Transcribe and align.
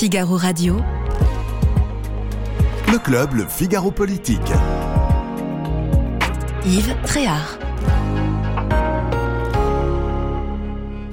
Figaro 0.00 0.38
Radio. 0.38 0.76
Le 2.90 2.98
club, 2.98 3.34
le 3.34 3.44
Figaro 3.44 3.90
Politique. 3.90 4.40
Yves 6.64 6.96
Tréhard. 7.04 7.58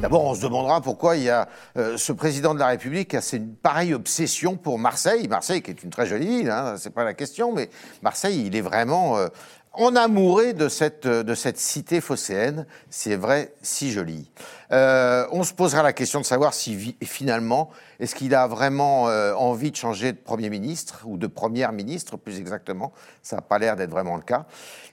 D'abord, 0.01 0.23
on 0.23 0.35
se 0.35 0.41
demandera 0.41 0.79
pourquoi 0.79 1.17
il 1.17 1.23
y 1.23 1.29
a 1.29 1.49
euh, 1.75 1.97
ce 1.97 2.13
président 2.13 2.53
de 2.53 2.59
la 2.59 2.67
République 2.67 3.09
qui 3.09 3.17
a 3.17 3.21
une 3.35 3.55
pareille 3.55 3.93
obsession 3.93 4.55
pour 4.55 4.79
Marseille. 4.79 5.27
Marseille, 5.27 5.61
qui 5.61 5.71
est 5.71 5.83
une 5.83 5.89
très 5.89 6.05
jolie 6.05 6.25
ville, 6.25 6.49
hein, 6.49 6.75
c'est 6.77 6.93
pas 6.93 7.03
la 7.03 7.13
question, 7.13 7.51
mais 7.51 7.69
Marseille, 8.01 8.45
il 8.45 8.55
est 8.55 8.61
vraiment 8.61 9.17
euh, 9.17 9.27
en 9.77 9.95
amouré 9.95 10.53
de 10.53 10.69
cette, 10.69 11.07
de 11.07 11.35
cette 11.35 11.59
cité 11.59 12.01
phocéenne. 12.01 12.65
C'est 12.89 13.15
vrai, 13.15 13.53
si 13.61 13.91
joli. 13.91 14.29
Euh, 14.71 15.25
on 15.31 15.43
se 15.43 15.53
posera 15.53 15.83
la 15.83 15.93
question 15.93 16.19
de 16.19 16.25
savoir 16.25 16.53
si 16.53 16.97
finalement, 17.03 17.69
est-ce 17.99 18.15
qu'il 18.15 18.35
a 18.35 18.47
vraiment 18.47 19.07
euh, 19.07 19.33
envie 19.35 19.71
de 19.71 19.75
changer 19.75 20.11
de 20.11 20.17
Premier 20.17 20.49
ministre, 20.49 21.03
ou 21.05 21.17
de 21.17 21.27
Première 21.27 21.71
ministre 21.71 22.17
plus 22.17 22.39
exactement 22.39 22.91
Ça 23.21 23.37
n'a 23.37 23.41
pas 23.41 23.59
l'air 23.59 23.75
d'être 23.75 23.91
vraiment 23.91 24.15
le 24.15 24.23
cas. 24.23 24.45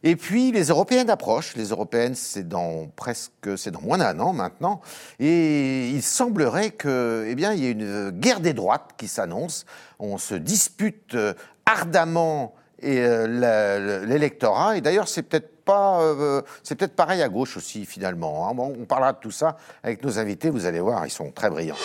Et 0.02 0.16
puis, 0.16 0.52
les 0.52 0.64
Européennes 0.66 1.10
approchent. 1.10 1.56
Les 1.56 1.68
Européennes, 1.68 2.14
c'est 2.14 2.46
dans 2.46 2.86
presque, 2.94 3.56
c'est 3.56 3.70
dans 3.70 3.80
moins 3.80 3.98
d'un 3.98 4.20
an 4.20 4.34
maintenant. 4.34 4.82
Et 5.18 5.88
il 5.88 6.02
semblerait 6.02 6.70
que, 6.70 7.26
eh 7.26 7.34
bien, 7.34 7.54
il 7.54 7.60
y 7.60 7.66
ait 7.66 7.72
une 7.72 8.10
guerre 8.10 8.40
des 8.40 8.52
droites 8.52 8.90
qui 8.98 9.08
s'annonce. 9.08 9.64
On 9.98 10.18
se 10.18 10.34
dispute 10.34 11.14
euh, 11.14 11.32
ardemment 11.64 12.54
et 12.84 13.00
euh, 13.00 14.04
l'électorat. 14.04 14.76
Et 14.76 14.80
d'ailleurs, 14.80 15.08
c'est 15.08 15.22
peut-être 15.22 15.64
pas, 15.64 16.00
euh, 16.02 16.42
c'est 16.62 16.74
peut-être 16.74 16.94
pareil 16.94 17.22
à 17.22 17.28
gauche 17.28 17.56
aussi 17.56 17.86
finalement. 17.86 18.48
Hein. 18.48 18.54
on 18.58 18.84
parlera 18.84 19.14
de 19.14 19.18
tout 19.18 19.30
ça 19.30 19.56
avec 19.82 20.04
nos 20.04 20.18
invités. 20.18 20.50
Vous 20.50 20.66
allez 20.66 20.80
voir, 20.80 21.06
ils 21.06 21.10
sont 21.10 21.30
très 21.32 21.48
brillants. 21.48 21.76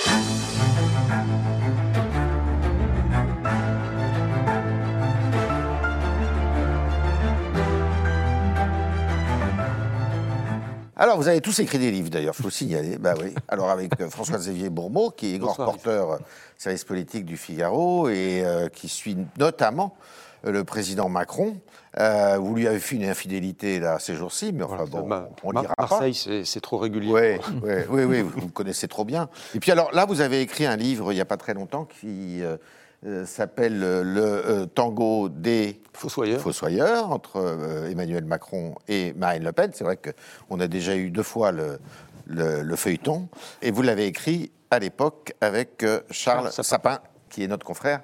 Alors, 11.02 11.16
vous 11.16 11.30
avez 11.30 11.39
tous 11.39 11.58
écrit 11.59 11.80
des 11.80 11.91
livres, 11.91 12.09
d'ailleurs, 12.09 12.36
il 12.38 12.44
faut 12.44 12.50
signaler. 12.50 12.97
bah 12.97 13.13
oui. 13.17 13.34
Alors, 13.47 13.69
avec 13.69 13.97
euh, 14.02 14.09
François-Xavier 14.09 14.69
Bourbeau, 14.69 15.11
qui 15.11 15.34
est 15.34 15.38
grand 15.38 15.53
reporter 15.53 16.19
service 16.58 16.84
politique 16.84 17.23
du 17.23 17.38
Figaro 17.38 18.09
et 18.09 18.44
qui 18.73 18.89
suit 18.89 19.17
notamment 19.38 19.95
le 20.44 20.64
président 20.64 21.09
Macron. 21.09 21.58
Euh, 21.98 22.38
vous 22.38 22.56
lui 22.56 22.68
avez 22.68 22.80
fait 22.80 22.95
une 22.95 23.06
infidélité 23.06 23.80
là, 23.80 23.98
ces 24.00 24.16
jours-ci, 24.16 24.52
mais 24.54 24.64
enfin 24.64 24.86
bon, 24.86 25.09
on 25.44 25.59
dira 25.59 25.73
Marseille, 25.78 26.14
c'est 26.14 26.62
trop 26.62 26.78
régulier. 26.78 27.40
Oui, 27.64 27.73
oui, 27.90 28.04
oui, 28.04 28.22
vous 28.22 28.42
me 28.42 28.52
connaissez 28.52 28.88
trop 28.88 29.06
bien. 29.06 29.30
Et 29.56 29.59
puis 29.59 29.72
alors 29.72 29.92
là, 29.92 30.06
vous 30.06 30.22
avez 30.22 30.42
écrit 30.42 30.66
un 30.66 30.76
livre 30.76 31.12
il 31.12 31.16
n'y 31.16 31.22
a 31.22 31.26
pas 31.26 31.38
très 31.38 31.54
longtemps 31.54 31.86
qui 31.86 32.44
euh, 32.44 32.58
euh, 33.06 33.26
s'appelle 33.26 33.80
Le 33.80 34.66
tango 34.68 35.30
des 35.30 35.81
Fossoyeurs, 35.94 37.12
entre 37.12 37.88
Emmanuel 37.90 38.24
Macron 38.26 38.76
et 38.88 39.14
Marine 39.14 39.44
Le 39.44 39.52
Pen. 39.52 39.72
C'est 39.74 39.84
vrai 39.84 39.98
qu'on 39.98 40.59
a 40.59 40.68
déjà 40.68 40.96
eu 40.96 41.09
deux 41.09 41.24
fois 41.24 41.52
le, 41.52 41.80
le, 42.28 42.76
feuilleton. 42.76 43.28
Et 43.62 43.72
vous 43.72 43.81
l'avez 43.81 44.06
écrit 44.06 44.52
à 44.70 44.80
l'époque 44.80 45.34
avec 45.42 45.84
Charles 46.12 46.52
Sapin, 46.52 47.00
qui 47.30 47.44
est 47.44 47.48
notre 47.48 47.66
confrère 47.66 48.02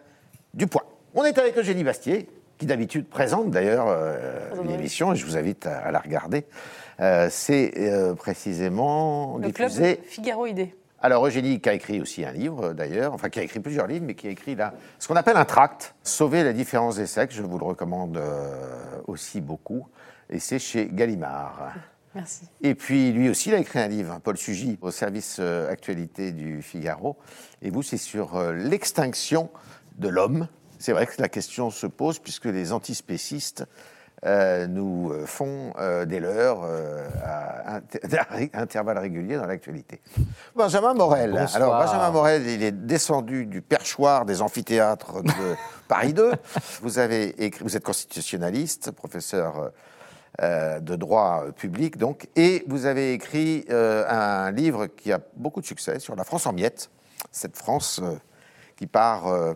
du 0.54 0.66
Point. 0.68 0.84
On 1.18 1.24
est 1.24 1.38
avec 1.38 1.58
Eugénie 1.58 1.86
Bastier, 1.86 2.28
qui 2.58 2.66
d'habitude 2.66 3.08
présente 3.08 3.50
d'ailleurs 3.50 3.86
euh, 3.88 4.50
l'émission, 4.68 5.14
et 5.14 5.16
je 5.16 5.26
vous 5.26 5.38
invite 5.38 5.66
à, 5.66 5.90
la 5.90 6.00
regarder. 6.00 6.46
Euh, 7.00 7.30
c'est 7.32 7.72
euh, 7.78 8.14
précisément 8.16 9.38
le 9.38 9.48
diffusé... 9.48 9.96
club 9.96 10.06
Figaro 10.08 10.46
Idée. 10.46 10.76
Alors 11.00 11.26
Eugénie 11.26 11.62
qui 11.62 11.70
a 11.70 11.74
écrit 11.74 12.02
aussi 12.02 12.26
un 12.26 12.34
livre 12.34 12.74
d'ailleurs, 12.74 13.14
enfin 13.14 13.30
qui 13.30 13.40
a 13.40 13.44
écrit 13.44 13.62
plusieurs 13.62 13.88
livres, 13.88 14.04
mais 14.06 14.14
qui 14.14 14.28
a 14.28 14.30
écrit 14.30 14.56
là 14.56 14.74
ce 15.00 15.08
qu'on 15.08 15.16
appelle 15.16 15.38
un 15.38 15.46
tract, 15.46 15.96
Sauver 16.04 16.44
la 16.44 16.52
différence 16.52 16.98
des 16.98 17.08
sexes, 17.08 17.36
je 17.36 17.44
vous 17.44 17.60
le 17.60 17.66
recommande 17.66 18.22
aussi 19.08 19.40
beaucoup, 19.40 19.88
et 20.30 20.40
c'est 20.40 20.60
chez 20.60 20.90
Gallimard. 20.92 21.76
Merci. 22.14 22.50
Et 22.62 22.76
puis 22.76 23.14
lui 23.14 23.30
aussi, 23.30 23.50
il 23.50 23.56
a 23.56 23.60
écrit 23.60 23.80
un 23.80 23.88
livre, 23.88 24.20
Paul 24.22 24.36
Sugy, 24.36 24.78
au 24.82 24.92
service 24.92 25.40
actualité 25.40 26.34
du 26.34 26.62
Figaro, 26.62 27.16
et 27.62 27.70
vous, 27.70 27.84
c'est 27.84 27.98
sur 27.98 28.38
l'extinction 28.52 29.50
de 29.98 30.10
l'homme, 30.10 30.48
c'est 30.80 30.92
vrai 30.92 31.06
que 31.08 31.22
la 31.22 31.30
question 31.30 31.70
se 31.70 31.88
pose 31.88 32.20
puisque 32.20 32.46
les 32.46 32.72
antispécistes 32.72 33.66
euh, 34.26 34.66
nous 34.66 35.12
euh, 35.12 35.26
font 35.28 35.74
euh, 35.78 36.06
des 36.06 36.20
leurs 36.20 36.64
à, 37.24 37.82
intervalles 38.54 38.98
réguliers 38.98 39.36
dans 39.36 39.46
l'actualité. 39.46 40.02
Benjamin 40.56 40.96
Morel. 40.96 41.48
Alors 41.54 41.78
Benjamin 41.78 42.10
Morel, 42.10 42.48
il 42.48 42.64
est 42.64 42.72
descendu 42.72 43.46
du 43.46 43.62
perchoir 43.62 44.26
des 44.26 44.42
amphithéâtres 44.42 45.22
de 45.22 45.56
Paris 45.88 46.14
2. 46.14 46.32
Vous 46.82 46.98
avez 46.98 47.44
écrit, 47.44 47.64
vous 47.64 47.78
êtes 47.78 47.84
constitutionnaliste, 47.84 48.92
professeur 48.92 49.72
de 50.42 50.96
droit 50.98 51.46
public, 51.56 51.98
donc, 51.98 52.28
et 52.36 52.66
vous 52.68 52.88
avez 52.88 53.14
écrit 53.14 53.66
un 53.70 54.52
livre 54.52 54.88
qui 54.88 55.14
a 55.14 55.22
beaucoup 55.38 55.62
de 55.62 55.66
succès 55.66 56.00
sur 56.00 56.14
la 56.18 56.26
France 56.26 56.46
en 56.46 56.52
miettes, 56.52 56.90
cette 57.32 57.56
France 57.56 58.02
qui 58.76 58.86
part 58.86 59.56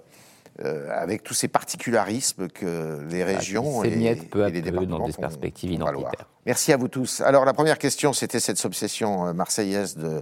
euh, 0.65 0.89
avec 0.91 1.23
tous 1.23 1.33
ces 1.33 1.47
particularismes 1.47 2.49
que 2.49 2.99
les 3.09 3.21
ah, 3.21 3.25
régions 3.25 3.81
et, 3.83 3.91
les 3.91 4.15
départements 4.61 4.99
dans 4.99 5.07
des 5.07 5.13
perspectives 5.13 5.71
identitaires. 5.71 6.27
Merci 6.45 6.73
à 6.73 6.77
vous 6.77 6.89
tous. 6.89 7.21
Alors 7.21 7.45
la 7.45 7.53
première 7.53 7.77
question, 7.77 8.11
c'était 8.11 8.41
cette 8.41 8.63
obsession 8.65 9.27
euh, 9.27 9.33
marseillaise 9.33 9.95
de, 9.95 10.21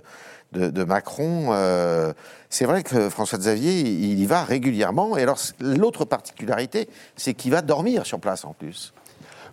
de, 0.51 0.83
Macron. 0.83 1.47
Euh, 1.53 2.13
c'est 2.49 2.65
vrai 2.65 2.83
que 2.83 3.09
François 3.09 3.39
Xavier, 3.39 3.79
il 3.79 4.19
y 4.19 4.25
va 4.27 4.43
régulièrement. 4.43 5.17
Et 5.17 5.23
alors 5.23 5.39
l'autre 5.59 6.05
particularité, 6.05 6.87
c'est 7.15 7.33
qu'il 7.33 7.51
va 7.51 7.63
dormir 7.63 8.05
sur 8.05 8.19
place 8.19 8.45
en 8.45 8.53
plus. 8.53 8.93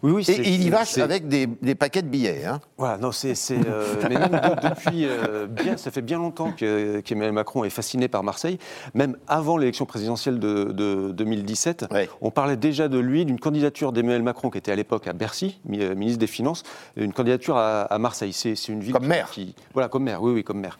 Oui, 0.04 0.12
oui, 0.12 0.24
et 0.28 0.50
il 0.50 0.62
y 0.62 0.68
va 0.68 0.82
avec 0.98 1.28
des, 1.28 1.74
paquets 1.74 2.02
de 2.02 2.08
billets. 2.08 2.44
Hein. 2.44 2.60
Voilà, 2.76 2.98
non, 2.98 3.10
c'est. 3.10 3.32
Euh, 3.52 3.94
mais 4.02 4.18
même 4.18 4.38
depuis. 4.62 5.06
Euh, 5.06 5.46
bien, 5.46 5.78
ça 5.78 5.90
fait 5.90 6.02
bien 6.02 6.18
longtemps 6.18 6.52
qu'Emmanuel 6.52 7.32
Macron 7.32 7.64
est 7.64 7.70
fasciné 7.70 8.06
par 8.08 8.22
Marseille. 8.22 8.58
Même 8.92 9.16
avant 9.28 9.56
l'élection 9.56 9.86
présidentielle 9.86 10.38
de, 10.38 11.10
2017, 11.12 11.86
on 12.20 12.30
parlait 12.30 12.58
déjà 12.58 12.88
de 12.88 12.98
lui, 12.98 13.24
d'une 13.24 13.40
candidature 13.40 13.92
d'Emmanuel 13.92 14.22
Macron 14.22 14.50
qui 14.50 14.58
était 14.58 14.72
à 14.72 14.76
l'époque 14.76 15.08
à 15.08 15.14
Bercy, 15.14 15.58
euh, 15.72 15.94
ministre 15.94 16.18
des 16.18 16.26
Finances, 16.26 16.64
une 16.96 17.14
candidature 17.14 17.56
à, 17.56 17.98
Marseille. 17.98 18.34
C'est 18.34 18.52
une 18.68 18.80
ville. 18.80 18.92
Comme 18.92 19.06
maire 19.06 19.30
qui, 19.30 19.54
Voilà, 19.72 19.88
comme 19.88 20.04
maire, 20.04 20.22
oui, 20.22 20.34
oui, 20.34 20.44
comme 20.44 20.60
maire. 20.60 20.78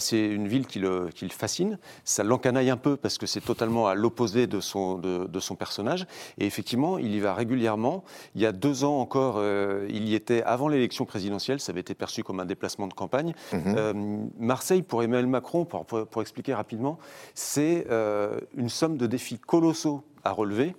c'est 0.00 0.26
une 0.26 0.48
ville 0.48 0.66
qui 0.66 0.80
le, 0.80 1.10
qui 1.14 1.24
le 1.24 1.30
fascine. 1.30 1.78
Ça 2.02 2.24
l'encanaille 2.24 2.70
un 2.70 2.76
peu 2.76 2.96
parce 2.96 3.16
que 3.16 3.26
c'est 3.26 3.40
totalement 3.40 3.86
à 3.86 3.94
l'opposé 3.94 4.48
de 4.48 4.58
son, 4.58 4.98
de, 4.98 5.40
son 5.40 5.54
personnage. 5.54 6.08
Et 6.38 6.46
effectivement, 6.46 6.98
il 6.98 7.14
y 7.14 7.20
va 7.20 7.32
régulièrement. 7.32 8.02
Il 8.34 8.39
y 8.40 8.46
a 8.46 8.52
deux 8.52 8.84
ans 8.84 8.98
encore, 9.00 9.36
euh, 9.38 9.86
il 9.88 10.08
y 10.08 10.14
était 10.14 10.42
avant 10.42 10.68
l'élection 10.68 11.04
présidentielle, 11.04 11.60
ça 11.60 11.72
avait 11.72 11.80
été 11.80 11.94
perçu 11.94 12.22
comme 12.22 12.40
un 12.40 12.44
déplacement 12.44 12.86
de 12.86 12.94
campagne. 12.94 13.34
Mhm. 13.52 13.62
Euh, 13.76 13.92
Marseille, 14.38 14.82
pour 14.82 15.02
Emmanuel 15.02 15.26
Macron, 15.26 15.64
pour, 15.64 16.22
expliquer 16.22 16.54
rapidement, 16.54 16.98
c'est 17.34 17.86
euh, 17.90 18.38
une 18.56 18.68
somme 18.68 18.96
de 18.96 19.06
défis 19.06 19.38
colossaux 19.38 20.02
à 20.22 20.32
relever. 20.32 20.76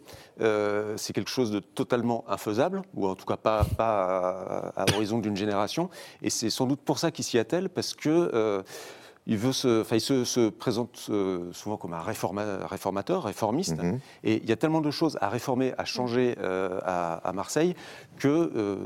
c'est 0.97 1.13
quelque 1.13 1.29
chose 1.29 1.49
de 1.49 1.59
totalement 1.59 2.23
infaisable, 2.27 2.83
ou 2.93 3.07
en 3.07 3.15
tout 3.15 3.25
cas 3.25 3.37
pas, 3.37 3.65
pas 3.75 4.71
à, 4.75 4.85
l'horizon 4.91 5.17
d'une 5.17 5.35
génération. 5.35 5.89
Et 6.21 6.29
c'est 6.29 6.51
sans 6.51 6.67
doute 6.67 6.81
pour 6.81 6.99
ça 6.99 7.09
qu'il 7.09 7.25
s'y 7.25 7.39
attelle, 7.39 7.69
parce 7.69 7.95
que 7.95 8.63
il, 9.27 9.37
veut 9.37 9.51
se, 9.51 9.85
il 9.93 10.25
se, 10.25 10.49
présente 10.49 11.07
euh, 11.09 11.51
souvent 11.53 11.77
comme 11.77 11.93
un 11.93 12.01
réformateur, 12.01 13.23
réformiste. 13.23 13.81
Mhm. 13.81 13.99
Et 14.23 14.37
il 14.37 14.49
y 14.49 14.51
a 14.51 14.55
tellement 14.55 14.81
de 14.81 14.91
choses 14.91 15.17
à 15.21 15.29
réformer, 15.29 15.73
à 15.77 15.85
changer 15.85 16.35
euh, 16.39 16.79
à, 16.83 17.31
Marseille, 17.33 17.75
que 18.17 18.27
euh, 18.27 18.77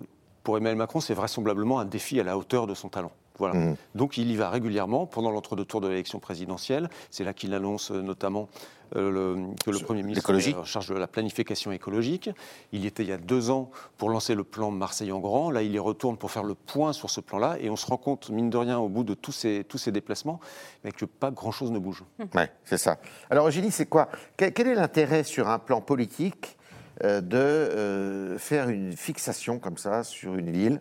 pour 0.43 0.57
Emmanuel 0.57 0.77
Macron, 0.77 0.99
c'est 0.99 1.13
vraisemblablement 1.13 1.79
un 1.79 1.85
défi 1.85 2.19
à 2.19 2.23
la 2.23 2.37
hauteur 2.37 2.67
de 2.67 2.73
son 2.73 2.89
talent. 2.89 3.11
Voilà. 3.37 3.55
Mmh. 3.55 3.75
Donc 3.95 4.17
il 4.17 4.31
y 4.31 4.35
va 4.35 4.49
régulièrement 4.49 5.05
pendant 5.05 5.31
l'entre-deux 5.31 5.65
tours 5.65 5.81
de 5.81 5.87
l'élection 5.87 6.19
présidentielle. 6.19 6.89
C'est 7.09 7.23
là 7.23 7.33
qu'il 7.33 7.53
annonce 7.53 7.91
euh, 7.91 8.01
notamment 8.01 8.47
euh, 8.95 9.47
que 9.65 9.71
le 9.71 9.79
Premier 9.79 10.03
ministre 10.03 10.33
est 10.33 10.53
en 10.53 10.63
charge 10.63 10.89
de 10.89 10.95
la 10.95 11.07
planification 11.07 11.71
écologique. 11.71 12.29
Il 12.71 12.83
y 12.83 12.87
était 12.87 13.03
il 13.03 13.09
y 13.09 13.11
a 13.11 13.17
deux 13.17 13.49
ans 13.49 13.71
pour 13.97 14.09
lancer 14.09 14.35
le 14.35 14.43
plan 14.43 14.71
Marseille 14.71 15.11
en 15.11 15.19
grand. 15.19 15.51
Là, 15.51 15.63
il 15.63 15.71
y 15.73 15.79
retourne 15.79 16.17
pour 16.17 16.31
faire 16.31 16.43
le 16.43 16.53
point 16.53 16.93
sur 16.93 17.09
ce 17.09 17.19
plan-là. 17.19 17.57
Et 17.59 17.69
on 17.69 17.75
se 17.75 17.87
rend 17.87 17.97
compte, 17.97 18.29
mine 18.29 18.49
de 18.49 18.57
rien, 18.57 18.77
au 18.77 18.87
bout 18.87 19.03
de 19.03 19.15
tous 19.15 19.31
ces, 19.31 19.65
tous 19.67 19.79
ces 19.79 19.91
déplacements, 19.91 20.39
mais 20.83 20.91
que 20.91 21.05
pas 21.05 21.31
grand-chose 21.31 21.71
ne 21.71 21.79
bouge. 21.79 22.03
Oui, 22.19 22.43
c'est 22.63 22.77
ça. 22.77 22.97
Alors, 23.29 23.47
Eugénie, 23.47 23.71
c'est 23.71 23.87
quoi? 23.87 24.07
Quel 24.37 24.67
est 24.67 24.75
l'intérêt 24.75 25.23
sur 25.23 25.49
un 25.49 25.59
plan 25.59 25.81
politique 25.81 26.57
euh, 27.03 27.21
de 27.21 28.37
faire 28.37 28.69
une 28.69 28.95
fixation 28.95 29.59
comme 29.59 29.77
ça 29.77 30.03
sur 30.03 30.35
une 30.35 30.51
ville? 30.51 30.79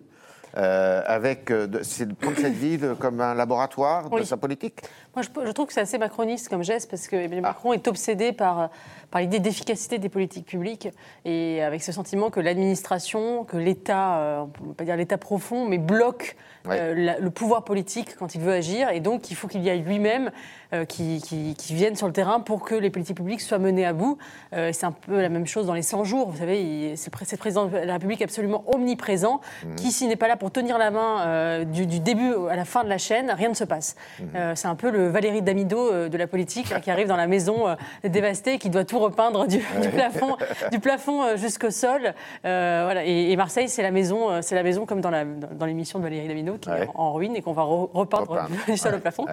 Euh, 0.56 1.02
avec, 1.06 1.50
euh, 1.50 1.66
de 1.66 2.14
prendre 2.14 2.36
cette 2.36 2.54
ville 2.54 2.94
comme 3.00 3.20
un 3.20 3.34
laboratoire 3.34 4.08
de 4.08 4.22
sa 4.22 4.36
politique? 4.36 4.82
Moi, 5.16 5.22
je, 5.22 5.50
trouve 5.50 5.66
que 5.66 5.72
c'est 5.72 5.80
assez 5.80 5.98
macroniste 5.98 6.48
comme 6.48 6.62
geste, 6.62 6.90
parce 6.90 7.08
que 7.08 7.16
Emmanuel 7.16 7.44
ah. 7.44 7.48
Macron 7.48 7.72
est 7.72 7.88
obsédé 7.88 8.32
par, 8.32 8.70
par 9.10 9.20
l'idée 9.20 9.40
d'efficacité 9.40 9.98
des 9.98 10.08
politiques 10.08 10.46
publiques, 10.46 10.88
et 11.24 11.62
avec 11.62 11.82
ce 11.82 11.92
sentiment 11.92 12.30
que 12.30 12.40
l'administration, 12.40 13.44
que 13.44 13.56
l'État, 13.56 14.18
euh, 14.18 14.38
on 14.40 14.46
ne 14.46 14.68
peut 14.68 14.74
pas 14.74 14.84
dire 14.84 14.96
l'État 14.96 15.18
profond, 15.18 15.68
mais 15.68 15.78
bloque 15.78 16.36
le 16.66 17.28
pouvoir 17.28 17.64
politique 17.64 18.16
quand 18.16 18.34
il 18.34 18.40
veut 18.40 18.52
agir, 18.52 18.88
et 18.88 19.00
donc 19.00 19.30
il 19.30 19.34
faut 19.34 19.48
qu'il 19.48 19.62
y 19.62 19.68
ait 19.68 19.76
lui-même 19.76 20.30
euh, 20.74 20.84
qui, 20.84 21.54
viennent 21.70 21.96
sur 21.96 22.06
le 22.06 22.12
terrain 22.12 22.40
pour 22.40 22.62
que 22.62 22.74
les 22.74 22.90
politiques 22.90 23.16
publiques 23.16 23.40
soient 23.40 23.58
menées 23.58 23.84
à 23.84 23.92
bout. 23.92 24.18
Euh, 24.52 24.70
c'est 24.72 24.86
un 24.86 24.92
peu 24.92 25.20
la 25.20 25.28
même 25.28 25.46
chose 25.46 25.66
dans 25.66 25.74
les 25.74 25.82
100 25.82 26.04
jours. 26.04 26.30
Vous 26.30 26.38
savez, 26.38 26.94
c'est 26.96 27.12
le 27.14 27.36
président 27.36 27.66
de 27.66 27.76
la 27.76 27.94
République 27.94 28.22
absolument 28.22 28.64
omniprésent, 28.74 29.40
mmh. 29.64 29.74
qui, 29.76 29.92
s'il 29.92 30.08
n'est 30.08 30.16
pas 30.16 30.28
là 30.28 30.36
pour 30.36 30.43
tenir 30.50 30.78
la 30.78 30.90
main 30.90 31.26
euh, 31.26 31.64
du, 31.64 31.86
début 31.86 32.32
à 32.50 32.56
la 32.56 32.64
fin 32.64 32.84
de 32.84 32.88
la 32.88 32.98
chaîne, 32.98 33.30
rien 33.30 33.48
ne 33.48 33.54
se 33.54 33.64
passe. 33.64 33.96
Mmh. 34.20 34.24
c'est 34.54 34.68
un 34.68 34.74
peu 34.74 34.90
le 34.90 35.08
Valérie 35.08 35.42
Damido 35.42 36.08
de 36.08 36.16
la 36.16 36.26
politique 36.26 36.72
qui 36.80 36.90
arrive 36.90 37.08
dans 37.08 37.16
la 37.16 37.26
maison 37.26 37.76
dévastée 38.02 38.58
qui 38.58 38.70
doit 38.70 38.84
tout 38.84 38.98
repeindre 38.98 39.46
du, 39.46 39.58
plafond, 39.92 40.36
du 40.70 40.78
plafond 40.80 41.36
jusqu'au 41.36 41.70
sol. 41.70 42.14
voilà. 42.42 43.04
Et, 43.04 43.34
Marseille, 43.36 43.68
c'est 43.68 43.82
la 43.82 43.90
maison, 43.90 44.42
c'est 44.42 44.54
la 44.54 44.62
maison 44.62 44.86
comme 44.86 45.00
dans, 45.00 45.10
dans, 45.10 45.66
l'émission 45.66 45.98
de 45.98 46.04
Valérie 46.04 46.28
Damido 46.28 46.56
qui 46.58 46.70
est 46.70 46.88
en 46.94 47.12
ruine 47.12 47.36
et 47.36 47.42
qu'on 47.42 47.52
va 47.52 47.62
repeindre, 47.62 48.48
du 48.68 48.76
sol 48.76 48.94
au 48.94 48.98
plafond. 48.98 49.26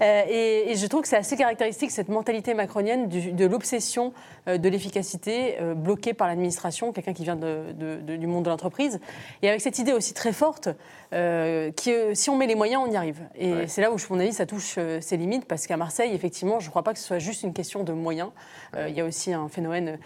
et, 0.00 0.70
et 0.70 0.76
je 0.76 0.86
trouve 0.86 1.02
que 1.02 1.08
c'est 1.08 1.16
assez 1.16 1.36
caractéristique, 1.36 1.90
cette 1.90 2.08
mentalité 2.08 2.54
macronienne 2.54 3.08
de 3.08 3.46
l'obsession 3.46 4.12
euh, 4.46 4.58
de 4.58 4.68
l'efficacité 4.68 5.56
euh, 5.60 5.74
bloquée 5.74 6.12
par 6.12 6.28
l'administration, 6.28 6.92
quelqu'un 6.92 7.14
qui 7.14 7.24
vient 7.24 7.36
du 7.36 8.26
monde 8.26 8.44
de 8.44 8.50
l'entreprise. 8.50 9.00
Et 9.40 9.48
avec 9.48 9.62
cette 9.62 9.78
idée 9.78 9.92
aussi 9.92 10.12
très 10.12 10.32
forte 10.32 10.53
euh, 11.12 11.70
que 11.72 12.14
si 12.14 12.30
on 12.30 12.36
met 12.36 12.46
les 12.46 12.54
moyens, 12.54 12.82
on 12.86 12.90
y 12.90 12.96
arrive. 12.96 13.20
Et 13.36 13.66
c'est 13.66 13.80
là 13.80 13.90
où, 13.90 13.96
à 13.96 13.98
mon 14.10 14.20
avis, 14.20 14.32
ça 14.32 14.46
touche 14.46 14.78
ses 15.00 15.16
limites, 15.16 15.44
parce 15.46 15.66
qu'à 15.66 15.76
Marseille, 15.76 16.12
effectivement, 16.14 16.60
je 16.60 16.66
ne 16.66 16.70
crois 16.70 16.82
pas 16.82 16.92
que 16.92 16.98
ce 16.98 17.04
soit 17.04 17.18
juste 17.18 17.42
une 17.42 17.52
question 17.52 17.84
de 17.84 17.92
moyens. 17.92 18.30
il 18.76 18.94
y 18.94 19.00
a 19.00 19.04
aussi 19.04 19.32
un 19.32 19.48
phénomène, 19.48 19.98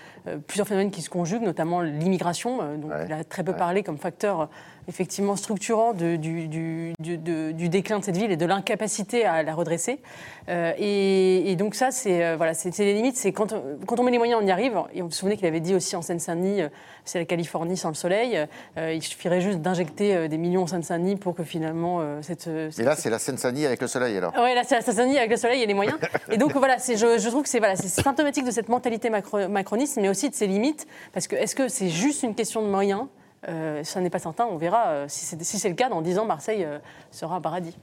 plusieurs 0.47 0.67
phénomènes 0.67 0.91
qui 0.91 1.03
se 1.03 1.11
conjuguent, 1.11 1.43
notamment 1.43 1.81
l'immigration, 1.81 2.59
dont 2.77 2.91
il 3.07 3.13
a 3.13 3.25
très 3.25 3.45
peu 3.45 3.55
parlé 3.55 3.83
comme 3.83 3.99
facteur 3.99 4.49
effectivement 4.89 5.37
structurant 5.37 5.93
du, 5.93 6.19
du, 6.19 6.49
du, 6.49 7.69
déclin 7.69 7.99
de 7.99 8.05
cette 8.05 8.17
ville 8.17 8.33
et 8.33 8.37
de 8.37 8.47
l'incapacité 8.47 9.25
à 9.25 9.43
la 9.43 9.55
redresser. 9.55 10.01
Euh, 10.49 10.73
et, 10.79 11.55
donc 11.57 11.75
ça, 11.75 11.91
c'est 11.91 12.25
euh, 12.25 12.37
voilà, 12.37 12.55
c'est 12.55 12.77
les 12.79 12.95
limites. 12.95 13.17
C'est 13.17 13.33
quand, 13.33 13.55
quand, 13.87 14.01
on 14.01 14.03
met 14.03 14.11
les 14.11 14.19
moyens, 14.19 14.41
on 14.43 14.47
y 14.47 14.51
arrive. 14.51 14.79
Et 14.95 15.03
vous 15.03 15.09
vous 15.09 15.15
souvenez 15.15 15.37
qu'il 15.37 15.47
avait 15.47 15.61
dit 15.61 15.75
aussi 15.75 15.95
en 15.95 16.03
Seine-Saint-Denis, 16.03 16.63
euh, 16.63 16.69
c'est 17.05 17.19
la 17.19 17.27
Californie 17.27 17.77
sans 17.77 17.89
le 17.89 17.95
soleil. 17.95 18.39
il 18.77 19.03
suffirait 19.03 19.41
juste 19.41 19.59
d'injecter 19.59 20.29
des 20.29 20.39
millions 20.39 20.63
en 20.63 20.67
Seine-Saint-Denis 20.67 21.17
pour 21.17 21.35
que 21.35 21.43
finalement 21.43 22.03
cette. 22.23 22.47
et 22.47 22.83
là, 22.83 22.97
c'est 22.97 23.11
la 23.11 23.19
Seine-Saint-Denis 23.19 23.67
avec 23.67 23.81
le 23.81 23.87
soleil 23.87 24.17
alors. 24.17 24.33
Oui, 24.37 24.55
là, 24.55 24.63
c'est 24.65 24.75
la 24.75 24.83
Seine-Saint-Denis 24.83 25.19
avec 25.19 25.31
le 25.31 25.37
soleil 25.37 25.63
et 25.63 25.67
les 25.67 25.75
moyens. 25.75 25.99
et 26.31 26.37
donc 26.37 26.55
voilà, 26.55 26.77
je, 26.77 27.19
je, 27.19 27.29
trouve 27.29 27.43
que 27.43 27.49
c'est 27.49 27.59
voilà, 27.59 27.77
symptomatique 27.77 28.45
de 28.45 28.51
cette 28.51 28.69
mentalité 28.69 29.11
macroniste, 29.11 29.99
mais 30.01 30.09
aussi 30.09 30.29
de 30.29 30.35
ses 30.35 30.47
limites, 30.47 30.87
parce 31.13 31.27
que 31.29 31.37
est-ce 31.37 31.55
que 31.55 31.69
c'est 31.69 31.89
juste 31.89 32.23
une 32.23 32.35
question 32.35 32.63
de 32.63 32.69
moyens 32.69 33.07
euh, 33.47 33.85
ça 33.85 34.01
n'est 34.01 34.11
pas 34.11 34.19
certain, 34.19 34.47
on 34.47 34.57
verra. 34.57 34.89
Euh, 34.89 35.07
si 35.09 35.59
c'est 35.59 35.69
le 35.69 35.75
cas, 35.75 35.89
dans 35.89 36.03
10 36.03 36.19
ans, 36.19 36.25
Marseille 36.25 36.65
euh, 36.65 36.79
sera 37.11 37.37
un 37.37 37.41
paradis. 37.41 37.77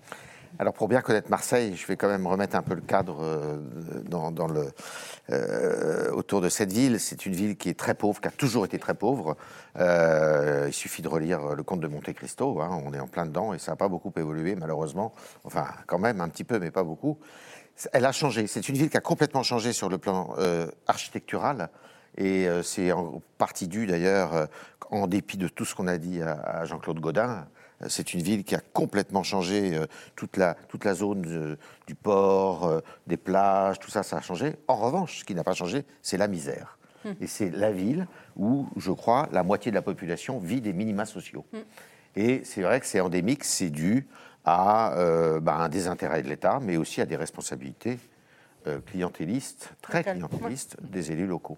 Alors 0.58 0.74
pour 0.74 0.88
bien 0.88 1.02
connaître 1.02 1.30
Marseille, 1.30 1.76
je 1.76 1.86
vais 1.86 1.98
quand 1.98 2.08
même 2.08 2.26
remettre 2.26 2.56
un 2.56 2.62
peu 2.62 2.76
le 2.76 2.82
cadre 2.82 3.60
le, 4.10 6.14
autour 6.14 6.40
de 6.40 6.48
cette 6.48 6.72
ville. 6.72 6.98
C'est 7.02 7.26
une 7.26 7.34
ville 7.34 7.58
qui 7.58 7.68
est 7.68 7.78
très 7.78 7.94
pauvre, 7.94 8.22
qui 8.22 8.30
a 8.30 8.32
toujours 8.32 8.64
été 8.64 8.80
très 8.80 8.94
pauvre. 8.94 9.36
il 9.78 10.72
suffit 10.72 11.02
de 11.02 11.10
relire 11.10 11.56
le 11.56 11.64
Comte 11.64 11.82
de 11.82 11.90
Monte 11.90 12.14
Cristo, 12.14 12.62
hein, 12.62 12.82
on 12.86 12.94
est 12.94 13.02
en 13.02 13.08
plein 13.08 13.26
dedans 13.26 13.54
et 13.54 13.60
ça 13.60 13.74
n'a 13.74 13.76
pas 13.76 13.90
beaucoup 13.90 14.14
évolué 14.16 14.56
malheureusement. 14.56 15.14
Enfin 15.44 15.66
quand 15.88 16.00
même 16.00 16.22
un 16.22 16.30
petit 16.30 16.46
peu, 16.46 16.58
mais 16.58 16.72
pas 16.72 16.84
beaucoup. 16.84 17.18
Elle 17.92 18.06
a 18.06 18.14
changé. 18.14 18.48
C'est 18.48 18.70
une 18.70 18.78
ville 18.78 18.90
qui 18.90 18.96
a 18.96 19.02
complètement 19.02 19.44
changé 19.44 19.74
sur 19.74 19.90
le 19.90 19.98
plan 19.98 20.36
architectural. 20.88 21.70
Et 22.18 22.48
c'est 22.64 22.92
en 22.92 23.22
partie 23.38 23.68
dû 23.68 23.88
d'ailleurs 23.88 24.48
en 24.92 25.08
dépit 25.08 25.38
de 25.38 25.48
tout 25.48 25.66
ce 25.66 25.76
qu'on 25.76 25.88
a 25.88 25.98
dit 25.98 26.22
à, 26.22 26.66
Jean-Claude 26.66 27.00
Godin, 27.00 27.48
euh, 27.82 27.88
c'est 27.90 28.14
une 28.14 28.22
ville 28.22 28.44
qui 28.44 28.56
a 28.56 28.62
complètement 28.74 29.24
changé 29.24 29.76
euh, 29.76 29.86
toute 30.16 30.38
la, 30.38 30.56
toute 30.68 30.86
la 30.86 30.94
zone 30.94 31.26
euh, 31.28 31.56
du 31.88 31.96
port, 31.96 32.82
des 33.08 33.18
plages, 33.18 33.80
tout 33.80 33.92
ça, 33.92 34.04
ça 34.04 34.18
a 34.18 34.22
changé. 34.22 34.56
En 34.68 34.76
revanche, 34.76 35.20
ce 35.20 35.26
qui 35.26 35.36
n'a 35.36 35.44
pas 35.44 35.54
changé, 35.54 35.86
c'est 36.02 36.18
la 36.18 36.28
misère. 36.28 36.78
Hmm. 37.04 37.12
Et 37.22 37.28
c'est 37.28 37.50
la 37.50 37.72
ville 37.72 38.08
où, 38.36 38.68
je 38.78 38.92
crois, 38.92 39.30
la 39.32 39.44
moitié 39.44 39.72
de 39.72 39.76
la 39.76 39.82
population 39.82 40.40
vit 40.40 40.62
des 40.62 40.74
minima 40.74 41.06
sociaux. 41.06 41.46
Hmm. 41.54 41.60
Et 42.16 42.42
c'est 42.46 42.62
vrai 42.62 42.80
que 42.80 42.86
c'est 42.86 43.02
endémique, 43.02 43.44
c'est 43.44 43.70
dû 43.70 44.08
à 44.46 44.94
bah, 45.42 45.56
un 45.56 45.70
désintérêt 45.70 46.22
de 46.22 46.30
l'État, 46.30 46.60
mais 46.62 46.78
aussi 46.78 47.02
à 47.02 47.08
des 47.08 47.16
responsabilités 47.16 47.98
clientélistes, 48.86 49.74
très 49.82 50.04
clientélistes, 50.04 50.78
des 50.82 51.12
élus 51.12 51.26
locaux. 51.26 51.58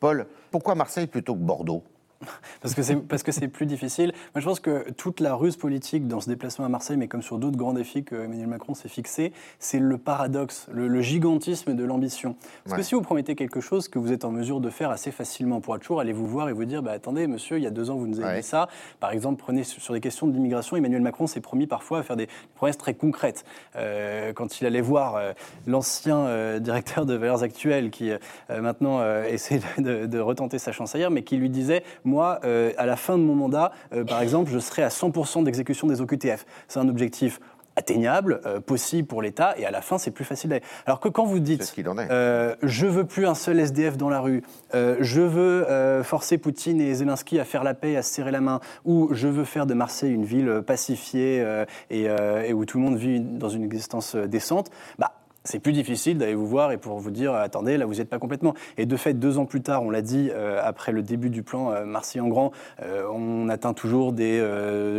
Paul, 0.00 0.26
pourquoi 0.50 0.74
Marseille 0.74 1.06
plutôt 1.06 1.34
que 1.34 1.40
Bordeaux? 1.40 1.82
parce 2.62 2.74
que 2.74 2.82
c'est 2.82 2.96
parce 2.96 3.22
que 3.22 3.32
c'est 3.32 3.48
plus 3.48 3.66
difficile. 3.66 4.12
Moi, 4.34 4.40
je 4.40 4.46
pense 4.46 4.60
que 4.60 4.90
toute 4.92 5.20
la 5.20 5.34
ruse 5.34 5.56
politique 5.56 6.08
dans 6.08 6.20
ce 6.20 6.28
déplacement 6.28 6.64
à 6.64 6.68
Marseille, 6.68 6.96
mais 6.96 7.08
comme 7.08 7.22
sur 7.22 7.38
d'autres 7.38 7.56
grands 7.56 7.74
défis 7.74 8.04
que 8.04 8.14
Emmanuel 8.14 8.46
Macron 8.46 8.74
s'est 8.74 8.88
fixé, 8.88 9.32
c'est 9.58 9.78
le 9.78 9.98
paradoxe, 9.98 10.66
le, 10.72 11.00
gigantisme 11.00 11.74
de 11.74 11.84
l'ambition. 11.84 12.36
Parce 12.64 12.76
que 12.76 12.82
si 12.82 12.94
vous 12.94 13.02
promettez 13.02 13.34
quelque 13.34 13.60
chose 13.60 13.88
que 13.88 13.98
vous 13.98 14.12
êtes 14.12 14.24
en 14.24 14.30
mesure 14.30 14.60
de 14.60 14.70
faire 14.70 14.90
assez 14.90 15.10
facilement, 15.10 15.56
on 15.56 15.60
pourra 15.60 15.78
toujours 15.78 16.00
aller 16.00 16.12
vous 16.12 16.26
voir 16.26 16.48
et 16.48 16.52
vous 16.52 16.64
dire, 16.64 16.82
bah, 16.82 16.92
attendez, 16.92 17.26
monsieur, 17.26 17.58
il 17.58 17.64
y 17.64 17.66
a 17.66 17.70
deux 17.70 17.90
ans, 17.90 17.96
vous 17.96 18.06
nous 18.06 18.20
avez 18.20 18.40
dit 18.40 18.46
ça. 18.46 18.68
Par 18.98 19.10
exemple, 19.12 19.40
prenez 19.40 19.62
sur 19.64 19.92
des 19.92 20.00
questions 20.00 20.26
de 20.26 20.32
l'immigration, 20.32 20.76
Emmanuel 20.76 21.02
Macron 21.02 21.26
s'est 21.26 21.40
promis 21.40 21.66
parfois 21.66 21.98
à 21.98 22.02
faire 22.02 22.16
des 22.16 22.28
promesses 22.54 22.78
très 22.78 22.94
concrètes. 22.94 23.44
Euh, 23.76 24.32
quand 24.32 24.60
il 24.60 24.66
allait 24.66 24.80
voir 24.80 25.16
euh, 25.16 25.32
l'ancien 25.66 26.18
euh, 26.18 26.58
directeur 26.58 27.06
de 27.06 27.14
Valeurs 27.14 27.42
Actuelles, 27.42 27.90
qui 27.90 28.10
maintenant 28.48 29.02
essaie 29.24 29.60
de, 29.78 30.06
de 30.06 30.18
retenter 30.18 30.58
sa 30.58 30.72
chance 30.72 30.94
ailleurs, 30.94 31.10
mais 31.10 31.22
qui 31.22 31.36
lui 31.36 31.50
disait 31.50 31.82
moi, 32.06 32.40
euh, 32.44 32.72
à 32.78 32.86
la 32.86 32.96
fin 32.96 33.18
de 33.18 33.22
mon 33.22 33.34
mandat, 33.34 33.72
euh, 33.92 34.04
par 34.04 34.22
exemple, 34.22 34.50
je 34.50 34.58
serai 34.58 34.82
à 34.82 34.88
100% 34.88 35.42
d'exécution 35.42 35.86
des 35.86 36.00
OQTF. 36.00 36.46
C'est 36.68 36.78
un 36.78 36.88
objectif 36.88 37.40
atteignable, 37.78 38.40
euh, 38.46 38.58
possible 38.58 39.06
pour 39.06 39.20
l'État, 39.20 39.54
et 39.58 39.66
à 39.66 39.70
la 39.70 39.82
fin, 39.82 39.98
c'est 39.98 40.10
plus 40.10 40.24
facile 40.24 40.48
d'aller. 40.48 40.62
Alors 40.86 40.98
que 40.98 41.10
quand 41.10 41.26
vous 41.26 41.40
dites, 41.40 41.62
ce 41.62 41.88
en 41.88 41.98
est. 41.98 42.56
je 42.62 42.86
veux 42.86 43.04
plus 43.04 43.26
un 43.26 43.34
seul 43.34 43.60
SDF 43.60 43.98
dans 43.98 44.08
la 44.08 44.20
rue, 44.20 44.42
je 44.72 45.20
veux 45.20 46.02
forcer 46.02 46.38
Poutine 46.38 46.80
et 46.80 46.94
Zelensky 46.94 47.38
à 47.38 47.44
faire 47.44 47.64
la 47.64 47.74
paix, 47.74 47.96
à 47.96 48.02
se 48.02 48.14
serrer 48.14 48.30
la 48.30 48.40
main, 48.40 48.60
ou 48.86 49.10
je 49.12 49.28
veux 49.28 49.44
faire 49.44 49.66
de 49.66 49.74
Marseille 49.74 50.12
une 50.12 50.24
ville 50.24 50.62
pacifiée 50.66 51.44
et, 51.90 52.04
et, 52.04 52.52
où 52.54 52.64
tout 52.64 52.78
le 52.78 52.84
monde 52.84 52.96
vit 52.96 53.20
dans 53.20 53.50
une 53.50 53.64
existence 53.64 54.16
décente, 54.16 54.70
bah, 54.98 55.12
c'est 55.46 55.60
plus 55.60 55.72
difficile 55.72 56.18
d'aller 56.18 56.34
vous 56.34 56.46
voir 56.46 56.72
et 56.72 56.76
pour 56.76 56.98
vous 56.98 57.10
dire 57.10 57.34
attendez, 57.34 57.76
là 57.76 57.86
vous 57.86 57.94
n'êtes 57.94 58.08
pas 58.08 58.18
complètement. 58.18 58.54
Et 58.76 58.86
de 58.86 58.96
fait, 58.96 59.14
deux 59.14 59.38
ans 59.38 59.46
plus 59.46 59.62
tard, 59.62 59.82
on 59.82 59.90
l'a 59.90 60.02
dit, 60.02 60.30
euh, 60.32 60.60
après 60.62 60.92
le 60.92 61.02
début 61.02 61.30
du 61.30 61.42
plan 61.42 61.72
euh, 61.72 61.84
Marseille 61.84 62.20
en 62.20 62.28
grand, 62.28 62.52
euh, 62.82 63.06
on 63.12 63.48
atteint 63.48 63.72
toujours 63.72 64.12
des 64.12 64.42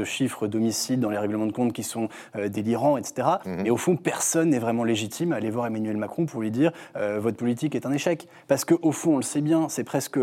chiffres 0.05 0.47
d'homicides 0.47 0.99
dans 0.99 1.09
les 1.09 1.17
règlements 1.17 1.45
de 1.45 1.51
compte 1.51 1.73
qui 1.73 1.83
sont 1.83 2.09
délirants, 2.49 2.97
etc. 2.97 3.27
Mhm. 3.45 3.65
Et 3.65 3.71
au 3.71 3.77
fond, 3.77 3.95
personne 3.95 4.49
n'est 4.49 4.59
vraiment 4.59 4.83
légitime 4.83 5.33
à 5.33 5.35
aller 5.35 5.49
voir 5.49 5.67
Emmanuel 5.67 5.97
Macron 5.97 6.25
pour 6.25 6.41
lui 6.41 6.51
dire 6.51 6.71
votre 6.95 7.37
politique 7.37 7.75
est 7.75 7.85
un 7.85 7.91
échec. 7.91 8.27
Parce 8.47 8.65
qu'au 8.65 8.91
fond, 8.91 9.15
on 9.15 9.17
le 9.17 9.23
sait 9.23 9.41
bien, 9.41 9.67
c'est 9.69 9.83
presque 9.83 10.19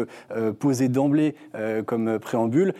posé 0.58 0.88
d'emblée 0.88 1.34
comme 1.86 2.18
préambule 2.18 2.74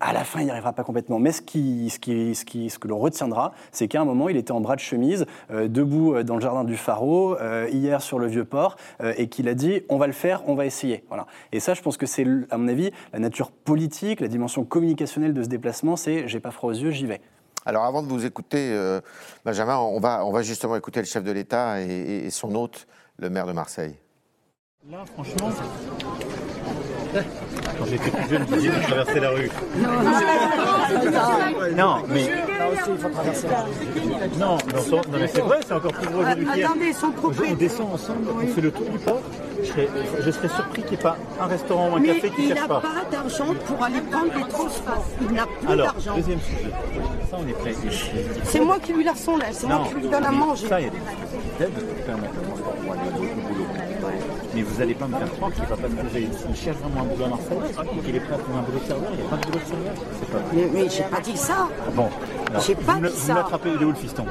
qu'à 0.00 0.12
la 0.12 0.24
fin, 0.24 0.40
il 0.40 0.44
n'y 0.44 0.50
arrivera 0.50 0.72
pas 0.72 0.84
complètement. 0.84 1.18
Mais 1.18 1.32
ce, 1.32 1.42
qui, 1.42 1.90
ce, 1.90 1.98
qui, 1.98 2.34
ce, 2.34 2.44
qui, 2.44 2.70
ce 2.70 2.78
que 2.78 2.88
l'on 2.88 2.98
retiendra, 2.98 3.52
c'est 3.72 3.88
qu'à 3.88 4.00
un 4.00 4.04
moment, 4.04 4.28
il 4.28 4.36
était 4.36 4.52
en 4.52 4.60
bras 4.60 4.76
de 4.76 4.80
chemise, 4.80 5.26
debout 5.50 6.22
dans 6.22 6.36
le 6.36 6.40
jardin 6.40 6.64
du 6.64 6.76
Faro, 6.76 7.36
euh, 7.40 7.68
hier 7.70 8.02
sur 8.02 8.18
le 8.18 8.26
Vieux-Port, 8.26 8.76
euh, 9.00 9.14
et 9.16 9.28
qu'il 9.28 9.48
a 9.48 9.54
dit 9.54 9.82
on 9.88 9.98
va 9.98 10.06
le 10.06 10.12
faire, 10.12 10.42
on 10.46 10.54
va 10.54 10.66
essayer. 10.66 11.04
Voilà. 11.08 11.26
Et 11.52 11.60
ça, 11.60 11.74
je 11.74 11.82
pense 11.82 11.96
que 11.96 12.06
c'est, 12.06 12.26
à 12.50 12.58
mon 12.58 12.68
avis, 12.68 12.90
la 13.12 13.18
nature 13.18 13.50
politique, 13.50 14.20
la 14.20 14.28
dimension 14.28 14.64
communicationnelle 14.64 15.34
de 15.34 15.42
ce 15.42 15.48
déplacement, 15.48 15.96
c'est 15.96 16.28
j'ai 16.28 16.40
pas 16.40 16.50
froid 16.50 16.70
aux 16.70 16.74
yeux, 16.74 16.90
j'y 16.90 17.06
vais. 17.06 17.20
Alors 17.64 17.84
avant 17.84 18.02
de 18.02 18.08
vous 18.08 18.24
écouter, 18.24 18.70
euh, 18.72 19.00
Benjamin, 19.44 19.78
on 19.78 19.98
va, 19.98 20.24
on 20.24 20.30
va 20.30 20.42
justement 20.42 20.76
écouter 20.76 21.00
le 21.00 21.06
chef 21.06 21.24
de 21.24 21.32
l'État 21.32 21.80
et, 21.80 22.26
et 22.26 22.30
son 22.30 22.54
hôte, 22.54 22.86
le 23.18 23.28
maire 23.28 23.46
de 23.46 23.52
Marseille. 23.52 23.96
Là, 24.88 25.04
franchement, 25.04 25.50
quand 27.78 27.84
j'étais 27.86 28.10
plus 28.10 28.28
jeune, 28.30 28.46
je 28.50 28.56
disais 28.56 28.70
de 28.70 28.82
traverser 28.82 29.20
la 29.20 29.30
rue. 29.30 29.50
Non, 31.76 32.02
mais. 32.08 32.30
Non, 34.38 34.58
mais 35.12 35.28
c'est 35.28 35.40
vrai, 35.40 35.58
c'est 35.66 35.74
encore 35.74 35.92
plus 35.92 36.08
gros 36.08 36.20
aujourd'hui 36.20 36.62
Attendez, 36.62 36.92
son 36.92 37.12
On 37.24 37.54
descend 37.54 37.92
ensemble, 37.92 38.26
on 38.34 38.46
fait 38.46 38.60
le 38.60 38.70
tour 38.70 38.88
du 38.88 38.98
port. 38.98 39.22
Je 39.62 40.30
serais, 40.30 40.48
surpris 40.48 40.82
qu'il 40.82 40.92
n'y 40.92 40.98
ait 40.98 41.02
pas 41.02 41.16
un 41.40 41.46
restaurant 41.46 41.90
ou 41.90 41.96
un 41.96 42.02
café 42.02 42.30
qui 42.30 42.42
ne 42.42 42.54
cherche 42.54 42.68
pas. 42.68 42.82
Il 42.82 42.88
n'a 42.88 43.00
pas 43.00 43.10
d'argent 43.10 43.54
pour 43.66 43.82
aller 43.82 44.00
prendre 44.00 44.32
les 44.36 44.48
transports. 44.48 45.04
Il 45.20 45.32
n'a 45.32 45.46
plus 45.46 45.66
d'argent. 45.66 45.72
Alors, 45.72 46.16
deuxième 46.16 46.40
sujet. 46.40 46.70
Ça, 47.30 47.38
on 47.38 47.48
est 47.48 47.52
prêt. 47.52 47.74
C'est 48.44 48.60
moi 48.60 48.78
qui 48.78 48.92
lui 48.92 49.04
la 49.04 49.12
là, 49.12 49.46
c'est 49.52 49.66
moi 49.66 49.88
qui 49.88 49.94
lui 50.00 50.08
donne 50.08 50.24
à 50.24 50.30
manger. 50.30 50.68
Ça, 50.68 50.80
il 50.80 50.84
y 50.84 50.88
a 50.88 50.90
des 50.90 51.64
aides 51.64 51.72
au. 51.78 53.25
Mais 54.56 54.62
vous 54.62 54.78
n'allez 54.78 54.94
pas 54.94 55.06
me 55.06 55.18
faire 55.18 55.30
croire 55.34 55.52
qu'il 55.52 55.62
ne 55.64 55.68
va 55.68 55.76
pas 55.76 55.88
se 55.88 55.92
poser. 55.92 56.28
Il 56.48 56.56
cherche 56.56 56.78
vraiment 56.78 57.02
un 57.02 57.04
boulot 57.04 57.24
à 57.26 57.28
Marseille, 57.28 58.02
qu'il 58.02 58.16
est 58.16 58.20
prêt 58.20 58.38
pour 58.38 58.56
un 58.56 58.62
boulot 58.62 58.78
de 58.78 58.86
serveur. 58.86 59.10
Il 59.12 59.20
n'y 59.20 59.26
a 59.26 59.28
pas 59.28 59.36
de 59.36 59.46
boulot 59.46 59.58
de 59.58 59.68
serveur. 59.68 59.92
Pas... 60.32 60.38
Mais, 60.54 60.68
mais 60.72 60.88
j'ai 60.88 61.02
pas 61.02 61.20
dit 61.20 61.36
ça. 61.36 61.68
Bon. 61.94 62.08
J'ai 62.66 62.74
pas 62.74 62.94
dit 62.94 63.14
ça. 63.14 63.32
Vous 63.32 63.38
l'attrapez, 63.38 63.68
il 63.76 63.82
est 63.82 63.84
où 63.84 63.90
le 63.90 63.94
fiston? 63.96 64.24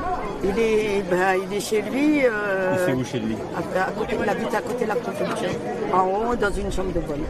Il 0.44 0.58
est, 0.58 1.04
ben, 1.12 1.36
il 1.46 1.56
est 1.56 1.60
chez 1.60 1.84
lui. 1.84 2.26
Euh, 2.26 2.74
il 2.74 2.86
fait 2.86 2.94
où 2.94 3.06
chez 3.06 3.20
lui? 3.20 3.36
à, 3.56 3.92
côté, 3.92 4.18
Il 4.20 4.28
habite 4.28 4.56
à 4.56 4.62
côté 4.62 4.86
de 4.86 4.90
la 4.90 4.96
préfecture. 4.96 5.50
En 5.94 6.08
haut, 6.08 6.36
dans 6.36 6.52
une 6.52 6.72
chambre 6.72 6.92
de 6.92 7.02
bonne. 7.02 7.22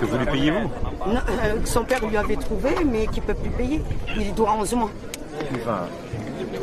Que 0.00 0.06
vous 0.06 0.18
lui 0.18 0.26
payez 0.26 0.50
vous? 0.50 0.68
Non, 1.06 1.20
euh, 1.44 1.60
Son 1.66 1.84
père 1.84 2.04
lui 2.04 2.16
avait 2.16 2.34
trouvé, 2.34 2.70
mais 2.84 3.06
qu'il 3.06 3.22
ne 3.22 3.28
peut 3.28 3.34
plus 3.34 3.50
payer. 3.50 3.80
Il 4.18 4.34
doit 4.34 4.56
11 4.58 4.74
mois. 4.74 4.90
tu 5.38 5.60
vas 5.60 5.86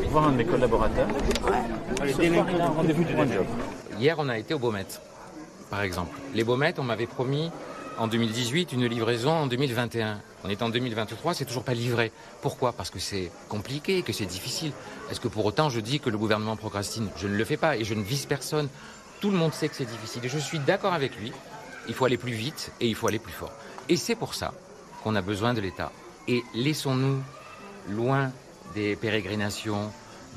voir 0.10 0.28
un 0.28 0.32
de 0.34 0.38
mes 0.38 0.46
collaborateurs. 0.46 1.08
Allez, 2.02 2.12
ce 2.12 2.22
soir, 2.24 2.46
il 2.54 2.60
a 2.60 2.66
un 2.66 2.68
rendez-vous 2.68 3.04
un 3.04 3.28
job. 3.28 3.46
Hier, 4.00 4.16
on 4.18 4.28
a 4.28 4.38
été 4.38 4.54
au 4.54 4.60
Beaumet, 4.60 4.86
par 5.74 5.82
exemple. 5.82 6.16
Les 6.36 6.44
Beaumet, 6.44 6.76
on 6.78 6.84
m'avait 6.84 7.08
promis 7.08 7.50
en 7.98 8.06
2018 8.06 8.74
une 8.74 8.86
livraison 8.86 9.32
en 9.32 9.48
2021. 9.48 10.22
On 10.44 10.50
est 10.50 10.62
en 10.62 10.70
2023, 10.70 11.34
c'est 11.34 11.46
toujours 11.46 11.64
pas 11.64 11.74
livré. 11.74 12.12
Pourquoi? 12.44 12.74
Parce 12.74 12.92
que 12.92 13.00
c'est 13.00 13.32
compliqué, 13.50 14.04
que 14.04 14.14
c'est 14.14 14.28
difficile. 14.28 14.72
Est-ce 15.10 15.20
que 15.20 15.28
pour 15.28 15.44
autant 15.48 15.72
je 15.72 15.80
dis 15.80 16.00
que 16.00 16.12
le 16.12 16.18
gouvernement 16.20 16.56
procrastine? 16.58 17.10
Je 17.18 17.28
ne 17.28 17.36
le 17.36 17.44
fais 17.44 17.58
pas 17.58 17.76
et 17.76 17.86
je 17.86 17.96
ne 17.96 18.04
vise 18.04 18.28
personne. 18.28 18.70
Tout 19.20 19.32
le 19.32 19.38
monde 19.38 19.52
sait 19.52 19.68
que 19.68 19.76
c'est 19.76 19.90
difficile 19.90 20.24
et 20.24 20.30
je 20.30 20.38
suis 20.38 20.60
d'accord 20.60 20.94
avec 20.94 21.18
lui. 21.20 21.32
Il 21.88 21.96
faut 21.96 22.06
aller 22.06 22.20
plus 22.20 22.34
vite 22.34 22.72
et 22.80 22.88
il 22.88 22.94
faut 22.94 23.08
aller 23.08 23.18
plus 23.18 23.34
fort. 23.34 23.52
Et 23.90 23.98
c'est 23.98 24.16
pour 24.16 24.36
ça 24.36 24.54
qu'on 25.04 25.16
a 25.16 25.24
besoin 25.24 25.56
de 25.56 25.62
l'État. 25.62 25.92
Et 26.28 26.44
laissons-nous 26.54 27.20
loin 27.90 28.32
des 28.76 28.96
pérégrinations, 28.96 29.92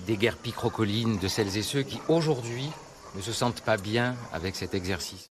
des 0.06 0.16
guerres 0.16 0.38
picrocolines 0.38 1.18
de 1.18 1.28
celles 1.28 1.58
et 1.58 1.62
ceux 1.62 1.82
qui 1.82 2.00
aujourd'hui 2.08 2.70
ne 3.16 3.22
se 3.22 3.32
sentent 3.32 3.62
pas 3.62 3.76
bien 3.76 4.14
avec 4.32 4.56
cet 4.56 4.74
exercice. 4.74 5.30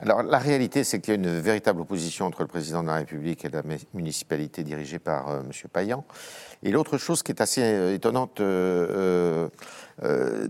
Alors 0.00 0.22
la 0.22 0.38
réalité, 0.38 0.84
c'est 0.84 1.00
qu'il 1.00 1.14
y 1.14 1.16
a 1.16 1.20
une 1.20 1.40
véritable 1.40 1.80
opposition 1.80 2.26
entre 2.26 2.42
le 2.42 2.48
président 2.48 2.82
de 2.82 2.88
la 2.88 2.96
République 2.96 3.44
et 3.44 3.48
la 3.48 3.62
municipalité 3.94 4.62
dirigée 4.62 4.98
par 4.98 5.28
euh, 5.28 5.40
M. 5.40 5.50
Payan. 5.72 6.04
Et 6.62 6.70
l'autre 6.70 6.98
chose 6.98 7.22
qui 7.22 7.32
est 7.32 7.40
assez 7.40 7.62
euh, 7.62 7.94
étonnante 7.94 8.40
euh, 8.40 9.48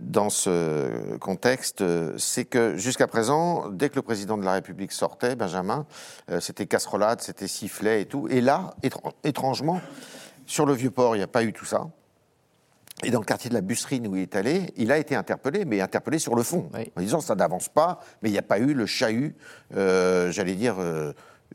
dans 0.00 0.30
ce 0.30 1.16
contexte, 1.18 1.82
c'est 2.18 2.44
que 2.44 2.76
jusqu'à 2.76 3.08
présent, 3.08 3.68
dès 3.68 3.88
que 3.88 3.96
le 3.96 4.02
président 4.02 4.37
de 4.37 4.44
la 4.44 4.52
République 4.52 4.92
sortait, 4.92 5.34
Benjamin, 5.34 5.87
c'était 6.38 6.66
casserolade, 6.66 7.20
c'était 7.20 7.49
sifflet 7.49 8.02
et 8.02 8.06
tout. 8.06 8.28
Et 8.28 8.40
là, 8.40 8.75
étrangement, 9.25 9.80
sur 10.46 10.66
le 10.66 10.72
Vieux-Port, 10.72 11.16
il 11.16 11.18
n'y 11.18 11.25
a 11.25 11.28
pas 11.28 11.42
eu 11.42 11.52
tout 11.52 11.64
ça. 11.64 11.88
Et 13.04 13.11
dans 13.11 13.21
le 13.21 13.25
quartier 13.25 13.49
de 13.49 13.54
la 13.54 13.61
Busserine 13.61 14.07
où 14.07 14.16
il 14.16 14.23
est 14.23 14.37
allé, 14.37 14.73
il 14.76 14.92
a 14.92 14.99
été 14.99 15.14
interpellé, 15.14 15.64
mais 15.64 15.80
interpellé 15.80 16.19
sur 16.19 16.35
le 16.35 16.42
fond, 16.42 16.69
en 16.97 17.00
disant 17.00 17.21
ça 17.21 17.35
n'avance 17.35 17.69
pas, 17.69 18.00
mais 18.23 18.28
il 18.28 18.33
n'y 18.33 18.38
a 18.38 18.42
pas 18.42 18.59
eu 18.59 18.75
le 18.75 18.87
chahut, 18.87 19.37
euh, 19.75 20.30
j'allais 20.30 20.54
dire, 20.54 20.76
euh, 20.78 21.12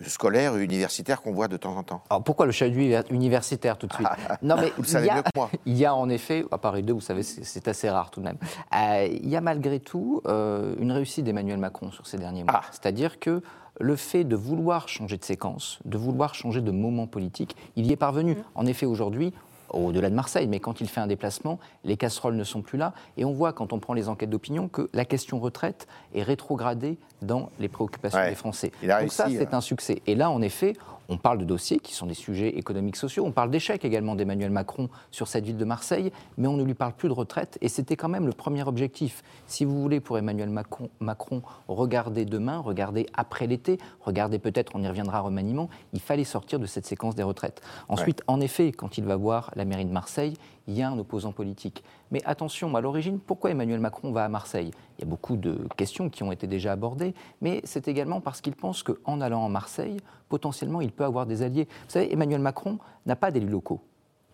scolaire, 0.08 0.58
universitaire 0.58 1.22
qu'on 1.22 1.34
voit 1.34 1.48
de 1.48 1.58
temps 1.58 1.78
en 1.78 1.84
temps. 1.84 2.04
Alors 2.10 2.24
pourquoi 2.24 2.46
le 2.46 2.52
chahut 2.52 2.96
universitaire 3.12 3.78
tout 3.78 3.88
de 3.88 3.94
suite? 3.94 4.08
Non 4.42 4.56
mais 4.58 4.74
vous 4.78 4.84
savez 4.84 5.10
mieux 5.10 5.22
que 5.22 5.30
moi. 5.36 5.50
Il 5.66 5.78
y 5.78 5.86
a 5.86 5.94
en 5.94 6.10
effet, 6.10 6.46
à 6.52 6.58
Paris 6.58 6.84
2, 6.84 6.94
vous 6.94 7.02
savez, 7.02 7.24
c'est 7.24 7.68
assez 7.68 7.90
rare 7.90 8.10
tout 8.10 8.22
de 8.22 8.26
même. 8.26 8.38
Euh, 8.74 9.08
il 9.10 9.30
y 9.30 9.36
a 9.36 9.42
malgré 9.42 9.80
tout 9.80 10.22
une 10.26 10.92
réussite 10.92 11.26
d'Emmanuel 11.26 11.58
Macron 11.58 11.92
sur 11.92 12.08
ces 12.08 12.18
derniers 12.18 12.44
mois. 12.44 12.62
Ah. 12.64 12.68
C'est-à-dire 12.72 13.20
que 13.20 13.42
le 13.80 13.96
fait 13.96 14.24
de 14.24 14.36
vouloir 14.36 14.88
changer 14.88 15.18
de 15.18 15.26
séquence, 15.26 15.80
de 15.86 15.98
vouloir 15.98 16.34
changer 16.34 16.62
de 16.62 16.72
moment 16.72 17.08
politique, 17.08 17.56
il 17.76 17.86
y 17.86 17.92
est 17.92 17.98
parvenu. 17.98 18.34
Mmh. 18.34 18.44
En 18.56 18.66
effet, 18.66 18.86
aujourd'hui, 18.86 19.34
au-delà 19.70 20.10
de 20.10 20.16
Marseille, 20.16 20.48
mais 20.48 20.60
quand 20.60 20.82
il 20.82 20.88
fait 20.88 21.02
un 21.02 21.08
déplacement, 21.08 21.60
les 21.84 21.98
casseroles 21.98 22.36
ne 22.36 22.44
sont 22.44 22.62
plus 22.62 22.78
là. 22.78 22.94
Et 23.18 23.26
on 23.26 23.34
voit, 23.34 23.54
quand 23.54 23.74
on 23.74 23.80
prend 23.80 23.94
les 23.94 24.10
enquêtes 24.10 24.30
d'opinion, 24.30 24.68
que 24.68 24.90
la 24.94 25.06
question 25.06 25.40
retraite 25.40 25.88
est 26.14 26.24
rétrogradée 26.24 26.98
dans 27.22 27.50
les 27.60 27.68
préoccupations 27.68 28.26
des 28.28 28.36
Français. 28.36 28.72
Donc 28.82 29.12
ça, 29.12 29.28
c'est 29.30 29.54
hein. 29.54 29.58
un 29.58 29.62
succès. 29.62 30.02
Et 30.08 30.16
là, 30.16 30.30
en 30.30 30.42
effet, 30.42 30.74
on 31.10 31.18
parle 31.18 31.38
de 31.38 31.46
dossiers 31.46 31.80
qui 31.80 31.94
sont 31.94 32.06
des 32.06 32.14
sujets 32.14 32.50
économiques 32.58 32.96
sociaux. 32.96 33.26
On 33.26 33.32
parle 33.32 33.52
d'échecs 33.52 33.86
également 33.86 34.16
d'Emmanuel 34.16 34.52
Macron 34.52 34.90
sur 35.12 35.28
cette 35.28 35.46
ville 35.46 35.58
de 35.58 35.66
Marseille, 35.66 36.12
mais 36.38 36.48
on 36.48 36.58
ne 36.58 36.64
lui 36.64 36.74
parle 36.74 36.94
plus 36.94 37.10
de 37.10 37.14
retraite. 37.14 37.58
Et 37.62 37.70
c'était 37.70 37.96
quand 37.96 38.10
même 38.10 38.26
le 38.26 38.32
premier 38.32 38.64
objectif. 38.64 39.24
Si 39.48 39.66
vous 39.66 39.82
voulez, 39.82 40.00
pour 40.00 40.18
Emmanuel 40.18 40.50
Macron, 40.50 40.90
Macron 41.00 41.42
regarder 41.68 42.26
demain, 42.26 42.60
regarder 42.60 43.06
après 43.14 43.48
l'été, 43.48 43.78
regarder 44.02 44.40
peut-être, 44.40 44.72
on 44.76 44.84
y 44.84 44.88
reviendra 44.88 45.20
remaniement, 45.20 45.70
il 45.94 46.00
fallait 46.00 46.24
sortir 46.24 46.60
de 46.60 46.66
cette 46.66 46.86
séquence 46.86 47.16
des 47.16 47.24
retraites. 47.24 47.62
Ensuite, 47.90 48.24
en 48.28 48.42
effet, 48.42 48.72
quand 48.72 48.98
il 48.98 49.06
va 49.06 49.16
voir 49.16 49.52
la 49.56 49.66
mairie 49.66 49.86
de 49.86 49.92
Marseille, 49.92 50.36
il 50.68 50.76
y 50.76 50.82
a 50.82 50.90
un 50.90 50.98
opposant 50.98 51.32
politique. 51.32 51.84
Mais 52.12 52.22
attention, 52.26 52.76
à 52.76 52.82
l'origine, 52.82 53.20
pourquoi 53.20 53.52
Emmanuel 53.52 53.80
Macron 53.80 54.12
va 54.12 54.26
à 54.26 54.30
Marseille? 54.30 54.72
Il 54.98 55.02
y 55.02 55.08
a 55.08 55.10
beaucoup 55.10 55.36
de 55.36 55.68
questions 55.78 56.10
qui 56.10 56.24
ont 56.24 56.32
été 56.32 56.48
déjà 56.48 56.72
abordées, 56.72 57.14
mais 57.42 57.62
c'est 57.64 57.88
également 57.88 58.22
parce 58.22 58.42
qu'il 58.42 58.56
pense 58.56 58.84
qu'en 58.84 59.22
allant 59.22 59.46
à 59.46 59.50
Marseille, 59.50 59.98
potentiellement, 60.30 60.82
il 60.82 60.92
peut 60.92 61.06
avoir 61.06 61.26
des 61.26 61.42
alliés. 61.42 61.68
Vous 61.86 61.92
savez, 61.92 62.12
Emmanuel 62.12 62.42
Macron 62.42 62.80
n'a 63.06 63.16
pas 63.16 63.32
d'élus 63.32 63.50
locaux. 63.50 63.82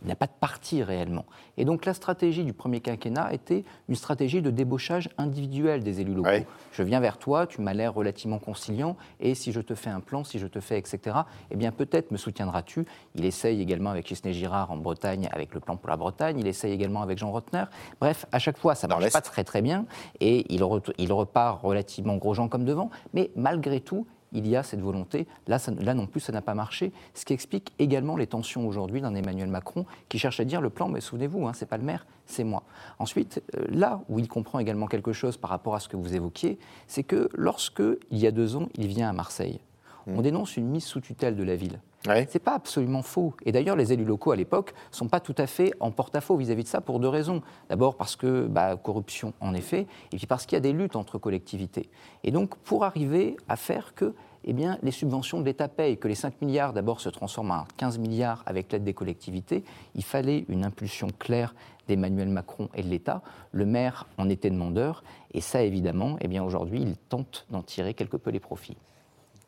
Il 0.01 0.08
n'y 0.08 0.13
a 0.13 0.15
pas 0.15 0.25
de 0.25 0.31
parti 0.39 0.81
réellement. 0.81 1.25
Et 1.58 1.65
donc 1.65 1.86
la 1.86 1.93
stratégie 1.93 2.43
du 2.43 2.53
premier 2.53 2.79
quinquennat 2.81 3.34
était 3.34 3.63
une 3.88 3.96
stratégie 3.96 4.41
de 4.41 4.50
débauchage 4.50 5.10
individuel 5.17 5.84
des 5.84 6.01
élus 6.01 6.15
locaux. 6.15 6.29
Je 6.72 6.84
viens 6.84 7.00
vers 7.00 7.17
toi, 7.17 7.46
tu 7.46 7.62
m'as 7.62 7.74
l'air 7.74 7.93
relativement 7.93 8.39
conciliant, 8.39 8.98
et 9.20 9.36
si 9.36 9.51
je 9.51 9.62
te 9.62 9.75
fais 9.75 9.89
un 9.89 10.00
plan, 10.00 10.24
si 10.24 10.39
je 10.39 10.48
te 10.48 10.60
fais, 10.60 10.77
etc., 10.77 11.17
eh 11.51 11.55
bien 11.55 11.72
peut-être 11.72 12.12
me 12.12 12.17
soutiendras-tu. 12.17 12.86
Il 13.15 13.25
essaye 13.25 13.62
également 13.62 13.91
avec 13.91 14.08
Gisné 14.08 14.34
Girard 14.34 14.72
en 14.72 14.77
Bretagne, 14.77 15.29
avec 15.31 15.53
le 15.53 15.60
plan 15.60 15.77
pour 15.77 15.89
la 15.89 15.98
Bretagne, 15.98 16.39
il 16.39 16.48
essaye 16.48 16.74
également 16.74 17.01
avec 17.03 17.17
Jean 17.17 17.31
Rotner. 17.31 17.65
Bref, 18.00 18.25
à 18.31 18.39
chaque 18.39 18.58
fois, 18.58 18.75
ça 18.75 18.88
ne 18.88 18.93
marche 18.93 19.12
pas 19.12 19.22
très 19.22 19.43
très 19.43 19.62
bien, 19.62 19.86
et 20.20 20.51
il, 20.53 20.63
il 20.98 21.13
repart 21.13 21.62
relativement 21.62 22.17
gros 22.17 22.34
gens 22.34 22.48
comme 22.48 22.65
devant, 22.65 22.89
mais 23.13 23.31
malgré 23.36 23.81
tout, 23.81 24.08
il 24.31 24.47
y 24.47 24.55
a 24.55 24.63
cette 24.63 24.81
volonté. 24.81 25.27
Là, 25.47 25.57
là 25.79 25.93
non 25.93 26.07
plus, 26.07 26.19
ça 26.19 26.31
n'a 26.31 26.41
pas 26.41 26.53
marché. 26.53 26.91
Ce 27.13 27.25
qui 27.25 27.33
explique 27.33 27.73
également 27.79 28.15
les 28.15 28.27
tensions 28.27 28.67
aujourd'hui 28.67 29.01
d'un 29.01 29.15
Emmanuel 29.15 29.50
Macron 29.50 29.85
qui 30.09 30.19
cherche 30.19 30.39
à 30.39 30.45
dire 30.45 30.61
le 30.61 30.69
plan, 30.69 30.88
mais 30.88 31.01
souvenez-vous, 31.01 31.47
hein, 31.47 31.53
c'est 31.53 31.65
pas 31.65 31.77
le 31.77 31.83
maire, 31.83 32.05
c'est 32.25 32.43
moi. 32.43 32.63
Ensuite, 33.00 33.41
euh, 33.55 33.65
là 33.69 34.01
où 34.09 34.19
il 34.19 34.27
comprend 34.27 34.59
également 34.59 34.88
quelque 34.88 35.13
chose 35.13 35.38
par 35.38 35.50
rapport 35.50 35.75
à 35.75 35.79
ce 35.79 35.89
que 35.89 35.97
vous 35.97 36.15
évoquiez, 36.15 36.59
c'est 36.88 37.03
que 37.03 37.29
lorsque, 37.33 37.83
il 38.11 38.17
y 38.17 38.27
a 38.27 38.31
deux 38.31 38.55
ans, 38.55 38.69
il 38.75 38.88
vient 38.88 39.09
à 39.09 39.13
Marseille, 39.13 39.59
on 40.07 40.19
mmh. 40.19 40.23
dénonce 40.23 40.57
une 40.57 40.67
mise 40.67 40.85
sous 40.85 41.01
tutelle 41.01 41.35
de 41.35 41.43
la 41.43 41.55
ville. 41.55 41.79
Ouais. 42.08 42.27
C'est 42.29 42.39
pas 42.39 42.55
absolument 42.55 43.03
faux. 43.03 43.34
Et 43.46 43.51
d'ailleurs, 43.51 43.75
les 43.75 43.93
élus 43.93 44.05
locaux 44.05 44.31
à 44.31 44.36
l'époque 44.36 44.74
sont 44.89 45.08
pas 45.08 45.20
tout 45.20 45.36
à 45.38 45.46
fait 45.46 45.72
en 45.79 45.91
porte-à-faux 45.91 46.36
vis-à-vis 46.36 46.63
de 46.63 46.67
ça 46.67 46.81
pour 46.81 47.00
deux 47.00 47.08
raisons. 47.08 47.41
D'abord 47.70 47.96
parce 47.96 48.15
que 48.15 48.48
bah, 48.48 48.75
corruption 48.75 49.34
en 49.39 49.53
effet, 49.53 49.88
et 50.12 50.17
puis 50.17 50.25
parce 50.25 50.46
qu'il 50.46 50.55
y 50.55 50.58
a 50.58 50.62
des 50.62 50.74
luttes 50.74 50.96
entre 50.96 51.17
collectivités. 51.17 51.89
Et 52.24 52.31
donc 52.31 52.55
pour 52.58 52.86
arriver 52.86 53.38
à 53.48 53.55
faire 53.55 53.93
que 53.93 54.15
eh 54.43 54.53
bien, 54.53 54.79
les 54.81 54.91
subventions 54.91 55.39
de 55.39 55.46
l'État 55.46 55.67
payent, 55.67 55.98
que 55.98 56.08
les 56.08 56.15
5 56.15 56.41
milliards 56.41 56.74
d'abord 56.74 57.00
se 57.00 57.10
transforment 57.10 57.51
en 57.51 57.65
15 57.77 58.00
milliards 58.00 58.41
avec 58.48 58.72
l'aide 58.72 58.84
des 58.84 58.93
collectivités, 58.93 59.63
il 59.93 60.03
fallait 60.03 60.46
une 60.50 60.65
impulsion 60.65 61.08
claire 61.20 61.53
d'Emmanuel 61.88 62.29
Macron 62.29 62.70
et 62.74 62.81
de 62.81 62.88
l'État. 62.88 63.22
Le 63.51 63.65
maire 63.65 64.08
en 64.17 64.29
était 64.29 64.50
demandeur, 64.50 65.03
et 65.34 65.41
ça 65.41 65.62
évidemment, 65.62 66.17
eh 66.22 66.27
bien 66.27 66.43
aujourd'hui, 66.43 66.81
il 66.81 66.98
tente 66.98 67.46
d'en 67.51 67.62
tirer 67.62 67.93
quelque 67.93 68.17
peu 68.17 68.31
les 68.31 68.39
profits. 68.39 68.77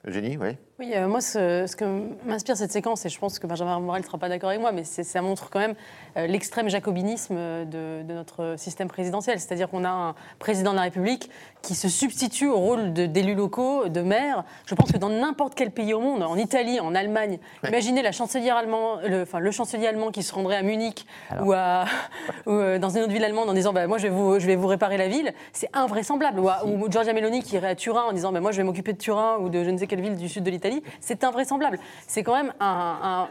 Eugénie, 0.06 0.38
oui 0.38 0.58
oui, 0.80 0.92
euh, 0.96 1.08
moi, 1.08 1.22
ce, 1.22 1.76
que 1.76 1.86
m'inspire 2.26 2.58
cette 2.58 2.72
séquence, 2.72 3.06
et 3.06 3.10
je 3.10 3.20
pense 3.20 3.38
que 3.38 3.46
Benjamin 3.46 3.80
Morel 3.80 4.02
ne 4.02 4.08
sera 4.08 4.18
pas 4.18 4.28
d'accord 4.28 4.50
avec 4.50 4.60
moi, 4.60 4.72
mais 4.72 4.84
ça 4.84 5.22
montre 5.22 5.52
quand 5.52 5.60
même 5.60 5.76
euh, 6.18 6.26
l'extrême 6.26 6.68
jacobinisme 6.68 7.36
de, 7.36 8.02
notre 8.12 8.56
système 8.58 8.88
présidentiel. 8.88 9.40
C'est-à-dire 9.40 9.70
qu'on 9.70 9.84
a 9.84 9.90
un 9.90 10.16
président 10.40 10.72
de 10.72 10.78
la 10.78 10.82
République 10.82 11.30
qui 11.62 11.76
se 11.76 11.88
substitue 11.90 12.48
au 12.48 12.58
rôle 12.58 12.92
d'élus 12.92 13.36
locaux, 13.36 13.88
de 13.88 14.02
maires. 14.02 14.46
Je 14.66 14.74
pense 14.74 14.92
que 14.92 14.98
dans 14.98 15.10
n'importe 15.10 15.54
quel 15.54 15.70
pays 15.70 15.94
au 15.94 16.00
monde, 16.00 16.24
en 16.24 16.38
Italie, 16.38 16.80
en 16.80 16.96
Allemagne, 16.96 17.38
imaginez 17.68 18.02
la 18.02 18.12
chancelière 18.12 18.58
allemand, 18.58 18.98
le, 19.08 19.22
enfin, 19.22 19.40
le 19.40 19.52
chancelier 19.52 19.86
allemand 19.86 20.10
qui 20.10 20.24
se 20.24 20.34
rendrait 20.34 20.58
à 20.58 20.64
Munich 20.64 21.06
ou, 21.40 21.54
à, 21.54 21.86
euh, 22.48 22.80
dans 22.80 22.90
une 22.90 23.04
autre 23.04 23.14
ville 23.14 23.24
allemande 23.24 23.48
en 23.48 23.54
disant 23.54 23.74
bah, 23.74 23.86
Moi, 23.86 24.00
je 24.00 24.08
vais, 24.08 24.14
vous, 24.14 24.40
je 24.40 24.48
vais 24.48 24.56
vous 24.56 24.68
réparer 24.68 24.98
la 24.98 25.08
ville. 25.08 25.34
C'est 25.54 25.70
invraisemblable. 25.74 26.40
Ou, 26.40 26.50
ou, 26.66 26.92
Giorgia 26.92 27.14
Meloni 27.14 27.44
qui 27.44 27.56
irait 27.56 27.70
à 27.70 27.76
Turin 27.76 28.06
en 28.10 28.12
disant 28.12 28.32
bah, 28.32 28.42
Moi, 28.42 28.52
je 28.52 28.58
vais 28.58 28.64
m'occuper 28.64 28.94
de 28.94 28.98
Turin 28.98 29.38
ou 29.40 29.50
de 29.50 29.64
je 29.64 29.70
ne 29.70 29.78
sais 29.78 29.86
quelle 29.86 30.02
ville 30.02 30.18
du 30.18 30.28
sud 30.28 30.44
de 30.44 30.50
l'Italie 30.50 30.63
c'est 31.00 31.24
invraisemblable. 31.24 31.80
C'est 32.08 32.24
quand 32.24 32.36
même 32.36 32.54
un, 32.60 33.28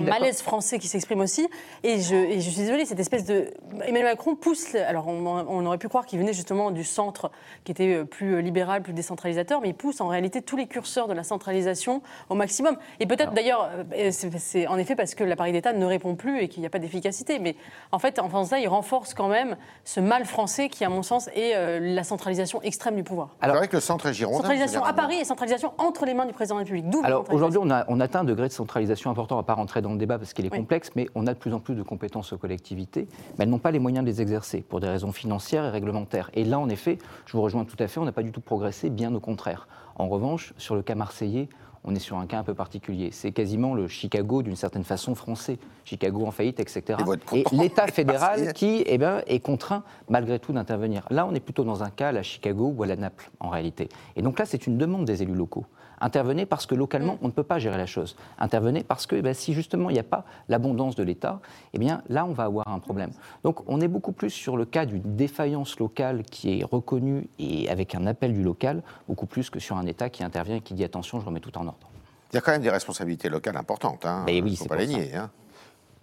malaise 0.00 0.42
français 0.42 0.78
qui 0.78 0.88
s'exprime 0.88 1.20
aussi. 1.20 1.48
Et 1.82 2.00
je, 2.00 2.38
suis 2.40 2.56
désolée, 2.56 2.84
cette 2.84 3.00
espèce 3.00 3.24
de. 3.24 3.50
Emmanuel 3.82 4.04
Macron 4.04 4.34
pousse. 4.34 4.74
Alors, 4.74 5.08
on, 5.08 5.66
aurait 5.66 5.78
pu 5.78 5.88
croire 5.88 6.06
qu'il 6.06 6.18
venait 6.18 6.32
justement 6.32 6.70
du 6.70 6.84
centre 6.84 7.30
qui 7.64 7.72
était 7.72 7.94
euh, 7.94 8.04
plus 8.04 8.42
libéral, 8.42 8.82
plus 8.82 8.92
décentralisateur, 8.92 9.60
mais 9.60 9.70
il 9.70 9.74
pousse 9.74 10.00
en 10.00 10.08
réalité 10.08 10.42
tous 10.42 10.56
les 10.56 10.66
curseurs 10.66 11.08
de 11.08 11.14
la 11.14 11.24
centralisation 11.24 12.02
au 12.28 12.34
maximum. 12.34 12.76
Et 13.00 13.06
peut-être 13.06 13.32
d'ailleurs, 13.32 13.70
euh, 13.94 14.10
c'est 14.10 14.66
en 14.66 14.76
effet 14.76 14.96
parce 14.96 15.14
que 15.14 15.24
l'appareil 15.24 15.52
d'État 15.52 15.72
ne 15.72 15.86
répond 15.86 16.14
plus 16.14 16.40
et 16.40 16.48
qu'il 16.48 16.60
n'y 16.60 16.66
a 16.66 16.70
pas 16.70 16.78
d'efficacité. 16.78 17.38
Mais 17.38 17.56
en 17.92 17.98
fait, 17.98 18.18
en 18.18 18.28
faisant 18.28 18.44
ça, 18.44 18.58
il 18.58 18.68
renforce 18.68 19.14
quand 19.14 19.28
même 19.28 19.56
ce 19.84 20.00
mal 20.00 20.24
français 20.24 20.68
qui, 20.68 20.84
à 20.84 20.88
mon 20.88 21.02
sens, 21.02 21.28
est 21.34 21.54
euh, 21.54 21.78
la 21.80 22.04
centralisation 22.04 22.60
extrême 22.62 22.96
du 22.96 23.04
pouvoir. 23.04 23.30
Alors, 23.40 23.56
c'est 23.56 23.60
vrai 23.60 23.68
que 23.68 23.76
le 23.76 23.80
centre 23.80 24.06
est 24.06 24.14
girondin. 24.14 24.38
Centralisation 24.38 24.84
à 24.84 24.92
Paris 24.92 25.16
et 25.16 25.24
centralisation 25.24 25.72
entre 25.78 26.04
les 26.04 26.14
mains 26.14 26.26
du 26.26 26.32
président 26.32 26.58
Alors 27.02 27.24
aujourd'hui, 27.32 27.58
on, 27.58 27.68
on, 27.88 28.00
atteint 28.00 28.20
un 28.20 28.24
degré 28.24 28.48
de 28.48 28.52
centralisation 28.52 29.10
important. 29.10 29.36
On 29.36 29.38
ne 29.38 29.42
va 29.42 29.46
pas 29.46 29.54
rentrer 29.54 29.82
dans 29.82 29.92
le 29.92 29.98
débat 29.98 30.18
parce 30.18 30.32
qu'il 30.32 30.46
est 30.46 30.50
complexe, 30.50 30.90
mais 30.96 31.06
on 31.14 31.26
a 31.26 31.34
de 31.34 31.38
plus 31.38 31.52
en 31.52 31.60
plus 31.60 31.74
de 31.74 31.82
compétences 31.82 32.32
aux 32.32 32.38
collectivités, 32.38 33.08
mais 33.38 33.44
elles 33.44 33.50
n'ont 33.50 33.58
pas 33.58 33.70
les 33.70 33.78
moyens 33.78 34.04
de 34.04 34.10
les 34.10 34.20
exercer 34.20 34.60
pour 34.60 34.80
des 34.80 34.88
raisons 34.88 35.12
financières 35.12 35.64
et 35.64 35.70
réglementaires. 35.70 36.30
Et 36.34 36.44
là, 36.44 36.58
en 36.58 36.68
effet, 36.68 36.98
je 37.26 37.32
vous 37.32 37.42
rejoins 37.42 37.64
tout 37.64 37.76
à 37.78 37.88
fait, 37.88 38.00
on 38.00 38.04
n'a 38.04 38.12
pas 38.12 38.22
du 38.22 38.32
tout 38.32 38.40
progressé, 38.40 38.90
bien 38.90 39.14
au 39.14 39.20
contraire. 39.20 39.68
En 39.96 40.08
revanche, 40.08 40.54
sur 40.58 40.74
le 40.74 40.82
cas 40.82 40.94
marseillais, 40.94 41.48
on 41.84 41.94
est 41.94 42.00
sur 42.00 42.16
un 42.16 42.26
cas 42.26 42.38
un 42.38 42.44
peu 42.44 42.54
particulier. 42.54 43.10
C'est 43.12 43.30
quasiment 43.30 43.74
le 43.74 43.88
Chicago, 43.88 44.42
d'une 44.42 44.56
certaine 44.56 44.84
façon, 44.84 45.14
français. 45.14 45.58
Chicago 45.84 46.24
en 46.26 46.30
faillite, 46.30 46.58
etc. 46.58 46.98
Et, 47.32 47.44
l'État 47.52 47.86
fédéral 47.92 48.54
qui 48.54 48.82
eh 48.86 48.96
ben, 48.96 49.22
est 49.26 49.40
contraint, 49.40 49.84
malgré 50.08 50.38
tout, 50.38 50.52
d'intervenir. 50.52 51.06
Là, 51.10 51.26
on 51.26 51.34
est 51.34 51.40
plutôt 51.40 51.62
dans 51.62 51.82
un 51.82 51.90
cas 51.90 52.08
à 52.08 52.12
la 52.12 52.22
Chicago 52.22 52.72
ou 52.74 52.82
à 52.82 52.86
la 52.86 52.96
Naples, 52.96 53.30
en 53.38 53.50
réalité. 53.50 53.90
Et 54.16 54.22
donc 54.22 54.38
là, 54.38 54.46
c'est 54.46 54.66
une 54.66 54.78
demande 54.78 55.04
des 55.04 55.22
élus 55.22 55.34
locaux 55.34 55.66
Intervenez 56.04 56.44
parce 56.44 56.66
que 56.66 56.74
localement, 56.74 57.16
on 57.22 57.28
ne 57.28 57.32
peut 57.32 57.42
pas 57.42 57.58
gérer 57.58 57.78
la 57.78 57.86
chose. 57.86 58.14
Intervenez 58.38 58.84
parce 58.84 59.06
que 59.06 59.16
eh 59.16 59.22
ben, 59.22 59.32
si 59.32 59.54
justement 59.54 59.88
il 59.88 59.94
n'y 59.94 59.98
a 59.98 60.02
pas 60.04 60.24
l'abondance 60.50 60.96
de 60.96 61.02
l'État, 61.02 61.40
eh 61.72 61.78
bien 61.78 62.02
là, 62.10 62.26
on 62.26 62.32
va 62.34 62.44
avoir 62.44 62.68
un 62.68 62.78
problème. 62.78 63.10
Donc 63.42 63.62
on 63.70 63.80
est 63.80 63.88
beaucoup 63.88 64.12
plus 64.12 64.28
sur 64.28 64.58
le 64.58 64.66
cas 64.66 64.84
d'une 64.84 65.16
défaillance 65.16 65.78
locale 65.78 66.22
qui 66.24 66.60
est 66.60 66.64
reconnue 66.64 67.26
et 67.38 67.70
avec 67.70 67.94
un 67.94 68.06
appel 68.06 68.34
du 68.34 68.42
local, 68.42 68.82
beaucoup 69.08 69.24
plus 69.24 69.48
que 69.48 69.58
sur 69.58 69.78
un 69.78 69.86
État 69.86 70.10
qui 70.10 70.22
intervient 70.22 70.56
et 70.56 70.60
qui 70.60 70.74
dit 70.74 70.84
attention, 70.84 71.20
je 71.20 71.24
remets 71.24 71.40
tout 71.40 71.56
en 71.56 71.66
ordre. 71.68 71.88
Il 72.32 72.34
y 72.34 72.38
a 72.38 72.42
quand 72.42 72.52
même 72.52 72.60
des 72.60 72.68
responsabilités 72.70 73.30
locales 73.30 73.56
importantes. 73.56 74.04
Hein. 74.04 74.24
Mais 74.26 74.42
oui, 74.42 74.50
Il 74.52 74.56
faut 74.58 74.64
c'est 74.64 74.68
pas 74.68 74.76
les 74.76 74.86
nier. 74.88 75.14
hein. 75.16 75.30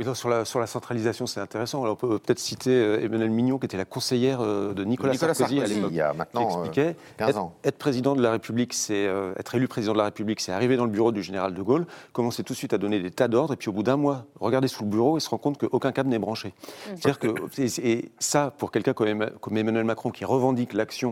Oui, 0.02 0.08
non, 0.08 0.16
sur, 0.16 0.30
la, 0.30 0.46
sur 0.46 0.60
la 0.60 0.66
centralisation, 0.66 1.28
c'est 1.28 1.40
intéressant. 1.40 1.84
Alors, 1.84 1.94
on 1.94 2.08
peut 2.08 2.18
peut-être 2.18 2.40
citer 2.40 2.72
euh, 2.72 3.00
Emmanuel 3.06 3.30
Mignon, 3.30 3.60
qui 3.60 3.66
était 3.68 3.78
la 3.78 3.86
conseillère 3.86 4.42
euh, 4.42 4.74
de 4.74 4.84
Nicolas, 4.84 5.12
Nicolas 5.14 5.36
Sarkozy, 5.36 5.58
à 5.60 5.68
Sarkozy, 5.68 5.76
l'époque. 5.76 5.92
il 5.92 5.98
y 5.98 6.02
a 6.02 6.12
qui 6.12 6.18
maintenant 6.18 6.42
euh, 6.42 6.64
expliquait 6.64 6.96
15 7.18 7.30
être, 7.30 7.38
ans. 7.38 7.54
être 7.64 7.78
président 7.78 8.16
de 8.16 8.22
la 8.24 8.32
République, 8.32 8.74
c'est 8.74 9.06
euh, 9.06 9.34
être 9.38 9.54
élu 9.54 9.68
président 9.68 9.94
de 9.94 10.00
la 10.00 10.06
République, 10.06 10.40
c'est 10.42 10.52
arriver 10.52 10.76
dans 10.76 10.86
le 10.86 10.92
bureau 10.92 11.12
du 11.12 11.22
général 11.22 11.54
de 11.54 11.62
Gaulle, 11.62 11.86
commencer 12.14 12.44
tout 12.44 12.54
de 12.54 12.58
suite 12.58 12.74
à 12.74 12.80
donner 12.80 13.00
des 13.00 13.12
tas 13.12 13.28
d'ordres, 13.28 13.54
et 13.54 13.58
puis 13.58 13.70
au 13.70 13.74
bout 13.74 13.84
d'un 13.84 13.96
mois, 13.98 14.26
regarder 14.40 14.68
sous 14.68 14.84
le 14.86 14.90
bureau 14.90 15.18
et 15.18 15.20
se 15.20 15.30
rendre 15.30 15.44
compte 15.44 15.60
qu'aucun 15.60 15.92
câble 15.92 16.10
n'est 16.10 16.18
branché. 16.18 16.54
C'est-à-dire 16.96 17.20
que 17.20 17.62
et, 17.62 17.92
et 17.92 18.12
ça, 18.18 18.52
pour 18.58 18.72
quelqu'un 18.72 18.94
comme, 18.94 19.08
Emma- 19.08 19.30
comme 19.40 19.56
Emmanuel 19.56 19.84
Macron 19.84 20.10
qui 20.10 20.26
revendique 20.26 20.74
l'action, 20.74 21.12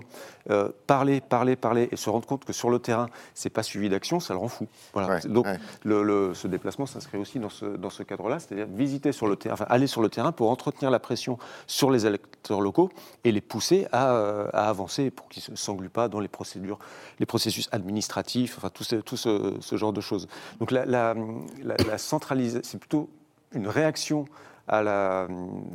euh, 0.50 0.69
parler, 0.88 1.22
parler, 1.22 1.55
parler, 1.55 1.89
et 1.91 1.96
se 1.96 2.10
rendre 2.10 2.25
compte 2.25 2.43
que 2.43 2.53
sur 2.53 2.72
le 2.72 2.79
terrain, 2.79 3.08
c'est 3.36 3.51
pas 3.51 3.62
suivi 3.62 3.88
d'action, 3.88 4.19
ça 4.19 4.34
le 4.34 4.39
rend 4.39 4.48
fou. 4.48 4.65
Voilà. 4.93 5.10
Ouais, 5.10 5.19
Donc 5.29 5.46
ouais. 5.46 5.60
le, 5.84 6.01
le- 6.01 6.34
ce 6.34 6.48
déplacement 6.48 6.88
s'inscrit 6.88 7.19
aussi 7.19 7.38
dans 7.38 7.50
ce, 7.50 7.65
dans 7.65 7.91
ce 7.91 8.01
cadre-là, 8.01 8.39
c'est-à-dire 8.39 8.65
visiter 8.79 9.12
sur 9.12 9.27
le 9.27 9.36
terrain, 9.36 9.65
aller 9.69 9.86
sur 9.86 10.01
le 10.01 10.09
terrain 10.09 10.31
pour 10.31 10.50
entretenir 10.50 10.89
la 10.89 11.00
pression 11.00 11.38
sur 11.67 11.91
les 11.91 12.07
électeurs 12.07 12.62
locaux 12.62 12.89
et 13.24 13.31
les 13.31 13.41
pousser 13.41 13.88
à, 13.91 14.13
euh, 14.13 14.50
à 14.53 14.69
avancer 14.69 15.12
pour 15.12 15.29
qu'ils 15.29 15.43
ne 15.51 15.55
s'engluent 15.55 15.89
pas 15.89 16.07
dans 16.07 16.19
les 16.19 16.27
procédures, 16.27 16.79
les 17.19 17.27
processus 17.27 17.69
administratifs, 17.71 18.55
enfin 18.57 18.69
tout 18.69 18.83
ce, 18.83 18.95
tout 18.95 19.17
ce, 19.17 19.75
genre 19.77 19.93
de 19.93 20.01
choses. 20.01 20.27
Donc 20.59 20.71
la, 20.71 20.86
la 20.86 21.98
centralisation, 21.98 22.62
c'est 22.63 22.79
plutôt 22.79 23.09
une 23.53 23.67
réaction 23.67 24.25
à, 24.70 24.84
la, 24.84 25.22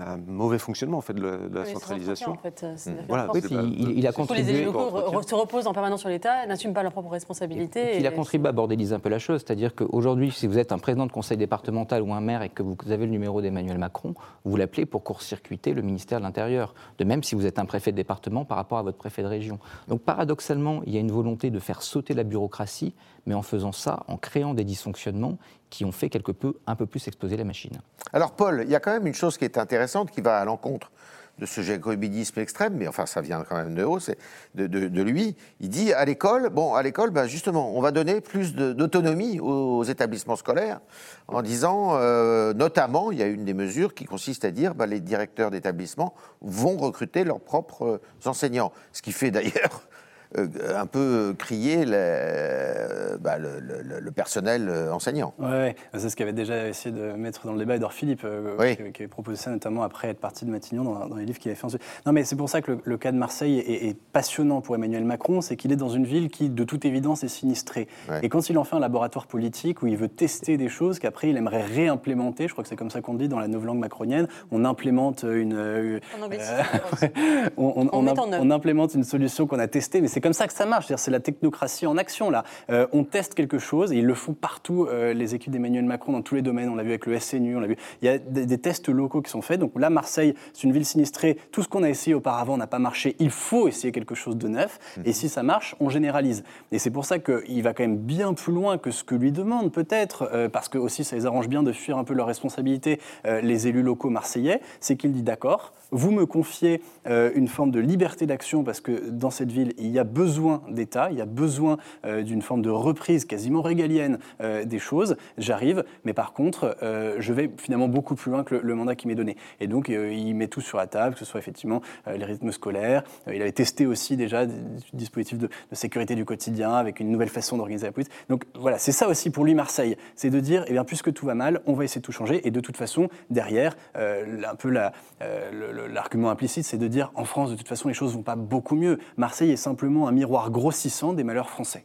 à 0.01 0.13
un 0.15 0.17
mauvais 0.27 0.59
fonctionnement 0.59 0.99
en 0.99 1.01
fait 1.01 1.15
de 1.15 1.21
la, 1.23 1.37
de 1.37 1.55
la 1.55 1.65
centralisation. 1.65 2.33
En 2.33 2.37
fait, 2.37 2.65
Voilà. 3.09 3.29
Oui, 3.35 3.41
puis 3.41 3.55
il, 3.55 3.99
il 3.99 4.07
a 4.07 4.13
Surtout 4.13 4.33
les 4.35 4.41
contribué. 4.41 4.63
élus 4.63 4.73
locaux 4.73 5.23
se 5.23 5.35
reposent 5.35 5.67
en 5.67 5.73
permanence 5.73 6.01
sur 6.01 6.09
l'État, 6.09 6.47
n'assument 6.47 6.73
pas 6.73 6.83
leurs 6.83 6.93
propres 6.93 7.09
Et 7.09 7.13
responsabilités. 7.13 7.99
il 7.99 8.07
a 8.07 8.11
contribué 8.13 8.49
à 8.49 8.53
bordéliser 8.53 8.95
un 8.95 9.01
peu 9.01 9.09
la 9.09 9.19
chose, 9.19 9.43
c'est-à-dire 9.45 9.75
qu'aujourd'hui, 9.75 10.31
si 10.31 10.47
vous 10.47 10.59
êtes 10.59 10.73
un 10.73 10.79
président 10.79 11.07
de 11.07 11.13
conseil 11.13 11.37
départemental 11.37 12.03
ou 12.03 12.15
un 12.15 12.21
maire 12.21 12.43
et 12.43 12.49
que 12.49 12.63
vous 12.63 12.77
avez 12.89 13.05
le 13.07 13.11
numéro 13.13 13.43
d'Emmanuel 13.43 13.79
Macron, 13.79 14.15
vous 14.45 14.57
l'appelez 14.57 14.87
pour 14.87 15.03
court-circuiter 15.03 15.73
le 15.75 15.83
ministère 15.83 16.19
de 16.21 16.25
l'Intérieur. 16.25 16.75
De 16.99 17.05
même 17.05 17.23
si 17.23 17.35
vous 17.35 17.47
êtes 17.47 17.59
un 17.59 17.65
préfet 17.67 17.91
de 17.91 17.97
département 17.97 18.45
par 18.45 18.57
rapport 18.57 18.79
à 18.79 18.83
votre 18.83 18.99
préfet 18.99 19.23
de 19.23 19.29
région. 19.29 19.59
Donc 19.89 20.03
paradoxalement, 20.03 20.83
il 20.87 20.95
y 20.95 20.97
a 20.97 21.01
une 21.01 21.11
volonté 21.11 21.51
de 21.51 21.59
faire 21.59 21.83
sauter 21.83 22.15
la 22.15 22.23
bureaucratie, 22.23 22.95
mais 23.27 23.35
en 23.35 23.43
faisant 23.43 23.73
ça, 23.73 24.05
en 24.09 24.17
créant 24.17 24.55
des 24.55 24.65
dysfonctionnements 24.65 25.39
qui 25.75 25.85
ont 25.85 25.91
fait 25.91 26.09
quelque 26.09 26.31
peu, 26.31 26.55
un 26.69 26.77
peu 26.77 26.87
plus 26.87 27.05
exploser 27.09 27.37
la 27.37 27.43
machine. 27.43 27.81
Alors, 28.13 28.37
Paul, 28.37 28.63
il 28.65 28.71
y 28.71 28.77
a 28.77 28.81
quand 28.81 28.93
même 28.93 29.09
une 29.09 29.15
chose 29.15 29.37
qui 29.37 29.45
est 29.45 29.59
intéressante 29.59 30.13
qui 30.13 30.21
va 30.21 30.39
à 30.39 30.45
l'encontre 30.45 30.93
de 31.41 31.47
ce 31.47 31.63
jacobinisme 31.63 32.39
extrême, 32.39 32.75
mais 32.77 32.87
enfin, 32.87 33.07
ça 33.07 33.21
vient 33.21 33.43
quand 33.43 33.57
même 33.57 33.75
de 33.75 33.83
haut, 33.83 33.99
c'est 33.99 34.17
de, 34.55 35.03
lui. 35.03 35.35
Il 35.59 35.69
dit 35.69 35.93
à 35.93 36.05
l'école, 36.05 36.51
bon, 36.51 36.75
à 36.75 36.83
l'école, 36.85 37.11
ben, 37.11 37.27
justement, 37.27 37.77
on 37.77 37.81
va 37.81 37.91
donner 37.91 38.21
plus 38.21 38.55
d'autonomie 38.55 39.41
aux 39.41 39.83
établissements 39.83 40.37
scolaires 40.37 40.79
en 41.27 41.43
disant, 41.43 41.97
euh, 41.97 42.55
notamment, 42.55 43.11
il 43.11 43.19
y 43.19 43.23
a 43.25 43.27
une 43.27 43.45
des 43.45 43.55
mesures 43.55 43.95
qui 43.95 44.05
consiste 44.05 44.45
à 44.45 44.53
dire, 44.53 44.77
ben, 44.77 44.87
les 44.87 45.01
directeurs 45.01 45.51
d'établissements 45.51 46.15
vont 46.41 46.77
recruter 46.77 47.25
leurs 47.25 47.41
propres 47.41 47.85
euh, 47.85 48.29
enseignants. 48.29 48.71
Ce 48.93 49.03
qui 49.03 49.11
fait 49.11 49.33
d'ailleurs 49.33 49.89
un 50.37 50.87
peu 50.87 51.35
crier 51.39 51.85
le, 51.85 53.19
bah, 53.19 53.39
le- 53.39 53.61
le- 53.61 54.01
le 54.01 54.11
personnel 54.11 54.69
euh, 54.69 54.93
enseignant. 54.93 55.35
Ouais, 55.39 55.47
ouais, 55.49 55.77
c'est 55.97 56.09
ce 56.11 56.17
qu'avait 56.17 56.33
déjà 56.33 56.69
essayé 56.69 56.95
de 56.95 57.13
mettre 57.13 57.47
dans 57.47 57.53
le 57.53 57.59
débat 57.59 57.77
Edouard 57.77 57.93
Philippe, 57.93 58.23
euh, 58.25 58.57
Oui. 58.59 58.77
qui, 58.77 58.83
qui 58.93 59.03
avait 59.03 59.09
proposé 59.09 59.37
ça 59.37 59.51
notamment 59.51 59.83
après 59.83 60.09
être 60.09 60.19
parti 60.21 60.45
de 60.45 60.51
Matignon 60.51 60.85
dans, 60.85 61.07
dans 61.07 61.17
les 61.17 61.25
livres 61.25 61.39
qu'il 61.39 61.51
avait 61.51 61.59
fait 61.59 61.65
ensuite. 61.67 61.83
Non, 62.07 62.13
mais 62.13 62.25
c'est 62.25 62.37
pour 62.37 62.49
ça 62.49 62.61
que 62.63 62.73
le, 62.73 62.79
le 62.85 62.97
cas 62.97 63.13
de 63.13 63.17
Marseille 63.17 63.59
est, 63.59 63.89
est 63.89 63.97
passionnant 64.13 64.61
pour 64.61 64.75
Emmanuel 64.75 65.05
Macron, 65.05 65.41
c'est 65.41 65.57
qu'il 65.57 65.73
est 65.73 65.77
dans 65.77 65.89
une 65.89 66.05
ville 66.05 66.29
qui, 66.31 66.49
de 66.51 66.65
toute 66.65 66.85
évidence, 66.85 67.23
est 67.25 67.29
sinistrée. 67.29 67.89
Ouais. 68.09 68.21
Et 68.23 68.29
quand 68.29 68.49
il 68.51 68.59
en 68.59 68.65
fait 68.65 68.77
un 68.77 68.81
laboratoire 68.81 69.27
politique 69.27 69.83
où 69.83 69.87
il 69.87 69.97
veut 69.97 70.09
tester 70.09 70.57
des 70.57 70.69
choses 70.69 70.99
qu'après 70.99 71.31
il 71.31 71.37
aimerait 71.37 71.63
réimplémenter, 71.63 72.49
je 72.49 72.53
crois 72.53 72.63
que 72.65 72.69
c'est 72.69 72.77
comme 72.77 72.91
ça 72.91 73.01
qu'on 73.01 73.15
dit 73.15 73.29
dans 73.29 73.39
la 73.39 73.49
novlangue 73.49 73.79
macronienne, 73.79 74.27
on 74.51 74.65
implémente 74.65 75.23
une. 75.23 75.55
euh, 75.55 76.01
euh, 76.21 76.63
on, 77.57 77.65
on- 77.77 77.85
On 77.93 77.99
on 77.99 78.03
met 78.03 78.11
imp- 78.13 78.19
en 78.19 78.33
œuvre. 78.33 78.43
on 78.45 78.51
implémente 78.51 78.95
une 78.95 79.05
solution 79.05 79.47
qu'on 79.47 79.59
a 79.59 79.67
testée, 79.69 80.01
mais 80.01 80.09
c'est 80.09 80.21
comme 80.25 80.33
ça 80.33 80.47
que 80.47 80.55
ça 80.55 80.65
marche. 80.65 80.87
C'est 80.97 81.11
la 81.11 81.21
technocratie 81.21 81.87
en 81.87 81.99
action 81.99 82.31
là. 82.31 82.45
Euh, 82.71 82.87
on 82.93 83.05
teste 83.05 83.35
quelque 83.35 83.59
chose 83.59 83.93
et 83.93 83.99
ils 83.99 84.07
le 84.07 84.15
font 84.15 84.33
partout. 84.33 84.87
euh, 84.87 85.13
les 85.13 85.35
équipes 85.35 85.53
d'Emmanuel 85.53 85.85
Macron 85.85 86.13
dans 86.13 86.23
tous 86.23 86.35
les 86.35 86.41
domaines. 86.41 86.71
On 86.71 86.77
l'a 86.77 86.83
vu 86.83 86.89
avec 86.89 87.05
le 87.05 87.19
SNU, 87.19 87.57
on 87.57 87.61
l'a 87.61 87.67
vu. 87.67 87.77
Il 88.01 88.07
y 88.07 88.09
a 88.09 88.17
des, 88.17 88.47
des 88.47 88.57
tests 88.59 88.89
locaux 88.89 89.21
qui 89.21 89.31
sont 89.31 89.43
faits. 89.43 89.61
Donc 89.61 89.79
là, 89.79 89.91
Marseille, 89.91 90.35
c'est 90.55 90.65
une 90.65 90.73
ville 90.73 90.87
sinistrée. 90.87 91.37
Tout 91.53 91.63
ce 91.63 91.69
qu'on 91.69 91.83
a 91.83 91.91
essayé 91.91 92.15
auparavant 92.15 92.57
n'a 92.57 92.67
pas 92.67 92.79
marché. 92.79 93.17
Il 93.19 93.31
faut 93.31 93.69
essayer 93.69 93.93
quelque 93.93 94.15
chose 94.15 94.39
de 94.39 94.49
neuf. 94.49 94.79
Et 95.05 95.13
si 95.13 95.29
ça 95.29 95.43
marche, 95.43 95.77
on 95.79 95.91
généralise. 95.91 96.43
Et 96.73 96.79
c'est 96.79 96.91
pour 96.91 97.05
ça 97.05 97.19
qu'il 97.19 97.63
va 97.63 97.75
quand 97.75 97.83
même 97.83 97.99
bien 97.99 98.33
plus 98.33 98.53
loin 98.55 98.79
que 98.79 98.91
ce 98.91 99.05
que 99.05 99.15
lui 99.15 99.31
demande 99.31 99.73
peut-être, 99.73 100.31
euh, 100.33 100.49
parce 100.49 100.71
que 100.71 100.79
aussi 100.79 101.05
ça 101.05 101.17
les 101.17 101.27
arrange 101.27 101.49
bien 101.49 101.63
de 101.63 101.73
fuir 101.73 101.99
un 101.99 102.05
peu 102.05 102.15
leurs 102.15 102.27
responsabilités, 102.27 102.99
les 103.25 103.69
élus 103.69 103.83
locaux 103.83 104.09
marseillais. 104.09 104.63
C'est 104.81 104.97
qu'il 104.97 105.13
dit 105.13 105.23
d'accord. 105.23 105.75
Vous 105.95 106.11
me 106.11 106.27
confiez 106.27 106.83
euh, 107.07 107.31
une 107.37 107.47
forme 107.47 107.71
de 107.71 107.79
liberté 107.79 108.27
d'action 108.27 108.65
parce 108.65 108.81
que 108.81 109.11
dans 109.11 109.31
cette 109.31 109.53
ville, 109.53 109.75
il 109.79 109.93
y 109.93 110.01
a 110.01 110.05
besoin 110.05 110.61
d'État, 110.69 111.09
il 111.13 111.17
y 111.17 111.21
a 111.21 111.25
besoin 111.25 111.77
euh, 112.05 112.23
d'une 112.23 112.43
forme 112.43 112.63
de 112.63 112.71
reprise 112.71 113.25
quasiment 113.25 113.63
régalienne 113.63 114.19
euh, 114.41 114.65
des 114.65 114.81
choses. 114.81 115.17
J'arrive, 115.39 115.85
mais 116.05 116.13
par 116.13 116.33
contre, 116.33 116.77
je 116.83 117.33
vais 117.33 117.49
finalement 117.59 117.87
beaucoup 117.87 118.17
plus 118.17 118.33
loin 118.33 118.43
que 118.43 118.57
le, 118.57 118.75
mandat 118.75 118.97
qui 118.97 119.07
m'est 119.07 119.15
donné. 119.15 119.37
Et 119.61 119.69
donc, 119.69 119.89
il 119.89 120.35
met 120.35 120.49
tout 120.49 120.61
sur 120.61 120.79
la 120.79 120.89
table, 120.89 121.15
que 121.15 121.21
ce 121.21 121.25
soit 121.25 121.39
effectivement 121.39 121.81
les 122.07 122.25
rythmes 122.25 122.51
scolaires. 122.51 123.05
Il 123.33 123.41
avait 123.41 123.53
testé 123.53 123.87
aussi 123.87 124.17
déjà 124.17 124.47
des 124.47 124.55
dispositifs 124.93 125.39
de, 125.39 125.49
sécurité 125.73 126.17
du 126.17 126.25
quotidien 126.25 126.73
avec 126.73 126.99
une 126.99 127.11
nouvelle 127.11 127.29
façon 127.29 127.57
d'organiser 127.57 127.87
la 127.87 127.93
police. 127.93 128.09
Donc 128.29 128.45
voilà, 128.59 128.79
c'est 128.79 128.93
ça 128.93 129.09
aussi 129.09 129.31
pour 129.31 129.45
lui 129.45 129.55
Marseille, 129.55 129.97
c'est 130.17 130.31
de 130.31 130.41
dire, 130.41 130.65
eh 130.67 130.73
bien, 130.73 130.85
puisque 130.85 131.13
tout 131.13 131.27
va 131.27 131.35
mal, 131.35 131.61
on 131.67 131.75
va 131.75 131.85
essayer 131.85 132.01
de 132.01 132.07
tout 132.07 132.13
changer. 132.13 132.47
Et 132.47 132.51
de 132.51 132.61
toute 132.61 132.77
façon, 132.77 133.09
derrière, 133.31 133.77
un 133.95 134.57
peu 134.57 134.71
la- 134.71 134.93
le- 135.21 135.84
l'argument 135.89 136.31
implicite, 136.31 136.65
c'est 136.65 136.79
de 136.79 136.89
dire, 136.89 137.11
en 137.15 137.25
France, 137.25 137.51
de 137.51 137.57
toute 137.57 137.69
façon, 137.69 137.89
les 137.89 137.95
choses 137.95 138.15
vont 138.15 138.23
pas 138.23 138.37
beaucoup 138.37 138.75
mieux. 138.77 138.99
Marseille 139.17 139.51
est 139.51 139.57
simplement 139.57 140.09
un 140.09 140.13
miroir 140.13 140.51
grossissant 140.51 141.13
des 141.13 141.25
malheurs 141.25 141.51
français. 141.51 141.85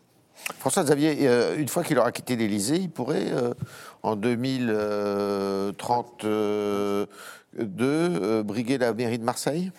François 0.60 0.84
Xavier, 0.84 1.28
euh, 1.28 1.58
une 1.58 1.68
fois 1.68 1.84
qu'il 1.84 2.00
aura 2.00 2.12
quitté 2.14 2.36
l'Élysée, 2.38 2.78
il 2.78 2.90
pourrait, 2.90 3.28
euh, 3.32 3.54
en 4.04 4.16
2032, 4.16 7.10
euh, 7.84 8.44
briguer 8.44 8.78
la 8.78 8.94
mairie 8.94 9.20
de 9.20 9.24
Marseille? 9.24 9.72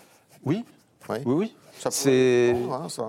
Oui, 0.44 0.64
Oui. 1.08 1.18
oui, 1.24 1.34
oui. 1.34 1.56
Ça 1.78 1.90
pourrait 1.90 2.02
C'est- 2.02 2.54
hein, 2.70 2.88
ça. 2.88 3.08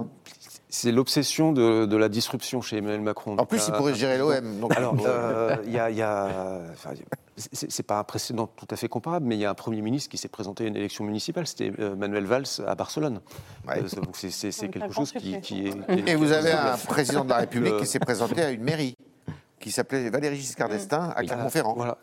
C'est 0.74 0.94
l'obsession 0.94 1.52
de, 1.52 1.86
de 1.86 1.98
la 1.98 2.08
disruption 2.08 2.62
chez 2.62 2.78
Emmanuel 2.78 3.02
Macron. 3.02 3.36
En 3.38 3.46
plus, 3.46 3.62
il 3.68 3.74
Euh, 3.74 3.78
pourrait 3.78 3.92
un 3.92 3.96
gérer 3.96 4.18
l'OM. 4.18 4.60
donc- 4.62 4.76
Alors, 4.76 4.96
euh, 5.06 5.58
il 5.66 5.72
y 5.74 5.78
a, 5.78 5.90
il 5.90 5.98
y 5.98 6.02
a- 6.02 6.62
enfin, 6.72 6.92
c'est 7.36 7.84
pas 7.84 8.00
un 8.00 8.06
précédent 8.06 8.48
tout 8.48 8.68
à 8.72 8.78
fait 8.78 8.88
comparable, 8.88 9.26
mais 9.26 9.36
il 9.36 9.42
y 9.42 9.46
a 9.46 9.50
un 9.50 9.54
Premier 9.54 9.82
ministre 9.82 10.10
qui 10.10 10.18
s'est 10.18 10.30
présenté 10.30 10.64
à 10.64 10.68
une 10.68 10.78
élection 10.78 11.04
municipale, 11.04 11.46
c'était 11.46 11.74
euh, 11.80 11.94
Manuel 11.98 12.26
Valls 12.26 12.46
à 12.66 12.74
Barcelone. 12.76 13.20
Ouais. 13.68 13.80
Euh, 13.84 14.02
donc 14.02 14.16
c'est- 14.16 14.70
quelque 14.70 14.94
chose 14.94 15.12
qui, 15.12 15.36
est... 15.36 15.42
qui 15.42 15.68
est- 15.68 16.08
Et 16.10 16.16
vous 16.16 16.32
avez 16.32 16.54
un 16.54 16.78
président 16.78 17.26
de 17.26 17.30
la 17.30 17.38
République 17.38 17.74
Euh, 17.74 17.80
qui 17.82 17.86
s'est 17.88 18.00
présenté 18.00 18.42
à 18.42 18.52
une 18.52 18.64
mairie, 18.64 18.96
qui 19.60 19.72
s'appelait 19.72 20.10
Valéry 20.10 20.38
Giscard 20.38 20.70
d'Estaing, 20.70 21.10
à 21.14 21.22
Clermont-Ferrand. 21.24 21.74
Voilà. 21.76 21.98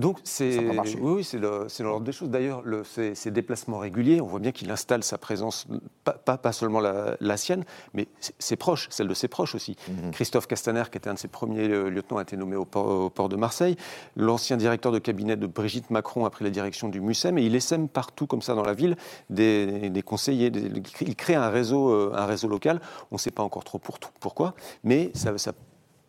Donc 0.00 0.18
c'est 0.24 0.58
oui, 1.00 1.12
oui, 1.16 1.24
c'est 1.24 1.82
l'ordre 1.82 2.04
des 2.04 2.12
choses. 2.12 2.30
D'ailleurs, 2.30 2.62
le- 2.64 2.84
ces, 2.84 3.14
ces 3.14 3.30
déplacements 3.30 3.78
réguliers, 3.78 4.20
on 4.20 4.26
voit 4.26 4.40
bien 4.40 4.52
qu'il 4.52 4.70
installe 4.70 5.02
sa 5.04 5.18
présence, 5.18 5.66
pas, 6.04 6.12
pas, 6.12 6.38
pas 6.38 6.52
seulement 6.52 6.80
la, 6.80 7.16
la 7.20 7.36
sienne, 7.36 7.64
mais 7.94 8.08
ses- 8.38 8.56
proches, 8.56 8.88
celle 8.90 9.08
de 9.08 9.14
ses 9.14 9.28
proches 9.28 9.54
aussi. 9.54 9.76
Mhm. 9.88 10.10
Christophe 10.12 10.46
Castaner, 10.46 10.84
qui 10.90 10.98
était 10.98 11.08
un 11.10 11.14
de 11.14 11.18
ses 11.18 11.28
premiers 11.28 11.68
euh, 11.68 11.88
lieutenants, 11.90 12.18
a 12.18 12.22
été 12.22 12.36
nommé 12.36 12.56
au 12.56 12.64
port, 12.64 12.86
au 12.86 13.10
port 13.10 13.28
de 13.28 13.36
Marseille. 13.36 13.76
L'ancien 14.16 14.56
directeur 14.56 14.92
de 14.92 14.98
cabinet 14.98 15.36
de 15.36 15.46
Brigitte 15.46 15.90
Macron 15.90 16.24
a 16.24 16.30
pris 16.30 16.44
la 16.44 16.50
direction 16.50 16.88
du 16.88 17.00
MUSEM 17.00 17.38
et 17.38 17.42
il 17.44 17.54
essaime 17.54 17.88
partout 17.88 18.26
comme 18.26 18.42
ça 18.42 18.54
dans 18.54 18.64
la 18.64 18.74
ville 18.74 18.96
des, 19.28 19.90
des 19.90 20.02
conseillers. 20.02 20.50
des- 20.50 20.70
il 21.02 21.16
crée 21.16 21.34
un 21.34 21.48
réseau, 21.50 21.90
euh, 21.90 22.12
un 22.14 22.26
réseau 22.26 22.48
local. 22.48 22.80
On 23.10 23.16
ne 23.16 23.18
sait 23.18 23.30
pas 23.30 23.42
encore 23.42 23.64
trop 23.64 23.78
pour, 23.78 23.98
pourquoi, 24.20 24.54
mais 24.84 25.10
ça, 25.14 25.36
ça 25.38 25.52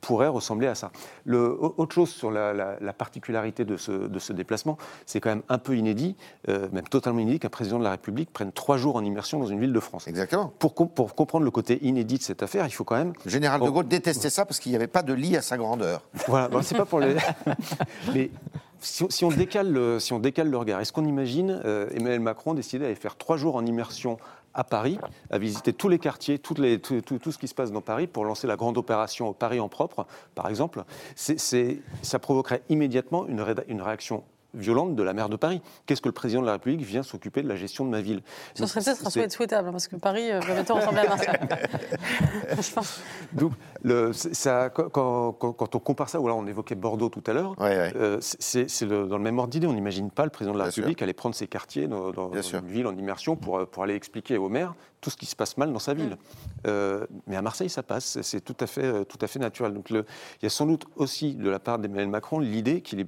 pourrait 0.02 0.28
ressembler 0.28 0.68
à 0.68 0.76
ça. 0.76 0.92
Le, 1.26 1.56
autre 1.62 1.94
chose 1.94 2.10
sur 2.10 2.32
la, 2.32 2.54
la- 2.54 2.78
la 2.82 2.94
particularité 2.94 3.64
de 3.66 3.78
ce, 3.78 3.92
de 3.92 4.20
ce 4.20 4.34
déplacement, 4.34 4.78
c'est 5.06 5.20
quand 5.22 5.30
même 5.30 5.44
un 5.48 5.58
peu 5.60 5.78
inédit, 5.78 6.16
euh, 6.50 6.68
même 6.72 6.88
totalement 6.88 7.20
inédit, 7.20 7.40
qu'un 7.40 7.50
président 7.50 7.78
de 7.80 7.84
la 7.84 7.92
République 7.92 8.34
prenne 8.34 8.52
trois 8.52 8.78
jours 8.78 8.96
en 8.96 9.04
immersion 9.06 9.40
dans 9.40 9.46
une 9.46 9.60
ville 9.60 9.74
de 9.74 9.80
France. 9.80 10.08
Exactement. 10.08 10.52
Pour, 10.60 10.74
com- 10.74 10.90
pour 10.90 11.14
comprendre 11.16 11.46
le 11.46 11.52
côté 11.52 11.80
inédit 11.86 12.18
de 12.18 12.24
cette 12.24 12.42
affaire, 12.44 12.66
il 12.66 12.72
faut 12.72 12.84
quand 12.84 12.96
même. 12.98 13.14
Le 13.26 13.32
général 13.32 13.62
de. 13.62 13.70
Gaulle 13.70 13.88
détestait 13.88 14.30
ça 14.32 14.46
parce 14.46 14.60
qu'il 14.60 14.72
n'y 14.72 14.76
avait 14.76 14.88
pas 14.88 15.04
de 15.04 15.14
lit 15.14 15.38
à 15.38 15.42
sa 15.42 15.56
grandeur. 15.58 16.02
Voilà, 16.28 16.48
bon, 16.50 16.62
c'est 16.62 16.76
pas 16.76 16.86
pour 16.86 17.00
les. 17.00 17.16
Mais 18.14 18.32
si 18.80 19.04
on, 19.04 19.10
si 19.10 19.24
on 19.26 19.30
décale 19.30 19.72
le, 19.72 20.00
si 20.00 20.14
on 20.14 20.20
décale 20.20 20.50
le 20.50 20.58
regard, 20.58 20.80
est-ce 20.82 20.92
qu'on 20.92 21.06
imagine 21.06 21.62
euh, 21.66 21.88
Emmanuel 21.94 22.20
Macron 22.20 22.54
décider 22.56 22.84
d'aller 22.86 22.96
faire 22.96 23.16
trois 23.16 23.38
jours 23.38 23.56
en 23.56 23.66
immersion 23.66 24.18
à 24.54 24.64
Paris, 24.64 24.98
à 25.30 25.38
visiter 25.38 25.74
tous 25.74 25.90
les 25.90 26.00
quartiers, 26.00 26.40
tout, 26.40 26.56
ce 26.56 27.38
qui 27.38 27.48
se 27.48 27.56
passe 27.56 27.72
dans 27.72 27.82
Paris 27.82 28.08
pour 28.08 28.26
lancer 28.26 28.48
la 28.48 28.56
grande 28.56 28.78
opération 28.78 29.34
Paris 29.34 29.60
en 29.60 29.70
propre, 29.70 30.06
par 30.36 30.48
exemple, 30.48 30.84
ça 31.16 32.20
provoquerait 32.20 32.64
immédiatement 32.70 33.28
une 33.28 33.82
réaction 33.82 34.24
violente 34.54 34.96
de 34.96 35.04
la 35.04 35.14
maire 35.14 35.30
de 35.30 35.36
Paris. 35.36 35.62
Qu'est-ce 35.86 36.02
que 36.02 36.10
le 36.10 36.14
président 36.14 36.42
de 36.42 36.46
la 36.48 36.54
République 36.54 36.82
vient 36.82 37.04
s'occuper 37.04 37.42
de 37.44 37.48
la 37.48 37.56
gestion 37.56 37.86
de 37.86 37.90
ma 37.90 38.02
ville? 38.02 38.22
Ce 38.54 38.66
serait 38.66 38.82
peut-être 38.82 39.06
un 39.08 39.10
souhait 39.10 39.30
souhaitable, 39.30 39.70
hein, 39.70 39.72
parce 39.72 39.88
que 39.88 39.96
Paris 39.96 40.32
euh, 40.32 40.40
va 40.40 40.54
bientôt 40.54 40.76
ressembler 40.76 41.00
à 41.02 41.08
Marseille. 41.10 41.36
Donc, 43.34 43.54
le- 43.84 44.14
c'est- 44.14 44.34
ça, 44.34 44.70
quand, 44.70 44.90
quand- 45.34 45.54
quand 45.54 45.76
on 45.76 45.80
compare 45.80 46.10
ça, 46.10 46.20
ou 46.20 46.26
alors 46.26 46.38
on 46.38 46.48
évoquait 46.48 46.76
Bordeaux 46.76 47.10
tout 47.10 47.24
à 47.28 47.34
l'heure, 47.34 47.52
Ouais, 47.60 47.68
ouais. 47.78 47.94
euh, 47.96 48.18
c'est 48.22 48.86
dans 48.86 49.18
le 49.18 49.24
même 49.24 49.40
ordre 49.40 49.50
d'idée. 49.52 49.68
On 49.68 49.74
n'imagine 49.74 50.12
pas 50.12 50.24
le 50.24 50.30
président 50.30 50.54
de 50.54 50.60
la 50.60 50.66
Bien 50.66 50.72
sûr. 50.72 50.84
République 50.84 51.02
aller 51.02 51.14
prendre 51.14 51.36
ses 51.36 51.48
quartiers 51.48 51.88
dans, 51.88 52.12
sûr. 52.42 52.60
une 52.60 52.68
ville 52.68 52.88
en 52.88 52.96
immersion 52.98 53.36
pour, 53.36 53.60
euh, 53.60 53.66
pour 53.66 53.84
aller 53.84 53.96
expliquer 53.96 54.38
au 54.38 54.50
maire 54.50 54.76
tout 55.02 55.10
ce 55.10 55.18
qui 55.18 55.26
se 55.26 55.36
passe 55.36 55.58
mal 55.58 55.72
dans 55.74 55.80
sa 55.80 55.94
ville. 55.94 56.18
Euh, 56.68 57.06
mais 57.26 57.36
à 57.36 57.42
Marseille, 57.42 57.70
ça 57.70 57.84
passe. 57.84 58.22
C'est- 58.22 58.42
tout 58.42 58.56
à 58.60 58.68
fait, 58.68 59.06
tout 59.06 59.18
à 59.22 59.28
fait 59.28 59.40
naturel. 59.40 59.74
Donc, 59.74 59.90
le- 59.90 60.06
il 60.42 60.44
y 60.44 60.46
a 60.46 60.50
sans 60.50 60.66
doute 60.66 60.86
aussi 60.96 61.36
de 61.36 61.50
la 61.50 61.60
part 61.60 61.80
d'Emmanuel 61.80 62.08
Macron 62.10 62.40
l'idée 62.40 62.82
qu'il 62.82 63.00
est 63.00 63.08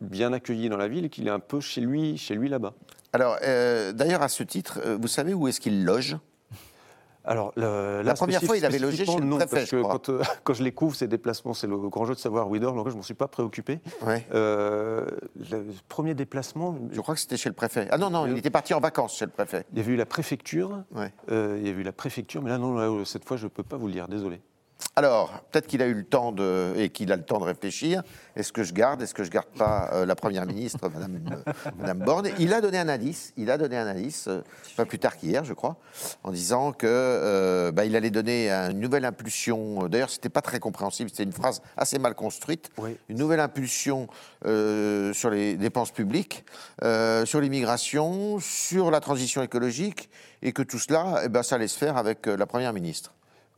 bien 0.00 0.32
accueilli 0.32 0.68
dans 0.68 0.76
la 0.76 0.88
ville 0.88 1.04
et 1.04 1.08
qu'il 1.08 1.26
est 1.26 1.30
un 1.30 1.40
peu 1.40 1.60
chez 1.60 1.80
lui, 1.80 2.16
chez 2.16 2.34
lui 2.34 2.48
là-bas. 2.48 2.74
Alors, 3.12 3.36
euh, 3.42 3.92
d'ailleurs, 3.92 4.22
à 4.22 4.28
ce 4.28 4.42
titre, 4.42 4.80
euh, 4.84 4.98
vous 5.00 5.08
savez 5.08 5.34
où 5.34 5.48
est-ce 5.48 5.60
qu'il 5.60 5.84
loge? 5.84 6.16
Alors, 7.24 7.52
le- 7.56 8.00
La 8.02 8.14
première 8.14 8.42
fois, 8.42 8.56
il 8.56 8.64
avait 8.64 8.78
logé 8.78 9.04
chez 9.04 9.18
le 9.18 9.24
non, 9.24 9.36
préfet, 9.36 9.56
parce 9.56 9.66
je 9.66 9.76
que 9.76 9.82
crois. 9.82 9.92
quand, 9.98 10.08
euh, 10.08 10.22
quand 10.44 10.54
je 10.54 10.62
les 10.62 10.72
couvre, 10.72 10.94
ces 10.96 11.08
déplacements, 11.08 11.52
c'est 11.52 11.66
le 11.66 11.76
grand 11.76 12.06
jeu 12.06 12.14
de 12.14 12.18
savoir 12.18 12.48
où 12.48 12.54
il 12.54 12.60
dort, 12.60 12.72
donc 12.74 12.86
je 12.86 12.92
ne 12.92 12.96
m'en 12.96 13.02
suis 13.02 13.12
pas 13.12 13.28
préoccupé. 13.28 13.80
Ouais. 14.02 14.24
Euh, 14.34 15.04
le 15.50 15.66
premier 15.88 16.14
déplacement, 16.14 16.78
Je 16.90 17.00
crois 17.02 17.14
que 17.14 17.20
c'était 17.20 17.36
chez 17.36 17.50
le 17.50 17.54
préfet. 17.54 17.86
Ah 17.90 17.98
non, 17.98 18.08
non, 18.08 18.26
il 18.26 18.38
était 18.38 18.48
parti 18.50 18.72
en 18.72 18.80
vacances 18.80 19.16
chez 19.18 19.26
le 19.26 19.30
préfet. 19.30 19.64
il 19.72 19.78
y 19.78 19.80
avait 19.82 19.92
eu 19.92 19.96
la 19.96 20.06
préfecture. 20.06 20.84
Ouais. 20.94 21.12
euh, 21.30 21.58
il 21.60 21.66
y 21.66 21.70
avait 21.70 21.80
eu 21.82 21.84
la 21.84 21.92
préfecture, 21.92 22.40
mais 22.40 22.48
là, 22.48 22.56
non, 22.56 22.74
là, 22.74 23.04
cette 23.04 23.26
fois, 23.26 23.36
je 23.36 23.44
ne 23.44 23.48
peux 23.50 23.62
pas 23.64 23.76
vous 23.76 23.88
le 23.88 23.92
dire, 23.92 24.08
désolé. 24.08 24.40
Alors, 24.98 25.44
peut-être 25.52 25.68
qu'il 25.68 25.80
a 25.80 25.86
eu 25.86 25.94
le 25.94 26.02
temps 26.02 26.32
de, 26.32 26.72
et 26.76 26.88
qu'il 26.88 27.12
a 27.12 27.16
le 27.16 27.22
temps 27.22 27.38
de 27.38 27.44
réfléchir. 27.44 28.02
Est-ce 28.34 28.52
que 28.52 28.64
je 28.64 28.72
garde 28.72 29.00
Est-ce 29.00 29.14
que 29.14 29.22
je 29.22 29.30
garde 29.30 29.46
pas 29.56 29.90
euh, 29.92 30.04
la 30.04 30.16
première 30.16 30.44
ministre, 30.44 30.88
Madame, 30.92 31.20
euh, 31.30 31.52
Madame 31.78 31.98
Borne? 32.00 32.30
Il 32.40 32.52
a 32.52 32.60
donné 32.60 32.78
un 32.78 32.88
indice. 32.88 33.32
Il 33.36 33.48
a 33.52 33.58
donné 33.58 33.76
un 33.76 33.86
indice, 33.86 34.26
euh, 34.26 34.40
pas 34.76 34.86
plus 34.86 34.98
tard 34.98 35.16
qu'hier, 35.16 35.44
je 35.44 35.52
crois, 35.52 35.76
en 36.24 36.32
disant 36.32 36.72
que 36.72 37.70
bah, 37.70 37.84
il 37.84 37.94
allait 37.94 38.10
donner 38.10 38.50
une 38.50 38.80
nouvelle 38.80 39.04
impulsion. 39.04 39.86
D'ailleurs, 39.86 40.10
c'était 40.10 40.30
pas 40.30 40.42
très 40.42 40.58
compréhensible. 40.58 41.10
C'était 41.10 41.22
une 41.22 41.32
phrase 41.32 41.62
assez 41.76 42.00
mal 42.00 42.16
construite. 42.16 42.70
Oui. 42.76 42.96
Une 43.08 43.18
nouvelle 43.18 43.40
impulsion 43.40 44.08
sur 44.42 45.30
les 45.30 45.56
dépenses 45.56 45.92
publiques, 45.92 46.44
sur 46.82 47.40
l'immigration, 47.40 48.40
sur 48.40 48.90
la 48.90 48.98
transition 48.98 49.42
écologique, 49.42 50.10
et 50.42 50.52
que 50.52 50.62
tout 50.62 50.80
cela, 50.80 51.22
eh 51.24 51.28
ben, 51.28 51.44
ça 51.44 51.54
allait 51.54 51.68
se 51.68 51.78
faire 51.78 51.96
avec 51.96 52.26
la 52.26 52.46
première 52.46 52.72
ministre. 52.72 53.12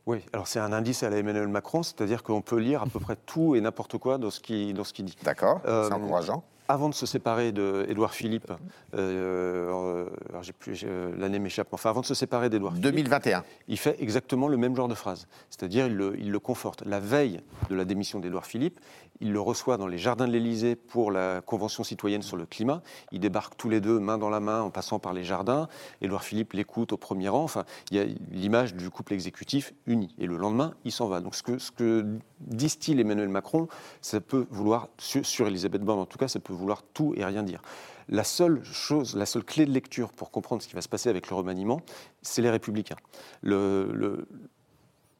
Oui, 0.07 0.25
alors 0.33 0.47
c'est 0.47 0.59
un 0.59 0.73
indice 0.73 1.03
à 1.03 1.09
la 1.09 1.17
Emmanuel 1.17 1.47
Macron, 1.47 1.83
c'est-à-dire 1.83 2.23
qu'on 2.23 2.41
peut 2.41 2.57
lire 2.57 2.81
à 2.81 2.85
peu 2.87 2.99
près 2.99 3.15
tout 3.15 3.55
et 3.55 3.61
n'importe 3.61 3.97
quoi 3.97 4.17
dans 4.17 4.31
ce 4.31 4.39
qu'il 4.39 4.73
dans 4.73 4.83
ce 4.83 4.93
qu'il 4.93 5.05
dit. 5.05 5.15
D'accord 5.23 5.61
Euh, 5.65 5.87
C'est 5.87 5.93
encourageant. 5.93 6.43
Avant 6.71 6.87
de 6.87 6.93
se 6.93 7.05
séparer 7.05 7.51
d'Édouard 7.51 8.13
Philippe, 8.13 8.49
euh, 8.95 10.07
euh, 10.23 11.15
l'année 11.17 11.39
m'échappe, 11.39 11.67
enfin 11.73 11.89
avant 11.89 11.99
de 11.99 12.05
se 12.05 12.13
séparer 12.13 12.49
d'Édouard 12.49 12.75
Philippe, 12.75 12.93
2021. 12.93 13.43
il 13.67 13.77
fait 13.77 14.01
exactement 14.01 14.47
le 14.47 14.55
même 14.55 14.73
genre 14.73 14.87
de 14.87 14.93
phrase. 14.93 15.27
C'est-à-dire, 15.49 15.87
il 15.87 15.95
le, 15.95 16.17
il 16.17 16.31
le 16.31 16.39
conforte. 16.39 16.85
La 16.85 17.01
veille 17.01 17.41
de 17.69 17.75
la 17.75 17.83
démission 17.83 18.21
d'Édouard 18.21 18.45
Philippe, 18.45 18.79
il 19.19 19.33
le 19.33 19.41
reçoit 19.41 19.75
dans 19.75 19.85
les 19.85 19.97
jardins 19.97 20.27
de 20.27 20.31
l'Élysée 20.31 20.77
pour 20.77 21.11
la 21.11 21.41
Convention 21.41 21.83
citoyenne 21.83 22.21
sur 22.21 22.37
le 22.37 22.45
climat. 22.45 22.81
Ils 23.11 23.19
débarquent 23.19 23.57
tous 23.57 23.69
les 23.69 23.81
deux, 23.81 23.99
main 23.99 24.17
dans 24.17 24.29
la 24.29 24.39
main, 24.39 24.61
en 24.61 24.69
passant 24.69 24.97
par 24.97 25.11
les 25.11 25.25
jardins. 25.25 25.67
Édouard 26.01 26.23
Philippe 26.23 26.53
l'écoute 26.53 26.93
au 26.93 26.97
premier 26.97 27.27
rang. 27.27 27.43
Enfin, 27.43 27.65
il 27.91 27.97
y 27.97 27.99
a 27.99 28.05
l'image 28.31 28.75
du 28.75 28.89
couple 28.89 29.11
exécutif 29.11 29.73
uni. 29.87 30.15
Et 30.19 30.25
le 30.25 30.37
lendemain, 30.37 30.73
il 30.85 30.93
s'en 30.93 31.09
va. 31.09 31.19
Donc, 31.19 31.35
ce 31.35 31.43
que, 31.43 31.57
ce 31.57 31.71
que 31.71 32.05
distille 32.39 32.99
Emmanuel 32.99 33.27
Macron, 33.27 33.67
ça 33.99 34.21
peut 34.21 34.47
vouloir, 34.49 34.87
sur, 34.97 35.25
sur 35.25 35.47
Elisabeth 35.47 35.81
Borne 35.81 35.99
en 35.99 36.05
tout 36.05 36.17
cas, 36.17 36.29
ça 36.29 36.39
peut 36.39 36.53
vouloir 36.53 36.60
tout 36.93 37.13
et 37.15 37.25
rien 37.25 37.43
dire. 37.43 37.61
La 38.09 38.23
seule 38.23 38.63
chose, 38.63 39.15
la 39.15 39.25
seule 39.25 39.43
clé 39.43 39.65
de 39.65 39.71
lecture 39.71 40.11
pour 40.11 40.31
comprendre 40.31 40.61
ce 40.61 40.67
qui 40.67 40.75
va 40.75 40.81
se 40.81 40.89
passer 40.89 41.09
avec 41.09 41.29
le 41.29 41.35
remaniement, 41.35 41.81
c'est 42.21 42.41
les 42.41 42.49
Républicains. 42.49 42.97
Le, 43.41 44.25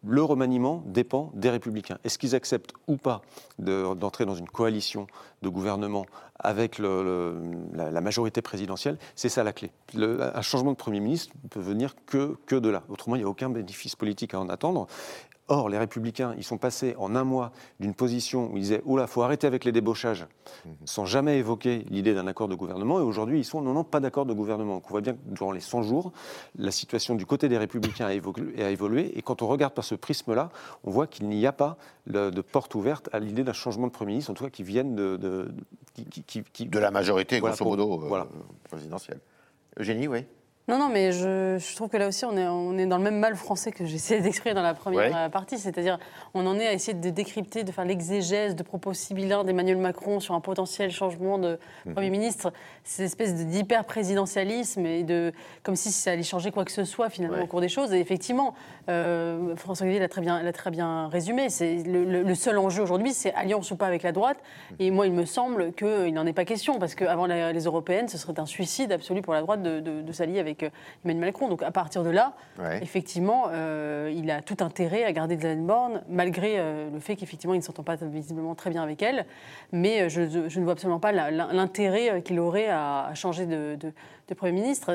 remaniement 0.03 0.83
dépend 0.87 1.31
des 1.35 1.49
républicains. 1.49 1.99
Est-ce 2.03 2.17
qu'ils 2.17 2.35
acceptent 2.35 2.73
ou 2.87 2.97
pas 2.97 3.21
de- 3.59 3.93
d'entrer 3.93 4.25
dans 4.25 4.35
une 4.35 4.49
coalition 4.49 5.07
de 5.41 5.47
gouvernement 5.49 6.05
avec 6.39 6.79
la, 6.79 8.01
majorité 8.01 8.41
présidentielle 8.41 8.97
C'est 9.15 9.29
ça 9.29 9.43
la 9.43 9.53
clé. 9.53 9.71
Un 9.95 10.41
changement 10.41 10.71
de 10.71 10.77
Premier 10.77 10.99
ministre 10.99 11.33
ne 11.43 11.49
peut 11.49 11.61
venir 11.61 11.95
que, 12.07 12.35
que 12.47 12.55
de 12.55 12.69
là. 12.69 12.83
Autrement, 12.89 13.15
il 13.15 13.19
n'y 13.19 13.25
a 13.25 13.29
aucun 13.29 13.49
bénéfice 13.49 13.95
politique 13.95 14.33
à 14.33 14.39
en 14.39 14.49
attendre. 14.49 14.87
Or, 15.47 15.67
les 15.67 15.77
républicains, 15.77 16.33
ils 16.37 16.43
sont 16.45 16.57
passés 16.57 16.95
en 16.97 17.13
un 17.13 17.25
mois 17.25 17.51
d'une 17.81 17.93
position 17.93 18.49
où 18.51 18.57
ils 18.57 18.61
disaient 18.61 18.81
«Oula, 18.85 19.05
faut 19.05 19.21
arrêter 19.21 19.47
avec 19.47 19.65
les 19.65 19.73
débauchages», 19.73 20.25
sans 20.85 21.05
jamais 21.05 21.39
évoquer 21.39 21.83
l'idée 21.89 22.13
d'un 22.13 22.25
accord 22.27 22.47
de 22.47 22.55
gouvernement. 22.55 22.99
Et 22.99 23.03
aujourd'hui, 23.03 23.39
ils 23.39 23.43
sont 23.43 23.59
«Non, 23.63 23.73
non, 23.73 23.83
pas 23.83 23.99
d'accord 23.99 24.25
de 24.25 24.33
gouvernement». 24.33 24.75
Donc 24.75 24.85
on 24.85 24.89
voit 24.91 25.01
bien 25.01 25.13
que 25.13 25.19
durant 25.25 25.51
les 25.51 25.59
100 25.59 25.81
jours, 25.83 26.13
la 26.57 26.71
situation 26.71 27.15
du 27.15 27.25
côté 27.25 27.49
des 27.49 27.57
républicains 27.57 28.05
a 28.05 28.13
évolué. 28.13 28.63
a 28.63 28.69
évolué. 28.69 29.17
Et 29.17 29.21
quand 29.21 29.41
on 29.41 29.47
regarde 29.47 29.73
par 29.73 29.83
ce 29.83 29.95
prisme-là, 29.95 30.51
on 30.85 30.91
voit 30.91 31.07
qu'il 31.07 31.27
n'y 31.27 31.45
a 31.45 31.51
pas 31.51 31.75
de, 32.07 32.29
porte 32.41 32.73
ouverte 32.75 33.09
à 33.11 33.19
l'idée 33.19 33.43
d'un 33.43 33.51
changement 33.53 33.87
de 33.87 33.91
Premier 33.91 34.11
ministre, 34.13 34.31
en 34.31 34.35
tout 34.35 34.45
cas 34.45 34.49
qui 34.49 34.63
vienne 34.63 34.95
de... 34.95 35.17
de, 35.17 35.51
qui- 35.95 36.05
qui- 36.05 36.23
qui- 36.23 36.43
qui- 36.43 36.65
De 36.67 36.79
la 36.79 36.91
majorité, 36.91 37.39
Voilà, 37.41 37.55
grosso 37.55 37.65
pour- 37.65 37.77
modo, 37.77 38.03
euh, 38.05 38.07
voilà. 38.07 38.27
présidentielle. 38.69 39.19
Eugénie, 39.77 40.07
oui 40.07 40.25
Non, 40.67 40.77
non, 40.77 40.89
mais 40.89 41.11
je, 41.11 41.57
je 41.59 41.75
trouve 41.75 41.89
que 41.89 41.97
là 41.97 42.07
aussi, 42.07 42.23
on 42.23 42.37
est, 42.37 42.47
on 42.47 42.77
est 42.77 42.85
dans 42.85 42.97
le 42.97 43.03
même 43.03 43.17
mal 43.17 43.35
français 43.35 43.71
que 43.71 43.83
j'essayais 43.85 44.21
d'exprimer 44.21 44.53
dans 44.53 44.61
la 44.61 44.73
première 44.75 44.99
Ouais. 45.11 45.11
euh, 45.15 45.27
partie. 45.29 45.57
C'est-à-dire, 45.57 45.97
on 46.33 46.45
en 46.45 46.57
est 46.59 46.67
à 46.67 46.71
essayer 46.73 46.93
de 46.93 47.09
décrypter, 47.09 47.63
de 47.63 47.71
faire 47.71 47.83
l'exégèse 47.83 48.55
de 48.55 48.61
propos 48.63 48.93
sibyllins 48.93 49.43
d'Emmanuel 49.43 49.77
Macron 49.77 50.19
sur 50.19 50.35
un 50.35 50.39
potentiel 50.39 50.91
changement 50.91 51.39
de 51.39 51.57
Mhm. 51.85 51.93
Premier 51.93 52.09
ministre. 52.11 52.53
Cette 52.83 53.05
espèce 53.07 53.35
de- 53.35 53.43
d'hyper-présidentialisme 53.43 54.85
et 54.85 55.03
de. 55.03 55.33
comme 55.63 55.75
si 55.75 55.91
ça 55.91 56.11
allait 56.11 56.21
changer 56.23 56.51
quoi 56.51 56.63
que 56.63 56.71
ce 56.71 56.83
soit, 56.83 57.09
finalement, 57.09 57.37
Ouais. 57.37 57.43
au 57.43 57.47
cours 57.47 57.61
des 57.61 57.67
choses. 57.69 57.91
Et 57.93 57.99
effectivement, 57.99 58.53
euh, 58.87 59.55
François 59.55 59.85
Xavier 59.87 59.99
l'a 59.99 60.07
très 60.09 60.21
bien, 60.21 60.41
l'a 60.43 60.53
très 60.53 60.69
bien 60.71 61.07
résumé. 61.09 61.49
C'est 61.49 61.77
le, 61.83 62.05
le- 62.05 62.23
le 62.23 62.35
seul 62.35 62.57
enjeu 62.59 62.83
aujourd'hui, 62.83 63.13
c'est 63.13 63.33
alliance 63.33 63.71
ou 63.71 63.75
pas 63.75 63.87
avec 63.87 64.03
la 64.03 64.11
droite. 64.11 64.37
Et 64.79 64.91
moi, 64.91 65.07
il 65.07 65.13
me 65.13 65.25
semble 65.25 65.73
qu'il 65.73 66.13
n'en 66.13 66.25
est 66.25 66.33
pas 66.33 66.45
question, 66.45 66.77
parce 66.79 66.93
qu'avant 66.95 67.25
les 67.25 67.63
européennes, 67.65 68.07
ce 68.07 68.17
serait 68.17 68.39
un 68.39 68.45
suicide 68.45 68.91
absolu 68.91 69.21
pour 69.21 69.33
la 69.33 69.41
droite 69.41 69.63
de, 69.63 69.79
de- 69.79 70.01
de 70.01 70.11
s'allier 70.11 70.39
avec 70.39 70.50
euh, 70.63 70.69
Emmanuel 71.05 71.27
Macron. 71.27 71.47
Donc 71.49 71.63
à 71.63 71.71
partir 71.71 72.03
de 72.03 72.09
là, 72.09 72.33
Ouais. 72.59 72.79
effectivement, 72.83 73.45
euh, 73.49 74.13
il 74.15 74.29
a 74.29 74.41
tout 74.41 74.57
intérêt 74.61 75.03
à 75.03 75.11
garder 75.11 75.33
Elisabeth 75.35 75.65
Borne, 75.65 76.01
malgré 76.09 76.55
euh, 76.59 76.89
le 76.91 76.99
fait 76.99 77.15
qu'effectivement, 77.15 77.53
il 77.53 77.57
ne 77.59 77.63
s'entend 77.63 77.83
pas 77.83 77.95
visiblement 77.95 78.55
très 78.55 78.69
bien 78.69 78.83
avec 78.83 79.01
elle. 79.01 79.25
Mais 79.71 80.09
je, 80.09 80.47
je 80.49 80.59
ne 80.59 80.63
vois 80.63 80.73
absolument 80.73 80.99
pas 80.99 81.11
l'intérêt 81.11 82.21
qu'il 82.21 82.39
aurait 82.39 82.67
à, 82.67 83.05
à 83.07 83.13
changer 83.13 83.45
de, 83.45 83.75
de- 83.79 83.93
de 84.29 84.33
Premier 84.33 84.53
ministre. 84.53 84.93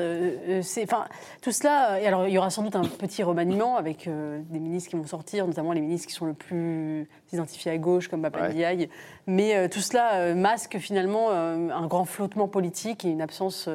Enfin, 0.83 1.05
tout 1.43 1.51
cela. 1.51 1.99
Et 2.01 2.07
alors, 2.07 2.27
il 2.27 2.33
y 2.33 2.37
aura 2.39 2.49
sans 2.49 2.63
doute 2.63 2.75
un 2.75 2.81
petit 2.81 3.21
remaniement 3.21 3.75
avec 3.77 4.09
des 4.49 4.59
ministres 4.59 4.89
qui 4.89 4.95
vont 4.95 5.05
sortir, 5.05 5.45
notamment 5.45 5.73
les 5.73 5.81
ministres 5.81 6.07
qui 6.07 6.13
sont 6.13 6.25
le 6.25 6.33
plus 6.33 7.07
identifiés 7.31 7.71
à 7.71 7.77
gauche, 7.77 8.07
comme 8.07 8.23
Papa 8.23 8.39
Ouais. 8.41 8.49
Ndiaye. 8.49 8.89
Mais 9.27 9.69
tout 9.69 9.81
cela 9.81 10.33
masque 10.33 10.77
finalement 10.79 11.29
un 11.29 11.85
grand 11.85 12.05
flottement 12.05 12.47
politique 12.47 13.05
et 13.05 13.09
une 13.09 13.21
absence 13.21 13.69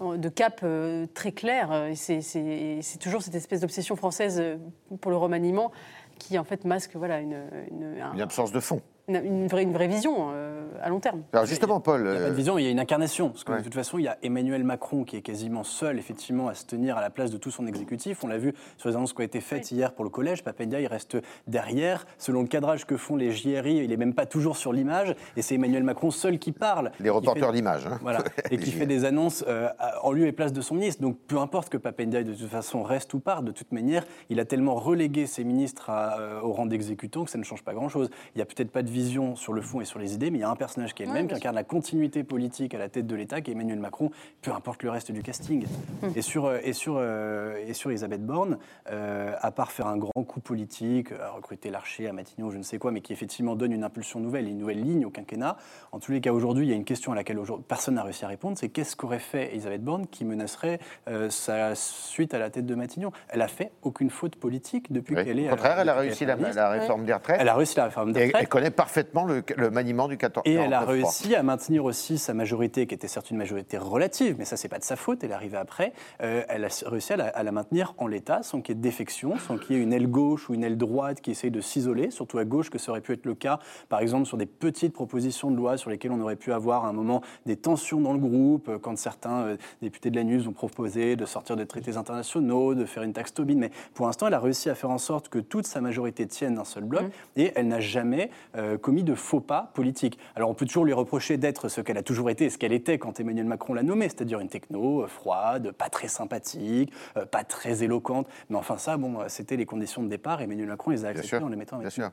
de 0.00 0.28
cap 0.28 0.60
euh, 0.62 1.06
très 1.14 1.32
clair. 1.32 1.70
Euh, 1.72 1.92
C'est 1.94 2.98
toujours 3.00 3.22
cette 3.22 3.34
espèce 3.34 3.60
d'obsession 3.60 3.96
française 3.96 4.38
euh, 4.40 4.56
pour 5.00 5.10
le 5.10 5.16
remaniement 5.16 5.70
qui 6.18 6.38
en 6.38 6.44
fait 6.44 6.64
masque 6.64 6.94
voilà, 6.96 7.20
une, 7.20 7.36
une, 7.70 8.00
un- 8.00 8.12
Une 8.14 8.20
absence 8.20 8.52
de 8.52 8.60
fond. 8.60 8.80
Une- 9.08 9.46
vraie, 9.48 9.62
une 9.62 9.72
vraie 9.72 9.88
vision 9.88 10.30
euh, 10.32 10.62
à 10.82 10.88
long 10.88 11.00
terme. 11.00 11.22
Alors 11.32 11.46
justement, 11.46 11.80
Paul, 11.80 12.00
Il 12.00 12.04
n'y 12.04 12.16
a 12.16 12.20
pas 12.20 12.26
euh, 12.26 12.30
de 12.30 12.34
vision, 12.34 12.58
il 12.58 12.64
y 12.64 12.66
a 12.66 12.70
une 12.70 12.80
incarnation. 12.80 13.30
Parce 13.30 13.44
que 13.44 13.52
Ouais. 13.52 13.58
de 13.58 13.64
toute 13.64 13.74
façon, 13.74 13.98
il 13.98 14.04
y 14.04 14.08
a 14.08 14.16
Emmanuel 14.22 14.64
Macron 14.64 15.04
qui 15.04 15.16
est 15.16 15.20
quasiment 15.22 15.62
seul, 15.64 15.98
effectivement, 15.98 16.48
à 16.48 16.54
se 16.54 16.64
tenir 16.66 16.96
à 16.96 17.00
la 17.00 17.10
place 17.10 17.30
de 17.30 17.36
tout 17.36 17.50
son 17.50 17.66
exécutif. 17.66 18.24
On 18.24 18.28
l'a 18.28 18.38
vu 18.38 18.54
sur 18.76 18.88
les 18.88 18.96
annonces 18.96 19.12
qui 19.12 19.20
ont 19.20 19.24
été 19.24 19.40
faites 19.40 19.70
hier 19.70 19.92
pour 19.92 20.04
le 20.04 20.10
collège. 20.10 20.42
Papendia, 20.42 20.80
il 20.80 20.86
reste 20.86 21.16
derrière. 21.46 22.06
Selon 22.18 22.42
le 22.42 22.48
cadrage 22.48 22.84
que 22.86 22.96
font 22.96 23.16
les 23.16 23.30
JRI, 23.30 23.76
il 23.78 23.88
n'est 23.90 23.96
même 23.96 24.14
pas 24.14 24.26
toujours 24.26 24.56
sur 24.56 24.72
l'image. 24.72 25.14
Et 25.36 25.42
c'est 25.42 25.54
Emmanuel 25.56 25.82
Macron 25.84 26.10
seul 26.10 26.38
qui 26.38 26.52
parle. 26.52 26.90
les 26.98 27.04
qui 27.04 27.10
reporters 27.10 27.52
d'image. 27.52 27.86
hein. 27.86 27.98
Voilà, 28.02 28.22
et 28.50 28.56
qui 28.56 28.70
fait 28.72 28.86
des 28.86 29.04
annonces 29.04 29.44
euh, 29.48 29.68
en 30.02 30.12
lieu 30.12 30.26
et 30.26 30.32
place 30.32 30.52
de 30.52 30.60
son 30.60 30.74
ministre. 30.74 31.02
Donc 31.02 31.18
peu 31.26 31.38
importe 31.38 31.68
que 31.68 31.76
Papendiaï 31.76 32.24
de 32.24 32.32
toute 32.34 32.48
façon 32.48 32.82
reste 32.82 33.12
ou 33.14 33.20
part, 33.20 33.42
de 33.42 33.52
toute 33.52 33.72
manière, 33.72 34.04
il 34.30 34.40
a 34.40 34.44
tellement 34.44 34.74
relégué 34.74 35.26
ses 35.26 35.44
ministres 35.44 35.90
à, 35.90 36.18
euh, 36.18 36.40
au 36.40 36.52
rang 36.52 36.66
d'exécutants 36.66 37.24
que 37.24 37.30
ça 37.30 37.38
ne 37.38 37.44
change 37.44 37.62
pas 37.62 37.74
grand-chose. 37.74 38.08
Il 38.34 38.38
n'y 38.38 38.42
a 38.42 38.46
peut-être 38.46 38.70
pas 38.70 38.82
de 38.82 38.90
vision 38.94 39.36
sur 39.36 39.52
le 39.52 39.60
fond 39.60 39.80
et 39.80 39.84
sur 39.84 39.98
les 39.98 40.14
idées, 40.14 40.30
mais 40.30 40.38
il 40.38 40.40
y 40.42 40.44
a 40.44 40.50
un 40.50 40.56
personnage 40.56 40.94
qui 40.94 41.02
est 41.02 41.06
le 41.06 41.12
Ouais, 41.12 41.18
même, 41.18 41.28
qui 41.28 41.34
incarne 41.34 41.54
la 41.56 41.64
continuité 41.64 42.22
politique 42.24 42.74
à 42.74 42.78
la 42.78 42.88
tête 42.88 43.06
de 43.06 43.14
l'État, 43.14 43.40
qui 43.40 43.50
est 43.50 43.54
Emmanuel 43.54 43.78
Macron, 43.80 44.10
peu 44.42 44.52
importe 44.52 44.82
le 44.82 44.90
reste 44.90 45.10
du 45.12 45.22
casting. 45.22 45.64
Hum. 46.02 46.12
Et, 46.16 46.22
sur, 46.22 46.46
euh, 46.46 46.58
et, 46.62 46.72
sur, 46.72 46.94
euh, 46.98 47.56
et 47.66 47.74
sur 47.74 47.90
Elisabeth 47.90 48.24
Borne, 48.24 48.58
euh, 48.90 49.34
à 49.40 49.50
part 49.50 49.72
faire 49.72 49.86
un 49.88 49.96
grand 49.96 50.22
coup 50.24 50.40
politique, 50.40 51.08
recruter 51.34 51.70
Larcher 51.70 52.08
à 52.08 52.12
Matignon, 52.12 52.50
je 52.50 52.58
ne 52.58 52.62
sais 52.62 52.78
quoi, 52.78 52.90
mais 52.92 53.00
qui 53.00 53.12
effectivement 53.12 53.56
donne 53.56 53.72
une 53.72 53.84
impulsion 53.84 54.20
nouvelle, 54.20 54.48
une 54.48 54.58
nouvelle 54.58 54.80
ligne 54.82 55.04
au 55.04 55.10
quinquennat, 55.10 55.56
en 55.92 55.98
tous 55.98 56.12
les 56.12 56.20
cas 56.20 56.32
aujourd'hui, 56.32 56.66
il 56.66 56.70
y 56.70 56.72
a 56.72 56.76
une 56.76 56.84
question 56.84 57.12
à 57.12 57.14
laquelle 57.14 57.38
personne 57.68 57.94
n'a 57.94 58.02
réussi 58.02 58.24
à 58.24 58.28
répondre, 58.28 58.56
c'est 58.56 58.68
qu'est-ce 58.68 58.94
qu'aurait 58.96 59.18
fait 59.18 59.50
Elisabeth 59.52 59.82
Borne 59.82 60.06
qui 60.06 60.24
menacerait 60.24 60.78
euh, 61.08 61.30
sa 61.30 61.74
suite 61.74 62.34
à 62.34 62.38
la 62.38 62.50
tête 62.50 62.66
de 62.66 62.74
Matignon? 62.74 63.10
Elle 63.28 63.42
a 63.42 63.48
fait 63.48 63.72
aucune 63.82 64.10
faute 64.10 64.36
politique 64.36 64.92
depuis 64.92 65.16
Oui. 65.16 65.24
qu'elle 65.24 65.38
est... 65.38 65.46
Au 65.48 65.50
contraire, 65.50 65.78
elle 65.80 65.88
a 65.88 65.94
réussi 65.94 66.24
la, 66.24 66.36
la 66.36 66.68
réforme 66.70 67.04
des 67.04 67.12
retraites. 67.12 67.38
Elle 67.40 67.48
a 67.48 67.54
réussi 67.54 67.76
la 67.76 67.84
réforme 67.86 68.12
des 68.12 68.20
Et 68.20 68.26
retraites. 68.26 68.42
elle 68.42 68.48
connaît 68.48 68.70
parfaitement 68.84 69.24
le, 69.24 69.42
le 69.56 69.70
maniement 69.70 70.08
du 70.08 70.18
14 70.18 70.46
Et 70.46 70.52
elle 70.52 70.74
a 70.74 70.82
49.3. 70.82 70.86
réussi 70.86 71.34
à 71.34 71.42
maintenir 71.42 71.86
aussi 71.86 72.18
sa 72.18 72.34
majorité, 72.34 72.86
qui 72.86 72.94
était 72.94 73.08
certes 73.08 73.30
une 73.30 73.38
majorité 73.38 73.78
relative, 73.78 74.36
mais 74.38 74.44
ça, 74.44 74.58
c'est 74.58 74.68
pas 74.68 74.78
de 74.78 74.84
sa 74.84 74.94
faute, 74.94 75.24
elle 75.24 75.30
est 75.30 75.34
arrivée 75.34 75.56
après. 75.56 75.94
Euh, 76.22 76.42
elle 76.50 76.66
a 76.66 76.68
réussi 76.84 77.14
à 77.14 77.16
la, 77.16 77.28
à 77.28 77.42
la 77.42 77.50
maintenir 77.50 77.94
en 77.96 78.06
l'état, 78.06 78.42
sans 78.42 78.60
qu'il 78.60 78.74
y 78.74 78.76
ait 78.76 78.80
de 78.80 78.82
défection, 78.82 79.38
sans 79.38 79.56
qu'il 79.56 79.76
y 79.76 79.78
ait 79.78 79.82
une 79.82 79.94
aile 79.94 80.06
gauche 80.06 80.50
ou 80.50 80.54
une 80.54 80.64
aile 80.64 80.76
droite 80.76 81.22
qui 81.22 81.30
essaye 81.30 81.50
de 81.50 81.62
s'isoler, 81.62 82.10
surtout 82.10 82.36
à 82.36 82.44
gauche, 82.44 82.68
que 82.68 82.76
ça 82.76 82.90
aurait 82.90 83.00
pu 83.00 83.14
être 83.14 83.24
le 83.24 83.34
cas, 83.34 83.58
par 83.88 84.00
exemple, 84.00 84.26
sur 84.26 84.36
des 84.36 84.44
petites 84.44 84.92
propositions 84.92 85.50
de 85.50 85.56
loi 85.56 85.78
sur 85.78 85.88
lesquelles 85.88 86.12
on 86.12 86.20
aurait 86.20 86.36
pu 86.36 86.52
avoir 86.52 86.84
à 86.84 86.88
un 86.88 86.92
moment 86.92 87.22
des 87.46 87.56
tensions 87.56 88.02
dans 88.02 88.12
le 88.12 88.18
groupe, 88.18 88.68
euh, 88.68 88.78
quand 88.78 88.98
certains 88.98 89.44
euh, 89.44 89.56
députés 89.80 90.10
de 90.10 90.16
la 90.16 90.24
NUS 90.24 90.46
ont 90.46 90.52
proposé 90.52 91.16
de 91.16 91.24
sortir 91.24 91.56
des 91.56 91.64
traités 91.64 91.96
internationaux, 91.96 92.74
de 92.74 92.84
faire 92.84 93.02
une 93.02 93.14
taxe 93.14 93.32
Tobin. 93.32 93.56
Mais 93.56 93.70
pour 93.94 94.04
l'instant, 94.04 94.26
elle 94.26 94.34
a 94.34 94.40
réussi 94.40 94.68
à 94.68 94.74
faire 94.74 94.90
en 94.90 94.98
sorte 94.98 95.30
que 95.30 95.38
toute 95.38 95.66
sa 95.66 95.80
majorité 95.80 96.26
tienne 96.26 96.56
d'un 96.56 96.64
seul 96.64 96.84
bloc, 96.84 97.04
et 97.36 97.50
elle 97.54 97.68
n'a 97.68 97.80
jamais 97.80 98.30
euh, 98.56 98.73
commis 98.76 99.02
de 99.02 99.14
faux 99.14 99.40
pas 99.40 99.70
politiques. 99.74 100.18
Alors 100.36 100.50
on 100.50 100.54
peut 100.54 100.66
toujours 100.66 100.84
lui 100.84 100.92
reprocher 100.92 101.36
d'être 101.36 101.68
ce 101.68 101.80
qu'elle 101.80 101.98
a 101.98 102.02
toujours 102.02 102.30
été, 102.30 102.50
ce 102.50 102.58
qu'elle 102.58 102.72
était 102.72 102.98
quand 102.98 103.20
Emmanuel 103.20 103.46
Macron 103.46 103.74
l'a 103.74 103.82
nommée, 103.82 104.08
c'est-à-dire 104.08 104.40
une 104.40 104.48
techno 104.48 105.02
euh, 105.02 105.06
froide, 105.06 105.72
pas 105.72 105.88
très 105.88 106.08
sympathique, 106.08 106.92
euh, 107.16 107.26
pas 107.26 107.44
très 107.44 107.82
éloquente. 107.82 108.28
Mais 108.50 108.56
enfin 108.56 108.78
ça, 108.78 108.96
bon, 108.96 109.20
euh, 109.20 109.24
c'était 109.28 109.56
les 109.56 109.66
conditions 109.66 110.02
de 110.02 110.08
départ. 110.08 110.42
Emmanuel 110.42 110.68
Macron 110.68 110.90
les 110.90 111.04
a 111.04 111.08
acceptées 111.08 111.44
en 111.44 111.48
les 111.48 111.56
mettant 111.56 111.76
avec 111.76 111.88
Bien 111.88 111.90
sûr. 111.90 112.10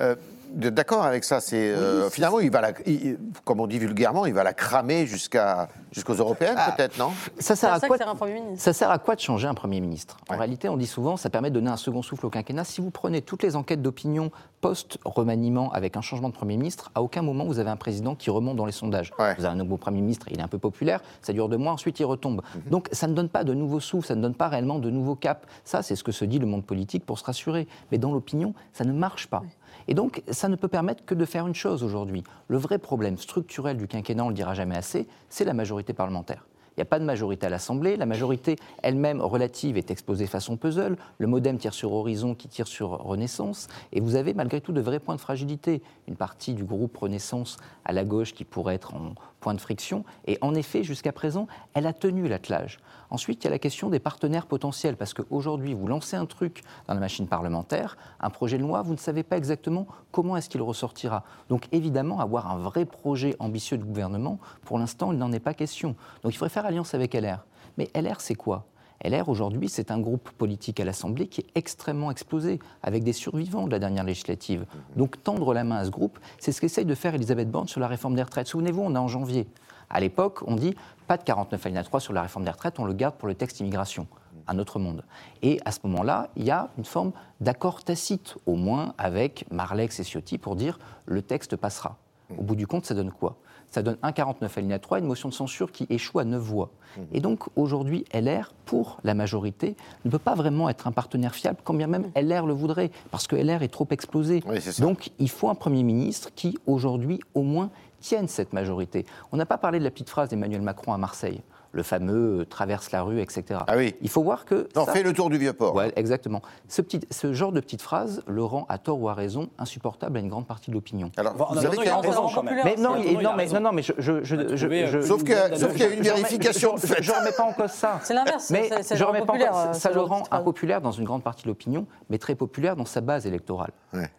Euh, 0.00 0.14
D'accord 0.56 1.02
avec 1.02 1.24
ça. 1.24 1.40
C'est 1.40 1.70
euh, 1.70 2.08
finalement, 2.10 2.38
il 2.38 2.48
va 2.48 2.60
la, 2.60 2.70
il- 2.86 3.18
comme 3.44 3.58
on 3.58 3.66
dit 3.66 3.80
vulgairement, 3.80 4.24
il 4.24 4.34
va 4.34 4.44
la 4.44 4.52
cramer 4.52 5.04
jusqu'à 5.04 5.68
jusqu'aux 5.90 6.14
européennes, 6.14 6.54
Ah. 6.56 6.70
peut-être, 6.70 6.96
non? 6.96 7.10
Ça 7.10 7.56
C'est 7.56 7.56
sert 7.56 7.72
à 7.72 7.80
ça 7.80 7.88
quoi 7.88 7.96
que 7.98 8.04
sert 8.04 8.12
un 8.12 8.14
Premier 8.14 8.34
ministre. 8.34 8.62
Ça 8.62 8.72
sert 8.72 8.88
à 8.90 8.98
quoi 9.00 9.16
de 9.16 9.20
changer 9.20 9.48
un 9.48 9.54
Premier 9.54 9.80
ministre? 9.80 10.16
En 10.28 10.34
Ouais. 10.34 10.38
réalité, 10.38 10.68
on 10.68 10.76
dit 10.76 10.86
souvent, 10.86 11.16
ça 11.16 11.28
permet 11.28 11.50
de 11.50 11.54
donner 11.56 11.70
un 11.70 11.76
second 11.76 12.02
souffle 12.02 12.26
au 12.26 12.30
quinquennat. 12.30 12.62
Si 12.62 12.80
vous 12.80 12.90
prenez 12.90 13.20
toutes 13.20 13.42
les 13.42 13.56
enquêtes 13.56 13.82
d'opinion 13.82 14.30
post-remaniement 14.60 15.72
avec 15.72 15.96
un 15.96 16.00
changement 16.02 16.28
de 16.28 16.34
Premier 16.34 16.56
ministre, 16.56 16.90
à 16.94 17.02
aucun 17.02 17.22
moment 17.22 17.44
vous 17.46 17.58
avez 17.58 17.70
un 17.70 17.76
président 17.76 18.14
qui 18.14 18.30
remonte 18.30 18.56
dans 18.56 18.66
les 18.66 18.72
sondages. 18.72 19.12
Ouais. 19.18 19.34
Vous 19.36 19.44
avez 19.44 19.54
un 19.54 19.58
nouveau 19.58 19.76
Premier 19.76 20.00
ministre, 20.02 20.26
il 20.30 20.38
est 20.38 20.42
un 20.42 20.48
peu 20.48 20.58
populaire, 20.58 21.00
ça 21.22 21.32
dure 21.32 21.48
deux 21.48 21.56
mois, 21.58 21.72
ensuite 21.72 21.98
il 21.98 22.04
retombe. 22.04 22.42
Mhm. 22.54 22.70
Donc 22.70 22.88
ça 22.92 23.06
ne 23.08 23.14
donne 23.14 23.28
pas 23.28 23.42
de 23.44 23.54
nouveau 23.54 23.80
souffle, 23.80 24.06
ça 24.06 24.14
ne 24.14 24.22
donne 24.22 24.34
pas 24.34 24.48
réellement 24.48 24.78
de 24.78 24.90
nouveau 24.90 25.16
cap. 25.16 25.46
Ça, 25.64 25.82
c'est 25.82 25.96
ce 25.96 26.04
que 26.04 26.12
se 26.12 26.24
dit 26.24 26.38
le 26.38 26.46
monde 26.46 26.64
politique 26.64 27.04
pour 27.06 27.18
se 27.18 27.24
rassurer. 27.24 27.66
Mais 27.90 27.98
dans 27.98 28.12
l'opinion, 28.12 28.54
ça 28.72 28.84
ne 28.84 28.92
marche 28.92 29.26
pas. 29.26 29.42
Et 29.88 29.94
donc, 29.94 30.22
ça 30.30 30.48
ne 30.48 30.56
peut 30.56 30.68
permettre 30.68 31.04
que 31.04 31.14
de 31.14 31.24
faire 31.24 31.46
une 31.46 31.54
chose 31.54 31.82
aujourd'hui. 31.82 32.24
Le 32.48 32.56
vrai 32.56 32.78
problème 32.78 33.18
structurel 33.18 33.76
du 33.76 33.86
quinquennat, 33.86 34.22
on 34.22 34.26
ne 34.26 34.30
le 34.30 34.36
dira 34.36 34.54
jamais 34.54 34.76
assez, 34.76 35.06
c'est 35.28 35.44
la 35.44 35.54
majorité 35.54 35.92
parlementaire. 35.92 36.46
Il 36.76 36.80
n'y 36.80 36.82
a 36.82 36.86
pas 36.86 36.98
de 36.98 37.04
majorité 37.04 37.46
à 37.46 37.50
l'Assemblée. 37.50 37.96
La 37.96 38.06
majorité 38.06 38.56
elle-même 38.82 39.20
relative 39.20 39.76
est 39.76 39.92
exposée 39.92 40.26
façon 40.26 40.56
puzzle. 40.56 40.96
Le 41.18 41.26
modem 41.28 41.56
tire 41.56 41.72
sur 41.72 41.92
Horizon 41.92 42.34
qui 42.34 42.48
tire 42.48 42.66
sur 42.66 42.90
Renaissance. 42.90 43.68
Et 43.92 44.00
vous 44.00 44.16
avez 44.16 44.34
malgré 44.34 44.60
tout 44.60 44.72
de 44.72 44.80
vrais 44.80 44.98
points 44.98 45.14
de 45.14 45.20
fragilité. 45.20 45.82
Une 46.08 46.16
partie 46.16 46.52
du 46.52 46.64
groupe 46.64 46.96
Renaissance 46.96 47.58
à 47.84 47.92
la 47.92 48.04
gauche 48.04 48.34
qui 48.34 48.44
pourrait 48.44 48.74
être 48.74 48.94
en 48.94 49.14
point 49.38 49.54
de 49.54 49.60
friction. 49.60 50.04
Et 50.26 50.36
en 50.40 50.54
effet, 50.54 50.82
jusqu'à 50.82 51.12
présent, 51.12 51.46
elle 51.74 51.86
a 51.86 51.92
tenu 51.92 52.26
l'attelage. 52.26 52.80
Ensuite, 53.10 53.44
il 53.44 53.46
y 53.46 53.48
a 53.48 53.50
la 53.50 53.58
question 53.60 53.90
des 53.90 54.00
partenaires 54.00 54.46
potentiels. 54.46 54.96
Parce 54.96 55.14
qu'aujourd'hui, 55.14 55.74
vous 55.74 55.86
lancez 55.86 56.16
un 56.16 56.26
truc 56.26 56.62
dans 56.88 56.94
la 56.94 57.00
machine 57.00 57.28
parlementaire, 57.28 57.96
un 58.18 58.30
projet 58.30 58.58
de 58.58 58.62
loi, 58.62 58.82
vous 58.82 58.92
ne 58.92 58.98
savez 58.98 59.22
pas 59.22 59.36
exactement 59.36 59.86
comment 60.10 60.36
est-ce 60.36 60.48
qu'il 60.48 60.62
ressortira. 60.62 61.22
Donc 61.48 61.68
évidemment, 61.70 62.20
avoir 62.20 62.50
un 62.50 62.58
vrai 62.58 62.84
projet 62.84 63.36
ambitieux 63.38 63.78
de 63.78 63.84
gouvernement, 63.84 64.38
pour 64.64 64.78
l'instant, 64.78 65.12
il 65.12 65.18
n'en 65.18 65.30
est 65.32 65.40
pas 65.40 65.54
question. 65.54 65.94
Donc 66.22 66.32
il 66.32 66.36
faudrait 66.36 66.48
faire 66.48 66.63
alliance 66.64 66.94
avec 66.94 67.14
LR. 67.14 67.44
Mais 67.78 67.90
LR, 67.94 68.20
c'est 68.20 68.34
quoi? 68.34 68.66
LR, 69.04 69.28
aujourd'hui, 69.28 69.68
c'est 69.68 69.90
un 69.90 69.98
groupe 69.98 70.30
politique 70.30 70.80
à 70.80 70.84
l'Assemblée 70.84 71.26
qui 71.26 71.42
est 71.42 71.46
extrêmement 71.54 72.10
explosé, 72.10 72.58
avec 72.82 73.04
des 73.04 73.12
survivants 73.12 73.66
de 73.66 73.72
la 73.72 73.78
dernière 73.78 74.04
législative. 74.04 74.64
Donc 74.96 75.22
tendre 75.22 75.52
la 75.52 75.64
main 75.64 75.76
à 75.76 75.84
ce 75.84 75.90
groupe, 75.90 76.18
c'est 76.38 76.52
ce 76.52 76.60
qu'essaye 76.60 76.86
de 76.86 76.94
faire 76.94 77.14
Elisabeth 77.14 77.50
Borne 77.50 77.68
sur 77.68 77.80
la 77.80 77.88
réforme 77.88 78.14
des 78.14 78.22
retraites. 78.22 78.46
Souvenez-vous, 78.46 78.82
on 78.82 78.94
est 78.94 78.98
en 78.98 79.08
janvier. 79.08 79.46
À 79.90 80.00
l'époque, 80.00 80.40
on 80.46 80.56
dit 80.56 80.74
pas 81.06 81.18
de 81.18 81.22
49 81.22 81.66
alinéa 81.66 81.84
3 81.84 82.00
sur 82.00 82.12
la 82.14 82.22
réforme 82.22 82.44
des 82.44 82.50
retraites, 82.50 82.78
on 82.78 82.84
le 82.84 82.94
garde 82.94 83.16
pour 83.16 83.28
le 83.28 83.34
texte 83.34 83.60
immigration. 83.60 84.06
Un 84.46 84.58
autre 84.58 84.78
monde. 84.78 85.04
Et 85.42 85.60
à 85.64 85.72
ce 85.72 85.80
moment-là, 85.84 86.30
il 86.36 86.44
y 86.44 86.50
a 86.50 86.70
une 86.78 86.84
forme 86.84 87.12
d'accord 87.40 87.82
tacite, 87.82 88.36
au 88.46 88.54
moins 88.56 88.94
avec 88.98 89.44
Marlex 89.50 90.00
et 90.00 90.04
Ciotti, 90.04 90.38
pour 90.38 90.56
dire 90.56 90.78
le 91.06 91.22
texte 91.22 91.56
passera. 91.56 91.98
Au 92.38 92.42
bout 92.42 92.56
du 92.56 92.66
compte, 92.66 92.86
ça 92.86 92.94
donne 92.94 93.10
quoi? 93.10 93.36
Ça 93.74 93.82
donne 93.82 93.96
un 94.04 94.12
49 94.12 94.56
alinéa 94.56 94.78
3, 94.78 95.00
une 95.00 95.06
motion 95.06 95.28
de 95.28 95.34
censure 95.34 95.72
qui 95.72 95.88
échoue 95.90 96.20
à 96.20 96.24
9 96.24 96.40
voix. 96.40 96.70
Et 97.12 97.18
donc 97.18 97.40
aujourd'hui, 97.56 98.04
LR, 98.14 98.52
pour 98.66 98.98
la 99.02 99.14
majorité, 99.14 99.74
ne 100.04 100.10
peut 100.10 100.20
pas 100.20 100.36
vraiment 100.36 100.68
être 100.68 100.86
un 100.86 100.92
partenaire 100.92 101.34
fiable, 101.34 101.58
quand 101.64 101.74
bien 101.74 101.88
même 101.88 102.08
LR 102.14 102.46
le 102.46 102.52
voudrait, 102.52 102.92
parce 103.10 103.26
que 103.26 103.34
LR 103.34 103.64
est 103.64 103.72
trop 103.72 103.88
explosé. 103.90 104.44
Oui, 104.46 104.60
donc 104.78 105.10
il 105.18 105.28
faut 105.28 105.48
un 105.48 105.56
Premier 105.56 105.82
ministre 105.82 106.30
qui, 106.36 106.56
aujourd'hui, 106.68 107.18
au 107.34 107.42
moins, 107.42 107.70
tienne 107.98 108.28
cette 108.28 108.52
majorité. 108.52 109.06
On 109.32 109.36
n'a 109.36 109.46
pas 109.46 109.58
parlé 109.58 109.80
de 109.80 109.84
la 109.84 109.90
petite 109.90 110.08
phrase 110.08 110.28
d'Emmanuel 110.28 110.62
Macron 110.62 110.92
à 110.92 110.98
Marseille, 110.98 111.42
le 111.74 111.82
fameux 111.82 112.40
euh, 112.40 112.44
traverse 112.46 112.90
la 112.92 113.02
rue, 113.02 113.20
etc. 113.20 113.60
Ah 113.66 113.76
oui. 113.76 113.94
Il 114.00 114.08
faut 114.08 114.22
voir 114.22 114.44
que. 114.44 114.68
Non, 114.76 114.84
ça- 114.86 114.92
fais 114.92 115.02
le 115.02 115.12
tour 115.12 115.28
du 115.28 115.36
vieux 115.38 115.52
port. 115.52 115.74
Ouais, 115.74 115.92
exactement. 115.96 116.40
Ce, 116.68 116.80
petit, 116.80 117.00
ce 117.10 117.32
genre 117.32 117.52
de 117.52 117.60
petite 117.60 117.82
phrase 117.82 118.22
le 118.26 118.42
rend, 118.44 118.64
à 118.68 118.78
tort 118.78 119.00
ou 119.00 119.08
à 119.08 119.14
raison, 119.14 119.48
insupportable 119.58 120.16
à 120.16 120.20
une 120.20 120.28
grande 120.28 120.46
partie 120.46 120.70
de 120.70 120.74
l'opinion. 120.76 121.10
Alors, 121.16 121.34
vous 121.36 121.58
avez 121.58 121.68
raison 121.76 122.00
raison 122.00 122.28
quand 122.34 122.42
même. 122.44 122.60
Mais 122.64 122.76
non, 122.76 122.90
En 122.90 122.96
il- 122.96 123.18
non, 123.18 123.30
a 123.30 123.36
mais, 123.36 123.46
non, 123.48 123.60
non, 123.60 123.72
mais 123.72 123.82
je. 123.82 123.92
je, 123.98 124.22
je, 124.24 124.36
On 124.36 124.38
a 124.38 124.56
je- 124.56 124.66
trouvé, 124.66 124.86
je- 124.86 124.98
euh, 124.98 125.02
Sauf 125.02 125.22
qu'il 125.24 125.32
y 125.32 125.82
a 125.82 125.88
une 125.92 126.02
vérification 126.02 126.76
je- 126.76 126.86
ne 127.12 127.18
remets 127.18 127.32
pas 127.32 127.42
en 127.44 127.52
cause 127.52 127.70
ça. 127.70 127.98
C'est 128.02 128.14
l'inverse, 128.14 128.50
Mais 128.50 128.70
je 128.94 129.04
remets 129.04 129.22
pas 129.24 129.32
en 129.34 129.36
cause- 129.38 129.46
euh, 129.68 129.72
ça 129.72 129.90
le 129.90 130.00
rend 130.00 130.22
impopulaire 130.30 130.80
dans 130.80 130.92
une 130.92 131.04
grande 131.04 131.22
partie 131.22 131.42
de 131.44 131.48
l'opinion, 131.48 131.86
mais 132.10 132.18
très 132.18 132.34
populaire 132.34 132.76
dans 132.76 132.84
sa 132.84 133.00
base 133.00 133.26
électorale. 133.26 133.72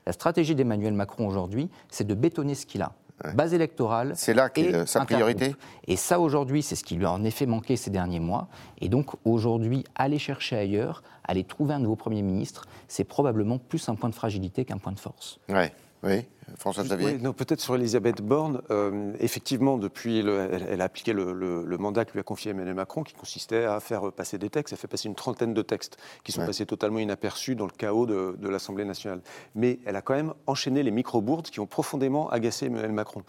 La 0.06 0.12
stratégie 0.12 0.56
d'Emmanuel 0.56 0.94
Macron 0.94 1.28
aujourd'hui, 1.28 1.70
c'est 1.90 2.06
de 2.06 2.14
bétonner 2.14 2.56
ce 2.56 2.66
qu'il 2.66 2.82
a. 2.82 2.92
Base 3.34 3.54
électorale. 3.54 4.12
C'est 4.16 4.34
là 4.34 4.50
et 4.56 4.72
sa 4.86 5.02
intergroupe. 5.02 5.06
priorité 5.06 5.56
Et 5.88 5.96
ça, 5.96 6.20
aujourd'hui, 6.20 6.62
c'est 6.62 6.76
ce 6.76 6.84
qui 6.84 6.96
lui 6.96 7.06
a 7.06 7.12
en 7.12 7.24
effet 7.24 7.46
manqué 7.46 7.78
ces 7.78 7.90
derniers 7.90 8.20
mois. 8.20 8.48
Et 8.82 8.90
donc, 8.90 9.12
aujourd'hui, 9.24 9.86
aller 9.96 10.20
chercher 10.20 10.58
ailleurs, 10.58 11.02
aller 11.24 11.44
trouver 11.44 11.74
un 11.74 11.80
nouveau 11.80 11.96
Premier 11.96 12.22
ministre, 12.22 12.66
c'est 12.88 13.06
probablement 13.06 13.58
plus 13.58 13.88
un 13.88 13.96
point 13.96 14.10
de 14.10 14.16
fragilité 14.16 14.66
qu'un 14.66 14.78
point 14.78 14.92
de 14.92 15.00
force. 15.00 15.40
Ouais. 15.50 15.74
Oui, 16.06 16.24
François 16.58 16.84
Xavier. 16.84 17.18
Oui, 17.22 17.34
peut-être 17.34 17.60
sur 17.60 17.74
Elisabeth 17.76 18.22
Borne, 18.22 18.62
euh, 18.70 19.12
effectivement, 19.20 19.78
depuis, 19.78 20.22
le- 20.22 20.48
elle, 20.52 20.66
elle 20.70 20.82
a 20.82 20.86
appliqué 20.86 21.12
le, 21.14 21.34
le- 21.34 21.66
le 21.66 21.78
mandat 21.80 22.06
que 22.06 22.14
lui 22.14 22.20
a 22.20 22.24
confié 22.24 22.52
Emmanuel 22.52 22.76
Macron, 22.76 23.02
qui 23.04 23.16
consistait 23.16 23.66
à 23.66 23.80
faire 23.80 24.12
passer 24.12 24.38
des 24.38 24.50
textes. 24.52 24.72
Elle 24.74 24.78
fait 24.80 24.88
passer 24.88 25.08
une 25.10 25.16
trentaine 25.16 25.54
de 25.56 25.62
textes 25.64 25.98
qui 26.24 26.32
sont 26.32 26.42
Ouais. 26.42 26.46
passés 26.48 26.66
totalement 26.68 27.00
inaperçus 27.00 27.56
dans 27.56 27.66
le 27.66 27.72
chaos 27.72 28.06
de, 28.06 28.36
de 28.38 28.50
l'Assemblée 28.50 28.86
nationale. 28.86 29.22
Mais 29.56 29.80
elle 29.86 29.96
a 29.96 30.02
quand 30.04 30.14
même 30.14 30.34
enchaîné 30.46 30.84
les 30.84 30.92
micro-bourdes 30.92 31.48
qui 31.50 31.60
ont 31.60 31.66
profondément 31.68 32.30
agacé 32.30 32.68
Emmanuel 32.68 32.92
Macron. 32.92 33.24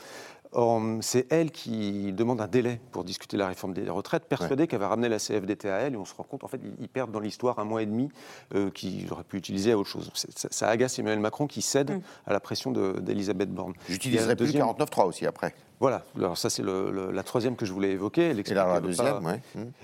Or, 0.58 0.80
C'est 1.02 1.30
elle 1.30 1.50
qui 1.50 2.12
demande 2.14 2.40
un 2.40 2.46
délai 2.48 2.80
pour 2.90 3.04
discuter 3.04 3.36
la 3.36 3.46
réforme 3.46 3.74
des 3.74 3.90
retraites, 3.90 4.24
persuadée 4.24 4.66
qu'elle 4.66 4.80
va 4.80 4.88
ramener 4.88 5.10
la 5.10 5.18
CFDT 5.18 5.68
à 5.68 5.76
elle, 5.80 5.92
et 5.92 5.96
on 5.98 6.06
se 6.06 6.14
rend 6.14 6.22
compte, 6.24 6.44
en 6.44 6.48
fait, 6.48 6.58
ils- 6.80 6.88
perdent 6.88 7.10
dans 7.12 7.20
l'histoire 7.20 7.58
un 7.58 7.64
mois 7.64 7.82
et 7.82 7.86
demi 7.86 8.08
euh, 8.54 8.70
qu'ils 8.70 9.12
auraient 9.12 9.22
pu 9.24 9.36
utiliser 9.36 9.72
à 9.72 9.78
autre 9.78 9.90
chose. 9.90 10.10
C'est- 10.14 10.36
Ça, 10.38 10.48
ça 10.50 10.68
agace 10.68 10.98
Emmanuel 10.98 11.20
Macron 11.20 11.46
qui 11.46 11.60
cède 11.60 11.90
Mm. 11.90 12.00
à 12.26 12.32
la 12.32 12.40
pression 12.40 12.70
de- 12.72 12.98
d'Elisabeth 13.00 13.52
Borne. 13.52 13.72
Y 13.72 13.90
a 13.90 13.92
J'utiliserai 13.92 14.34
plus 14.34 14.44
le 14.44 14.46
deuxième- 14.46 14.62
49.3 14.62 15.04
aussi 15.04 15.26
après. 15.26 15.54
Voilà, 15.78 16.04
alors 16.16 16.38
ça 16.38 16.48
c'est 16.48 16.62
le- 16.62 16.90
le- 16.90 17.10
la 17.10 17.22
troisième 17.22 17.54
que 17.54 17.66
je 17.66 17.72
voulais 17.72 17.90
évoquer. 17.90 18.30
Et 18.30 18.54
là, 18.54 18.64
la 18.66 18.80
deuxième, 18.80 19.06
pas- 19.20 19.20
ouais. 19.20 19.40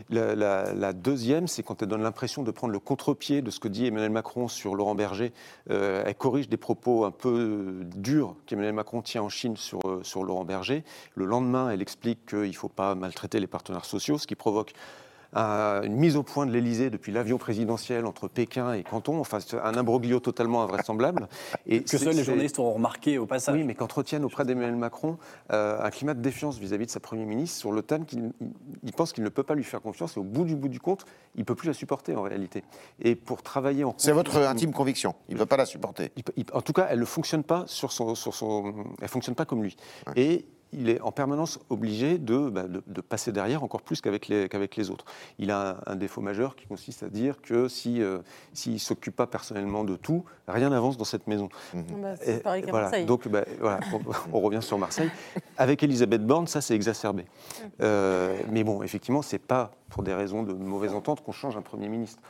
La, 0.09 0.35
la- 0.35 0.73
la 0.73 0.93
deuxième, 0.95 1.47
c'est 1.49 1.63
quand 1.63 1.83
elle 1.83 1.89
donne 1.89 2.03
l'impression 2.03 2.43
de 2.43 2.51
prendre 2.51 2.73
le 2.73 2.79
contre-pied 2.79 3.43
de 3.43 3.51
ce 3.51 3.61
que 3.61 3.69
dit 3.69 3.87
Emmanuel 3.87 4.11
Macron 4.11 4.49
sur 4.49 4.75
Laurent 4.75 4.95
Berger. 4.95 5.33
Euh, 5.71 6.03
elle 6.07 6.15
corrige 6.15 6.49
des 6.49 6.57
propos 6.57 7.05
un 7.05 7.11
peu 7.11 7.29
euh, 7.29 7.85
durs 7.95 8.35
qu'Emmanuel 8.47 8.73
Macron 8.73 9.03
tient 9.03 9.23
en 9.23 9.29
Chine 9.29 9.57
sur, 9.59 9.81
euh, 9.85 10.01
sur 10.03 10.25
Laurent 10.25 10.45
Berger. 10.45 10.83
Le 11.15 11.27
lendemain, 11.27 11.69
elle 11.71 11.83
explique 11.83 12.25
qu'il 12.25 12.39
ne 12.49 12.53
faut 12.53 12.71
pas 12.71 12.95
maltraiter 12.95 13.39
les 13.39 13.47
partenaires 13.47 13.85
sociaux, 13.85 14.17
ce 14.17 14.27
qui 14.27 14.35
provoque 14.35 14.73
un- 15.35 15.83
une 15.83 15.97
mise 15.97 16.17
au 16.17 16.23
point 16.23 16.47
de 16.47 16.53
l'Élysée 16.53 16.91
depuis 16.91 17.13
l'avion 17.13 17.39
présidentiel 17.39 18.07
entre 18.07 18.29
Pékin 18.29 18.73
et 18.75 18.83
Canton, 18.83 19.19
enfin 19.19 19.39
c'est 19.41 19.57
un 19.59 19.75
imbroglio 19.77 20.21
totalement 20.21 20.63
invraisemblable. 20.63 21.29
Et 21.67 21.83
Que 21.83 21.99
seuls 21.99 22.15
les 22.15 22.25
journalistes 22.25 22.59
auront 22.59 22.75
remarqué 22.75 23.19
au 23.19 23.27
passage. 23.27 23.55
oui, 23.55 23.65
mais 23.65 23.75
qu'entretiennent 23.75 24.25
auprès 24.25 24.45
d'Emmanuel 24.45 24.77
Macron 24.77 25.19
euh, 25.53 25.79
un 25.83 25.91
climat 25.91 26.15
de 26.15 26.21
défiance 26.21 26.59
vis-à-vis 26.59 26.87
de 26.87 26.91
sa 26.91 27.01
Premier 27.01 27.25
ministre 27.25 27.59
sur 27.59 27.73
l'OTAN 27.73 28.05
qu'il 28.05 28.33
il- 28.41 28.53
il 28.85 28.93
pense 28.93 29.13
qu'il 29.13 29.25
ne 29.25 29.29
peut 29.29 29.43
pas 29.43 29.55
lui 29.55 29.65
faire 29.65 29.81
confiance 29.81 30.17
et 30.17 30.21
au 30.21 30.25
bout 30.25 30.45
du 30.45 30.55
bout 30.57 30.69
du 30.69 30.81
compte, 30.81 31.05
il 31.35 31.41
ne 31.41 31.45
peut 31.45 31.55
plus 31.55 31.69
la 31.69 31.75
supporter 31.75 32.15
en 32.17 32.23
réalité. 32.23 32.63
Et 33.01 33.15
pour 33.15 33.43
travailler 33.43 33.85
en 33.85 33.95
C'est 33.97 34.13
votre 34.13 34.37
intime 34.39 34.73
conviction. 34.73 35.15
Il 35.29 35.35
ne 35.35 35.39
peut 35.41 35.47
pas 35.47 35.57
la 35.57 35.67
supporter. 35.67 36.13
il 36.17 36.25
peut- 36.25 36.33
il- 36.37 36.45
en 36.53 36.61
tout 36.61 36.73
cas, 36.73 36.89
elle 36.91 37.01
ne 37.01 37.05
fonctionne 37.05 37.43
pas 37.43 37.65
sur 37.67 37.93
son, 37.93 38.15
sur 38.15 38.35
son, 38.35 38.75
elle 39.01 39.09
fonctionne 39.09 39.35
pas 39.35 39.45
comme 39.45 39.63
lui. 39.63 39.77
Et 40.17 40.45
il 40.73 40.89
est 40.89 41.01
en 41.01 41.13
permanence 41.13 41.59
obligé 41.71 42.19
de, 42.19 42.49
bah, 42.49 42.63
de, 42.65 42.83
de 42.87 43.01
passer 43.01 43.33
derrière 43.33 43.63
encore 43.63 43.83
plus 43.83 44.01
qu'avec 44.01 44.29
les, 44.29 44.49
qu'avec 44.49 44.77
les 44.77 44.91
autres. 44.91 45.05
Il 45.39 45.51
a 45.51 45.81
un, 45.87 45.93
un 45.93 45.97
défaut 45.97 46.21
majeur 46.21 46.57
qui 46.57 46.67
consiste 46.67 47.03
à 47.03 47.09
dire 47.09 47.41
que 47.43 47.69
si, 47.69 48.03
euh, 48.03 48.19
s'il 48.53 48.73
ne 48.75 48.79
s'occupe 48.79 49.15
pas 49.17 49.27
personnellement 49.27 49.85
de 49.85 49.97
tout, 49.97 50.25
rien 50.49 50.71
n'avance 50.71 50.97
dans 50.97 51.05
cette 51.05 51.27
maison. 51.27 51.49
Bah, 51.75 52.17
c'est 52.17 52.37
Et 52.37 52.41
pareil 52.41 52.63
qu'à 52.63 52.71
voilà, 52.71 52.87
Marseille. 52.87 53.07
donc 53.07 53.29
bah, 53.29 53.45
voilà, 53.61 53.81
on, 53.93 54.01
on 54.37 54.41
revient 54.41 54.63
sur 54.63 54.79
Marseille. 54.79 55.11
Avec 55.59 55.83
Elisabeth 55.83 56.27
Borne, 56.27 56.47
ça 56.47 56.61
c'est 56.61 56.75
exacerbé. 56.75 57.27
Euh, 57.81 58.37
mais 58.51 58.65
bon, 58.65 58.83
effectivement, 58.83 59.23
c'est 59.23 59.39
pas 59.39 59.73
pour 59.91 60.03
des 60.03 60.15
raisons 60.15 60.43
de 60.43 60.53
mauvaise 60.55 60.95
entente 60.95 61.23
qu'on 61.23 61.33
change 61.33 61.57
un 61.57 61.63
Premier 61.63 61.89
ministre. 61.89 62.23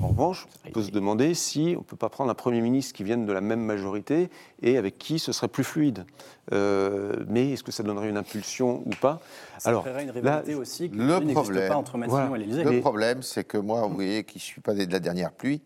En 0.00 0.08
revanche, 0.08 0.46
on 0.66 0.70
peut 0.72 0.82
se 0.82 0.90
demander 0.90 1.32
si 1.32 1.72
on 1.74 1.80
ne 1.80 1.84
peut 1.84 1.96
pas 1.96 2.10
prendre 2.10 2.30
un 2.30 2.34
Premier 2.34 2.60
ministre 2.60 2.92
qui 2.94 3.02
vienne 3.02 3.24
de 3.24 3.32
la 3.32 3.40
même 3.40 3.60
majorité 3.60 4.28
et 4.60 4.76
avec 4.76 4.98
qui 4.98 5.18
ce 5.18 5.32
serait 5.32 5.48
plus 5.48 5.64
fluide. 5.64 6.04
Euh, 6.52 7.24
mais 7.28 7.52
est-ce 7.52 7.62
que 7.62 7.72
ça 7.72 7.82
donnerait 7.82 8.10
une 8.10 8.18
impulsion 8.18 8.82
ou 8.84 8.90
pas? 9.00 9.20
Ça 9.58 9.70
Alors, 9.70 9.82
créerait 9.84 10.04
une 10.04 10.12
là, 10.20 10.42
aussi 10.58 10.90
que 10.90 10.96
le 10.96 11.04
n'existe 11.20 11.32
problème- 11.34 11.68
pas 11.68 11.76
entre 11.76 11.96
Matignon 11.96 12.26
Voilà. 12.26 12.36
et 12.36 12.46
l'Élysée. 12.46 12.64
Le 12.64 12.70
Mais- 12.72 12.80
problème, 12.80 13.22
c'est 13.22 13.44
que 13.44 13.56
moi, 13.56 13.86
vous 13.86 13.94
voyez, 13.94 14.24
qui 14.24 14.36
ne 14.36 14.42
suis 14.42 14.60
pas 14.60 14.74
né 14.74 14.86
de 14.86 14.92
la 14.92 15.00
dernière 15.00 15.32
pluie, 15.32 15.62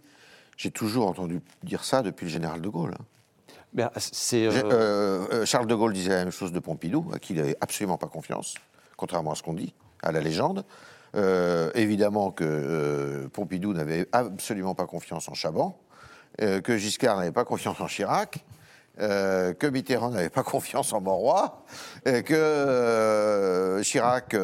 j'ai 0.57 0.71
toujours 0.71 1.09
entendu 1.09 1.41
dire 1.65 1.83
ça 1.83 2.03
depuis 2.03 2.27
le 2.27 2.31
général 2.31 2.61
de 2.61 2.69
Gaulle. 2.69 2.95
hein. 2.99 3.05
ben, 3.73 3.91
euh, 3.95 4.51
euh, 4.65 5.27
euh, 5.33 5.45
Charles 5.45 5.67
de 5.67 5.75
Gaulle 5.75 5.93
disait 5.93 6.11
la 6.11 6.19
même 6.19 6.31
chose 6.33 6.53
de 6.53 6.59
Pompidou, 6.61 7.11
à 7.13 7.19
qui 7.19 7.33
il 7.33 7.37
n'avait 7.37 7.57
absolument 7.61 7.99
pas 7.99 8.07
confiance, 8.09 8.55
contrairement 8.97 9.33
à 9.33 9.35
ce 9.35 9.43
qu'on 9.43 9.55
dit, 9.55 9.75
à 10.05 10.13
la 10.13 10.21
légende. 10.21 10.65
Euh, 11.17 11.71
évidemment 11.75 12.31
que 12.31 12.45
euh, 12.47 13.29
Pompidou 13.29 13.73
n'avait 13.73 14.07
absolument 14.13 14.75
pas 14.75 14.87
confiance 14.87 15.29
en 15.29 15.35
Chaban, 15.35 15.79
euh, 16.41 16.61
que 16.61 16.77
Giscard 16.77 17.17
n'avait 17.17 17.33
pas 17.33 17.45
confiance 17.45 17.81
en 17.81 17.87
Chirac, 17.87 18.45
que 18.99 19.67
Mitterrand 19.69 20.11
n'avait 20.11 20.29
pas 20.29 20.43
confiance 20.45 20.93
en 20.93 21.01
Monroy, 21.01 21.65
euh, 22.07 22.23
que 22.23 23.83
Chirac, 23.83 24.37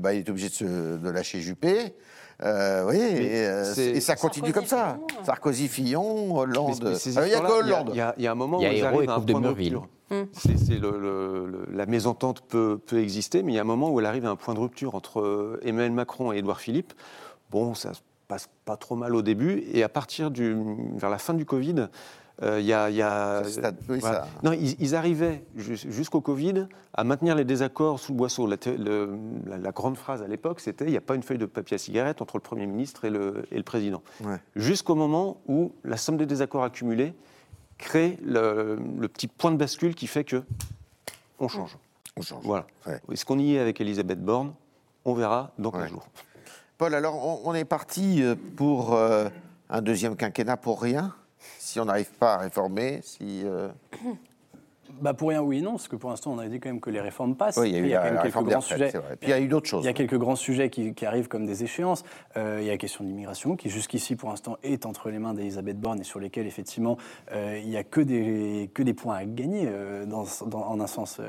bah, 0.00 0.12
il 0.14 0.20
est 0.20 0.30
obligé 0.30 0.48
de 0.64 1.08
lâcher 1.08 1.40
Juppé. 1.40 1.94
Euh, 2.42 2.78
vous 2.80 2.84
voyez, 2.84 3.14
Mais 3.14 3.24
et, 3.24 3.46
euh, 3.46 3.74
et 3.76 4.00
ça 4.00 4.14
continue 4.16 4.52
comme 4.52 4.66
ça. 4.66 4.98
Sarkozy, 5.24 5.68
Fillon. 5.68 6.36
Sarkozy, 6.36 6.36
Fillon, 6.36 6.36
Hollande. 6.36 6.92
Ah, 7.16 7.26
il 7.26 7.28
n'y 7.28 7.34
a 7.34 7.40
que 7.40 7.52
Hollande. 7.52 7.90
Il 7.94 7.96
y, 7.96 8.00
a- 8.00 8.14
il 8.18 8.24
y 8.24 8.26
a 8.26 8.32
un 8.32 8.34
moment 8.34 8.58
Il 8.60 8.64
y 8.64 8.82
a 8.82 8.92
où 8.94 9.00
et 9.00 9.08
à 9.08 9.12
un 9.12 9.14
Coupe 9.16 9.24
de 9.26 9.32
point 9.32 9.40
de 9.40 9.46
Murville. 9.46 9.76
rupture. 9.76 9.88
C'est- 10.32 10.56
c'est 10.58 10.78
le- 10.78 10.98
le- 10.98 11.46
le- 11.46 11.66
la 11.74 11.86
mésentente 11.86 12.42
peut, 12.42 12.78
peut 12.84 13.00
exister, 13.00 13.42
mais 13.42 13.52
il 13.52 13.54
y 13.56 13.58
a 13.58 13.62
un 13.62 13.64
moment 13.64 13.90
où 13.90 13.98
elle 14.00 14.06
arrive 14.06 14.26
à 14.26 14.30
un 14.30 14.36
point 14.36 14.54
de 14.54 14.60
rupture 14.60 14.94
entre 14.94 15.20
euh, 15.20 15.58
Emmanuel 15.64 15.92
Macron 15.92 16.32
et 16.32 16.36
Édouard 16.38 16.60
Philippe. 16.60 16.92
Bon, 17.50 17.74
ça 17.74 17.94
se 17.94 18.00
passe 18.28 18.48
pas 18.64 18.76
trop 18.76 18.96
mal 18.96 19.14
au 19.16 19.22
début, 19.22 19.64
et 19.72 19.82
à 19.82 19.88
partir 19.88 20.30
du 20.30 20.56
vers 20.96 21.10
la 21.10 21.18
fin 21.18 21.32
du 21.34 21.44
Covid, 21.46 21.88
euh, 22.42 22.60
il 22.60 22.66
y 22.66 22.72
a, 22.72 22.90
il 22.90 22.96
y 22.96 23.02
a- 23.02 23.42
Ça, 23.44 23.50
c'est 23.50 23.64
à- 23.64 23.72
oui, 23.88 23.98
voilà. 24.00 24.24
ça. 24.24 24.28
Non, 24.42 24.52
ils, 24.52 24.76
ils 24.80 24.94
arrivaient 24.94 25.42
jus- 25.56 25.90
jusqu'au 25.90 26.20
Covid 26.20 26.66
à 26.92 27.04
maintenir 27.04 27.34
les 27.34 27.44
désaccords 27.44 27.98
sous 27.98 28.12
le 28.12 28.18
boisseau. 28.18 28.46
La, 28.46 28.56
thé- 28.56 28.76
le- 28.76 29.16
la- 29.46 29.56
la 29.58 29.72
grande 29.72 29.96
phrase 29.96 30.22
à 30.22 30.26
l'époque, 30.28 30.60
c'était 30.60 30.84
il 30.84 30.90
n'y 30.90 30.96
a 30.96 31.00
pas 31.00 31.14
une 31.14 31.22
feuille 31.22 31.38
de 31.38 31.46
papier 31.46 31.76
à 31.76 31.78
cigarette 31.78 32.20
entre 32.22 32.36
le 32.36 32.42
Premier 32.42 32.66
ministre 32.66 33.04
et 33.06 33.10
le, 33.10 33.44
et 33.50 33.56
le 33.56 33.62
Président. 33.62 34.02
Ouais. 34.22 34.36
Jusqu'au 34.54 34.94
moment 34.94 35.40
où 35.46 35.72
la 35.84 35.96
somme 35.96 36.16
des 36.18 36.26
désaccords 36.26 36.64
accumulés 36.64 37.14
crée 37.78 38.18
le, 38.24 38.78
le 38.98 39.08
petit 39.08 39.28
point 39.28 39.50
de 39.50 39.56
bascule 39.56 39.94
qui 39.94 40.06
fait 40.06 40.24
que 40.24 40.42
on 41.38 41.48
change. 41.48 41.76
On 42.16 42.22
change. 42.22 42.42
Voilà. 42.44 42.66
Ouais. 42.86 43.00
Est-ce 43.12 43.24
qu'on 43.26 43.38
y 43.38 43.54
est 43.56 43.58
avec 43.58 43.80
Elisabeth 43.80 44.22
Borne 44.24 44.52
On 45.04 45.12
verra 45.14 45.52
dans 45.58 45.70
15 45.70 45.82
Ouais. 45.82 45.88
jours. 45.88 46.06
Paul, 46.78 46.94
alors 46.94 47.14
on, 47.44 47.50
on 47.50 47.54
est 47.54 47.64
parti 47.64 48.22
euh, 48.22 48.34
pour 48.56 48.94
euh, 48.94 49.28
un 49.70 49.80
deuxième 49.82 50.16
quinquennat 50.16 50.56
pour 50.56 50.80
rien 50.82 51.14
Si 51.58 51.80
on 51.80 51.84
n'arrive 51.86 52.10
pas 52.12 52.34
à 52.34 52.38
réformer, 52.38 53.00
si. 53.02 53.42
euh, 53.44 53.68
Bah 55.00 55.14
pour 55.14 55.28
rien, 55.30 55.42
oui 55.42 55.58
et 55.58 55.62
non, 55.62 55.72
parce 55.72 55.88
que 55.88 55.96
pour 55.96 56.10
l'instant, 56.10 56.32
on 56.32 56.38
a 56.38 56.46
dit 56.48 56.58
quand 56.60 56.68
même 56.68 56.80
que 56.80 56.90
les 56.90 57.00
réformes 57.00 57.36
passent. 57.36 57.56
Oui, 57.56 57.70
il 57.70 57.72
y 57.72 57.76
a 57.76 57.78
eu 57.78 57.82
Puis 57.82 57.90
la, 57.92 57.98
quand 57.98 58.04
même 58.04 58.14
la 58.14 58.22
quelques 58.22 58.44
grands 58.48 58.60
sujets. 58.60 58.90
Puis 58.90 59.00
il 59.22 59.28
y 59.28 59.32
a 59.32 59.40
eu 59.40 59.48
d'autres 59.48 59.68
choses. 59.68 59.84
Il 59.84 59.86
y 59.86 59.90
a 59.90 59.92
quelques 59.92 60.18
grands 60.18 60.36
sujets 60.36 60.70
qui, 60.70 60.94
qui 60.94 61.06
arrivent 61.06 61.28
comme 61.28 61.46
des 61.46 61.64
échéances. 61.64 62.04
Euh, 62.36 62.58
il 62.60 62.66
y 62.66 62.68
a 62.68 62.72
la 62.72 62.78
question 62.78 63.04
de 63.04 63.08
l'immigration, 63.08 63.56
qui 63.56 63.68
jusqu'ici, 63.70 64.16
pour 64.16 64.28
l'instant, 64.30 64.56
est 64.62 64.86
entre 64.86 65.10
les 65.10 65.18
mains 65.18 65.34
d'Elisabeth 65.34 65.78
Borne 65.80 66.00
et 66.00 66.04
sur 66.04 66.20
lesquelles, 66.20 66.46
effectivement, 66.46 66.96
euh, 67.32 67.58
il 67.62 67.68
n'y 67.68 67.76
a 67.76 67.84
que 67.84 68.00
des, 68.00 68.70
que 68.74 68.82
des 68.82 68.94
points 68.94 69.16
à 69.16 69.24
gagner 69.24 69.64
euh, 69.66 70.06
dans, 70.06 70.24
dans- 70.46 70.66
en 70.66 70.80
un 70.80 70.86
sens. 70.86 71.20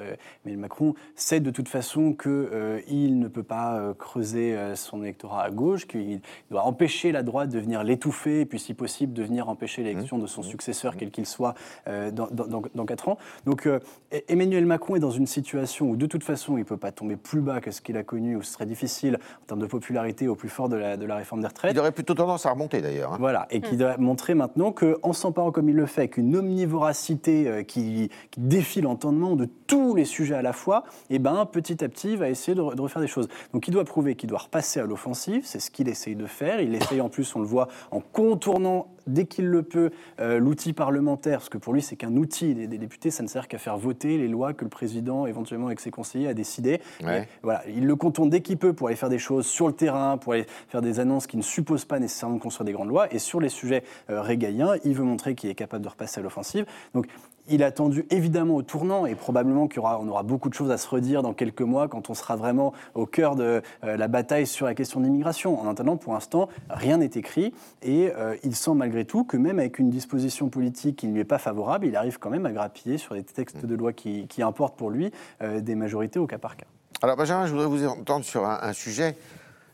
Mais 0.45 0.55
Macron 0.55 0.93
sait 1.15 1.39
de 1.39 1.49
toute 1.51 1.69
façon 1.69 2.13
qu'il 2.13 3.19
ne 3.19 3.27
peut 3.27 3.43
pas 3.43 3.93
creuser 3.97 4.55
son 4.75 5.03
électorat 5.03 5.43
à 5.43 5.49
gauche, 5.49 5.87
qu'il 5.87 6.21
doit 6.51 6.63
empêcher 6.63 7.11
la 7.11 7.23
droite 7.23 7.49
de 7.49 7.59
venir 7.59 7.83
l'étouffer, 7.83 8.41
et 8.41 8.45
puis, 8.45 8.59
si 8.59 8.73
possible, 8.73 9.13
de 9.13 9.23
venir 9.23 9.49
empêcher 9.49 9.83
l'élection 9.83 10.17
de 10.17 10.27
son 10.27 10.41
successeur, 10.43 10.95
quel 10.97 11.11
qu'il 11.11 11.25
soit, 11.25 11.53
dans, 11.85 12.27
dans, 12.31 12.47
dans- 12.47 12.61
dans 12.73 12.85
quatre 12.85 13.09
ans. 13.09 13.17
Donc, 13.45 13.56
euh, 13.65 13.79
Emmanuel 14.27 14.65
Macron 14.65 14.95
est 14.95 14.99
dans 14.99 15.09
une 15.11 15.25
situation 15.25 15.89
où, 15.89 15.95
de 15.95 16.05
toute 16.05 16.23
façon, 16.23 16.57
il 16.57 16.59
ne 16.59 16.65
peut 16.65 16.77
pas 16.77 16.91
tomber 16.91 17.15
plus 17.15 17.41
bas 17.41 17.59
que 17.61 17.71
ce 17.71 17.81
qu'il 17.81 17.97
a 17.97 18.03
connu, 18.03 18.35
où 18.35 18.43
ce 18.43 18.53
serait 18.53 18.65
difficile 18.65 19.17
en 19.43 19.45
termes 19.47 19.61
de 19.61 19.65
popularité 19.65 20.27
au 20.27 20.35
plus 20.35 20.49
fort 20.49 20.69
de 20.69 20.75
la, 20.75 20.97
de 20.97 21.05
la 21.05 21.15
réforme 21.15 21.41
des 21.41 21.47
retraites. 21.47 21.71
Il 21.73 21.79
aurait 21.79 21.91
plutôt 21.91 22.13
tendance 22.13 22.45
à 22.45 22.51
remonter 22.51 22.81
d'ailleurs. 22.81 23.13
hein. 23.13 23.17
Voilà, 23.19 23.47
et 23.49 23.61
qui 23.61 23.77
doit 23.77 23.97
montrer 23.97 24.33
maintenant 24.35 24.71
qu'en 24.71 25.13
s'emparant 25.13 25.51
comme 25.51 25.69
il 25.69 25.75
le 25.75 25.85
fait, 25.85 26.07
qu'une 26.09 26.35
omnivoracité 26.35 27.47
euh, 27.47 27.63
qui, 27.63 28.09
qui 28.31 28.39
défie 28.39 28.81
l'entendement 28.81 29.35
de 29.35 29.47
tous 29.67 29.95
les 29.95 30.05
sujets 30.05 30.35
à 30.35 30.41
la 30.41 30.53
fois, 30.53 30.83
et 31.09 31.19
ben, 31.19 31.45
petit 31.45 31.83
à 31.83 31.89
petit, 31.89 32.15
va 32.15 32.29
essayer 32.29 32.55
de, 32.55 32.61
re- 32.61 32.75
de 32.75 32.81
refaire 32.81 33.01
des 33.01 33.07
choses. 33.07 33.27
Donc 33.53 33.67
il 33.67 33.71
doit 33.71 33.83
prouver 33.85 34.15
qu'il 34.15 34.29
doit 34.29 34.39
repasser 34.39 34.79
à 34.79 34.85
l'offensive, 34.85 35.41
c'est 35.45 35.59
ce 35.59 35.71
qu'il 35.71 35.87
essaye 35.89 36.15
de 36.15 36.25
faire. 36.25 36.61
Il 36.61 36.75
essaye 36.75 37.01
en 37.01 37.09
plus, 37.09 37.35
on 37.35 37.39
le 37.39 37.45
voit, 37.45 37.67
en 37.91 37.99
contournant 37.99 38.87
dès 39.07 39.25
qu'il 39.25 39.47
le 39.47 39.63
peut 39.63 39.91
euh, 40.19 40.39
l'outil 40.39 40.73
parlementaire, 40.73 41.39
parce 41.39 41.49
que 41.49 41.57
pour 41.57 41.73
lui 41.73 41.81
c'est 41.81 41.95
qu'un 41.95 42.15
outil. 42.15 42.53
Les 42.53 42.67
députés, 42.67 43.11
ça 43.11 43.23
ne 43.23 43.27
sert 43.27 43.47
qu'à 43.47 43.57
faire 43.57 43.77
voter 43.77 44.17
les 44.17 44.27
lois 44.27 44.53
que 44.53 44.63
le 44.63 44.69
président, 44.69 45.25
éventuellement 45.25 45.67
avec 45.67 45.79
ses 45.79 45.91
conseillers, 45.91 46.27
a 46.27 46.33
décidé. 46.33 46.81
Ouais. 47.03 47.23
Et 47.23 47.27
voilà, 47.43 47.63
il 47.67 47.85
le 47.85 47.95
contourne 47.95 48.29
dès 48.29 48.41
qu'il 48.41 48.57
peut 48.57 48.73
pour 48.73 48.87
aller 48.87 48.95
faire 48.95 49.09
des 49.09 49.19
choses 49.19 49.45
sur 49.45 49.67
le 49.67 49.73
terrain, 49.73 50.17
pour 50.17 50.33
aller 50.33 50.45
faire 50.67 50.81
des 50.81 50.99
annonces 50.99 51.27
qui 51.27 51.37
ne 51.37 51.41
supposent 51.41 51.85
pas 51.85 51.99
nécessairement 51.99 52.35
de 52.35 52.41
construire 52.41 52.65
des 52.65 52.73
grandes 52.73 52.89
lois. 52.89 53.13
Et 53.13 53.19
sur 53.19 53.39
les 53.39 53.49
sujets 53.49 53.83
euh, 54.09 54.21
régaliens, 54.21 54.75
il 54.83 54.93
veut 54.93 55.03
montrer 55.03 55.35
qu'il 55.35 55.49
est 55.49 55.55
capable 55.55 55.83
de 55.83 55.89
repasser 55.89 56.19
à 56.19 56.23
l'offensive. 56.23 56.65
Donc, 56.93 57.07
il 57.49 57.63
a 57.63 57.67
attendu 57.67 58.05
évidemment 58.09 58.55
au 58.55 58.61
tournant 58.61 59.05
et 59.05 59.15
probablement 59.15 59.67
qu'on 59.67 59.81
aura, 59.81 60.01
aura 60.01 60.23
beaucoup 60.23 60.49
de 60.49 60.53
choses 60.53 60.71
à 60.71 60.77
se 60.77 60.87
redire 60.87 61.21
dans 61.21 61.33
quelques 61.33 61.61
mois 61.61 61.87
quand 61.87 62.09
on 62.09 62.13
sera 62.13 62.35
vraiment 62.35 62.73
au 62.95 63.05
cœur 63.05 63.35
de 63.35 63.61
euh, 63.83 63.97
la 63.97 64.07
bataille 64.07 64.47
sur 64.47 64.65
la 64.65 64.75
question 64.75 64.99
de 64.99 65.05
l'immigration. 65.05 65.59
En 65.59 65.69
attendant, 65.69 65.97
pour 65.97 66.13
l'instant, 66.13 66.49
rien 66.69 66.97
n'est 66.97 67.05
écrit 67.15 67.53
et 67.81 68.11
euh, 68.15 68.35
il 68.43 68.55
sent 68.55 68.73
malgré 68.75 69.05
tout 69.05 69.23
que 69.23 69.37
même 69.37 69.59
avec 69.59 69.79
une 69.79 69.89
disposition 69.89 70.49
politique 70.49 70.97
qui 70.97 71.07
ne 71.07 71.13
lui 71.13 71.21
est 71.21 71.25
pas 71.25 71.37
favorable, 71.37 71.85
il 71.85 71.95
arrive 71.95 72.19
quand 72.19 72.29
même 72.29 72.45
à 72.45 72.51
grappiller 72.51 72.97
sur 72.97 73.15
des 73.15 73.23
textes 73.23 73.65
de 73.65 73.75
loi 73.75 73.93
qui, 73.93 74.27
importent 74.39 74.77
pour 74.77 74.91
lui 74.91 75.11
euh, 75.41 75.61
des 75.61 75.75
majorités 75.75 76.19
au 76.19 76.27
cas 76.27 76.37
par 76.37 76.55
cas. 76.55 76.67
Alors 77.01 77.17
Benjamin, 77.17 77.47
je 77.47 77.51
voudrais 77.51 77.67
vous 77.67 77.85
entendre 77.85 78.23
sur 78.23 78.45
un 78.45 78.73
sujet 78.73 79.17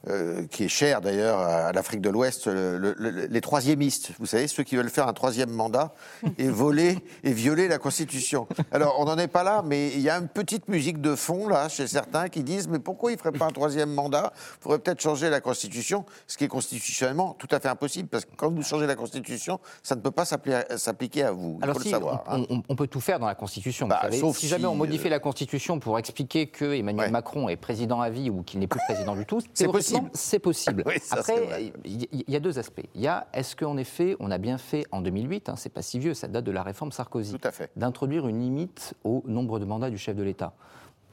euh, 0.10 0.46
qui 0.48 0.66
est 0.66 0.68
cher 0.70 1.00
d'ailleurs 1.02 1.40
à 1.40 1.72
l'Afrique 1.72 2.02
de 2.02 2.10
l'Ouest, 2.10 2.48
le- 2.48 2.78
le- 2.78 2.96
le- 2.98 3.26
les 3.28 3.42
troisiémistes. 3.42 4.12
Vous 4.20 4.26
savez, 4.26 4.48
ceux 4.48 4.64
qui 4.64 4.76
veulent 4.76 4.90
faire 4.90 5.08
un 5.08 5.14
troisième 5.14 5.50
mandat 5.50 5.94
et 6.38 6.48
voler 6.50 6.98
et 7.24 7.32
violer 7.32 7.68
la 7.68 7.78
Constitution. 7.78 8.48
Alors 8.72 8.96
on 9.00 9.06
n'en 9.06 9.18
est 9.18 9.28
pas 9.28 9.44
là, 9.44 9.62
mais 9.66 9.90
il 9.94 10.02
y 10.02 10.10
a 10.10 10.18
une 10.18 10.28
petite 10.28 10.68
musique 10.68 11.00
de 11.02 11.16
fond 11.16 11.48
là 11.48 11.70
chez 11.70 11.88
certains 11.88 12.28
qui 12.30 12.44
disent 12.44 12.68
mais 12.68 12.80
pourquoi 12.80 13.12
il 13.12 13.16
ne 13.16 13.20
ferait 13.20 13.32
pas 13.32 13.46
un 13.46 13.52
troisième 13.52 13.92
mandat? 13.92 14.34
Il 14.60 14.64
faudrait 14.64 14.80
peut-être 14.80 15.02
changer 15.02 15.30
la 15.30 15.40
Constitution, 15.42 16.06
ce 16.28 16.38
qui 16.38 16.44
est 16.44 16.48
constitutionnellement 16.50 17.36
tout 17.40 17.48
à 17.52 17.60
fait 17.60 17.70
impossible 17.70 18.10
parce 18.10 18.26
que 18.26 18.32
quand 18.36 18.52
vous 18.52 18.62
changez 18.64 18.88
la 18.88 18.96
Constitution, 18.96 19.60
ça 19.84 19.96
ne 19.96 20.02
peut 20.02 20.12
pas 20.12 20.24
s'appli- 20.26 20.78
s'appliquer 20.78 21.24
à 21.24 21.32
vous. 21.32 21.58
Il 21.60 21.64
Alors 21.64 21.76
faut 21.78 21.82
si, 21.82 21.88
le 21.90 21.94
savoir. 21.94 22.24
on, 22.28 22.42
hein. 22.42 22.46
on- 22.50 22.62
on 22.70 22.76
peut 22.76 22.88
tout 22.88 23.00
faire 23.00 23.20
dans 23.20 23.28
la 23.28 23.36
Constitution. 23.36 23.88
Bah, 23.88 24.00
vous 24.02 24.08
savez. 24.08 24.20
sauf 24.20 24.38
si 24.38 24.48
jamais 24.48 24.66
on 24.66 24.76
modifie 24.76 25.08
euh, 25.08 25.12
la 25.12 25.20
Constitution 25.20 25.80
pour 25.80 25.98
expliquer 25.98 26.48
que 26.48 26.66
Emmanuel 26.76 27.06
Ouais. 27.06 27.12
Macron 27.12 27.50
est 27.50 27.56
président 27.56 28.02
à 28.02 28.10
vie 28.10 28.30
ou 28.30 28.44
qu'il 28.44 28.60
n'est 28.60 28.68
plus 28.68 28.80
président 28.88 29.16
du 29.16 29.26
tout, 29.26 29.40
C'est 29.54 29.64
théoriquement, 29.66 29.93
possible. 29.94 30.10
C'est 30.14 30.40
possible. 30.40 30.84
Oui, 30.88 31.00
ça, 31.02 31.24
c'est 31.24 31.44
Après, 31.44 31.74
il 31.86 32.24
y, 32.28 32.36
a 32.36 32.40
deux 32.40 32.60
aspects. 32.60 32.86
Il 32.96 33.02
y 33.02 33.08
a 33.08 33.28
est-ce 33.34 33.56
qu'en 33.56 33.78
effet, 33.78 34.16
on 34.20 34.32
a 34.32 34.38
bien 34.38 34.58
fait 34.58 34.86
en 34.92 35.02
2008, 35.02 35.50
hein, 35.50 35.56
c'est 35.56 35.70
pas 35.70 35.82
si 35.82 36.00
vieux, 36.00 36.14
ça 36.14 36.28
date 36.28 36.44
de 36.44 36.52
la 36.52 36.64
réforme 36.64 36.92
Sarkozy, 36.92 37.38
Tout 37.38 37.48
à 37.48 37.52
fait. 37.52 37.72
d'introduire 37.76 38.28
une 38.28 38.40
limite 38.40 38.94
au 39.04 39.24
nombre 39.26 39.60
de 39.60 39.66
mandats 39.66 39.90
du 39.90 39.98
chef 39.98 40.16
de 40.16 40.24
l'État. 40.24 40.54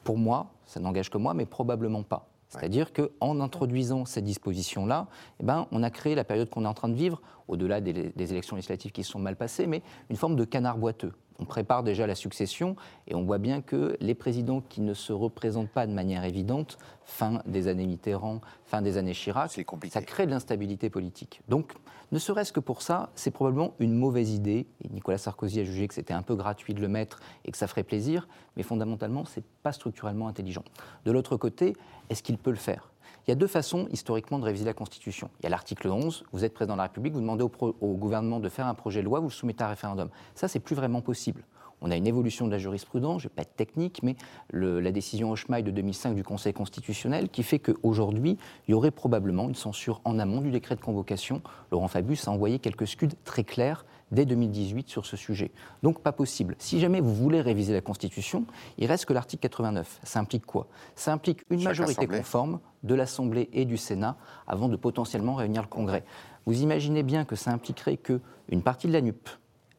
Pour 0.05 0.19
moi, 0.19 0.51
ça 0.67 0.81
n'engage 0.81 1.11
que 1.11 1.19
moi, 1.19 1.35
mais 1.35 1.47
probablement 1.47 2.03
pas. 2.03 2.27
C'est-à-dire 2.49 2.93
qu'en 2.93 3.41
introduisant 3.41 4.05
cette 4.05 4.25
disposition-là, 4.25 5.07
eh 5.39 5.45
ben, 5.45 5.69
on 5.71 5.85
a 5.85 5.91
créé 5.91 6.17
la 6.17 6.25
période 6.25 6.51
qu'on 6.51 6.65
est 6.65 6.69
en 6.69 6.75
train 6.75 6.89
de 6.89 6.95
vivre, 6.95 7.21
au-delà 7.47 7.81
des, 7.81 7.93
des 7.93 8.33
élections 8.33 8.57
législatives 8.57 8.91
qui 8.91 9.05
se 9.05 9.13
sont 9.13 9.21
mal 9.21 9.37
passées, 9.37 9.69
mais 9.69 9.83
une 10.09 10.17
forme 10.17 10.35
de 10.35 10.45
canard 10.45 10.77
boiteux. 10.77 11.13
On 11.41 11.45
prépare 11.45 11.83
déjà 11.83 12.07
la 12.07 12.15
succession 12.15 12.77
et 13.09 13.15
on 13.15 13.25
voit 13.25 13.39
bien 13.39 13.63
que 13.63 13.97
les 14.01 14.15
présidents 14.15 14.61
qui 14.61 14.83
ne 14.83 14.95
se 14.95 15.13
représentent 15.13 15.71
pas 15.71 15.87
de 15.87 15.93
manière 15.93 16.25
évidente, 16.25 16.79
fin 17.05 17.43
des 17.47 17.67
années 17.67 17.87
Mitterrand, 17.87 18.41
fin 18.67 18.83
des 18.83 18.99
années 18.99 19.15
Chirac, 19.15 19.59
ça 19.91 20.03
crée 20.03 20.27
de 20.27 20.31
l'instabilité 20.31 20.91
politique. 20.91 21.41
Donc, 21.49 21.73
ne 22.13 22.19
serait-ce 22.19 22.53
que 22.53 22.61
pour 22.61 22.83
ça, 22.83 23.11
c'est 23.15 23.31
probablement 23.31 23.75
une 23.79 23.95
mauvaise 23.95 24.33
idée. 24.33 24.67
Et 24.85 24.89
Nicolas 24.89 25.19
Sarkozy 25.19 25.61
a 25.61 25.65
jugé 25.65 25.87
que 25.89 25.95
c'était 25.95 26.13
un 26.13 26.23
peu 26.23 26.35
gratuit 26.35 26.75
de 26.75 26.81
le 26.81 26.89
mettre 26.89 27.21
et 27.45 27.53
que 27.53 27.59
ça 27.59 27.69
ferait 27.69 27.85
plaisir, 27.85 28.29
mais 28.57 28.63
fondamentalement, 28.63 29.25
c'est 29.25 29.45
pas 29.63 29.73
structurellement 29.73 30.29
intelligent. 30.29 30.65
De 31.05 31.13
l'autre 31.13 31.37
côté, 31.37 31.77
est-ce 32.11 32.23
qu'il 32.23 32.37
peut 32.37 32.51
le 32.51 32.57
faire? 32.57 32.93
Il 33.27 33.31
y 33.31 33.33
a 33.33 33.35
deux 33.35 33.47
façons 33.47 33.87
historiquement 33.93 34.39
de 34.39 34.45
réviser 34.45 34.65
la 34.65 34.73
Constitution. 34.73 35.31
Il 35.41 35.45
y 35.45 35.47
a 35.47 35.51
l'article 35.51 35.89
11, 35.89 36.25
vous 36.33 36.45
êtes 36.45 36.55
président 36.55 36.75
de 36.75 36.79
la 36.79 36.85
République, 36.85 37.13
vous 37.13 37.21
demandez 37.21 37.45
au, 37.45 37.95
gouvernement 37.95 38.41
de 38.41 38.49
faire 38.49 38.67
un 38.67 38.75
projet 38.75 39.01
de 39.01 39.05
loi, 39.07 39.21
vous 39.21 39.29
le 39.29 39.33
soumettez 39.33 39.63
à 39.63 39.67
un 39.67 39.71
référendum. 39.71 40.09
Ça, 40.35 40.49
c'est 40.49 40.61
plus 40.61 40.75
vraiment 40.75 41.01
possible. 41.01 41.45
On 41.83 41.91
a 41.91 41.97
une 41.97 42.07
évolution 42.07 42.47
de 42.47 42.51
la 42.51 42.59
jurisprudence, 42.59 43.23
je 43.23 43.27
ne 43.27 43.31
vais 43.31 43.37
pas 43.37 43.43
être 43.43 43.57
technique, 43.57 44.03
mais 44.03 44.17
la 44.53 44.93
décision 44.93 45.31
Hochmeier 45.31 45.63
de 45.63 45.71
2005 45.71 46.15
du 46.15 46.23
Conseil 46.23 46.53
constitutionnel 46.53 47.31
qui 47.31 47.43
fait 47.43 47.59
qu'aujourd'hui, 47.59 48.37
il 48.69 48.73
y 48.73 48.75
aurait 48.75 48.91
probablement 48.91 49.49
une 49.49 49.55
censure 49.55 50.01
en 50.05 50.19
amont 50.19 50.43
du 50.43 50.51
décret 50.51 50.77
de 50.77 50.81
convocation. 50.81 51.41
Laurent 51.73 51.89
Fabius 51.89 52.29
a 52.29 52.33
envoyé 52.33 52.59
quelques 52.59 52.87
scuds 52.87 53.09
très 53.25 53.45
clairs 53.45 53.87
dès 54.11 54.25
2018 54.27 54.89
sur 54.89 55.07
ce 55.07 55.17
sujet. 55.17 55.51
Donc 55.83 56.01
pas 56.01 56.13
possible. 56.13 56.57
Si 56.59 56.81
jamais 56.81 57.01
vous 57.01 57.15
voulez 57.15 57.41
réviser 57.41 57.73
la 57.73 57.81
Constitution, 57.81 58.45
il 58.79 58.87
reste 58.87 59.07
que 59.07 59.13
l'article 59.13 59.43
89. 59.43 60.01
Ça 60.03 60.21
implique 60.21 60.47
quoi? 60.47 60.67
Ça 60.95 61.13
implique 61.13 61.43
une 61.51 61.63
majorité 61.63 62.07
conforme 62.07 62.61
de 62.83 62.95
l'Assemblée 62.95 63.49
et 63.53 63.65
du 63.65 63.77
Sénat 63.77 64.17
avant 64.47 64.69
de 64.69 64.77
potentiellement 64.77 65.35
réunir 65.35 65.63
le 65.63 65.69
Congrès. 65.69 66.05
Vous 66.47 66.63
imaginez 66.63 67.03
bien 67.03 67.25
que 67.25 67.37
ça 67.37 67.51
impliquerait 67.51 67.97
que 67.97 68.21
une 68.49 68.63
partie 68.63 68.89
de 68.89 68.93
la 68.93 69.01
NUP, 69.01 69.29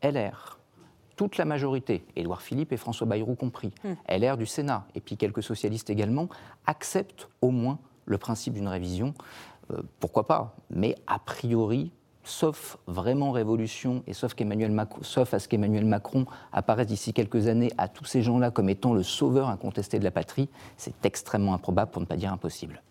LR, 0.04 0.60
toute 1.16 1.38
la 1.38 1.46
majorité, 1.46 2.06
Édouard 2.16 2.42
Philippe 2.42 2.72
et 2.72 2.78
François 2.78 3.06
Bayrou 3.06 3.36
compris, 3.36 3.72
hmm. 3.84 3.94
LR 4.10 4.38
du 4.38 4.46
Sénat 4.46 4.88
et 4.96 5.02
puis 5.02 5.18
quelques 5.18 5.44
socialistes 5.44 5.90
également, 5.90 6.30
acceptent 6.66 7.30
au 7.42 7.52
moins 7.52 7.80
le 8.06 8.18
principe 8.18 8.54
d'une 8.54 8.68
révision. 8.68 9.14
Euh, 9.72 9.82
pourquoi 10.00 10.26
pas? 10.26 10.56
Mais 10.70 10.96
a 11.08 11.20
priori, 11.20 11.92
sauf 12.32 12.78
vraiment 12.88 13.32
révolution 13.32 14.04
et 14.08 14.14
sauf, 14.14 14.34
sauf 15.02 15.34
à 15.34 15.40
ce 15.40 15.48
qu'Emmanuel 15.48 15.86
Macron 15.86 16.26
apparaisse 16.54 16.88
d'ici 16.88 17.14
quelques 17.14 17.48
années 17.48 17.72
à 17.78 17.88
tous 17.88 18.06
ces 18.06 18.22
gens-là 18.22 18.52
comme 18.52 18.70
étant 18.70 18.94
le 18.94 19.04
sauveur 19.04 19.50
incontesté 19.50 20.00
de 20.00 20.04
la 20.04 20.12
patrie, 20.12 20.50
c'est 20.78 21.06
extrêmement 21.06 21.54
improbable 21.54 21.92
pour 21.92 22.02
ne 22.02 22.08
pas 22.08 22.16
dire 22.16 22.32
impossible. 22.32 22.82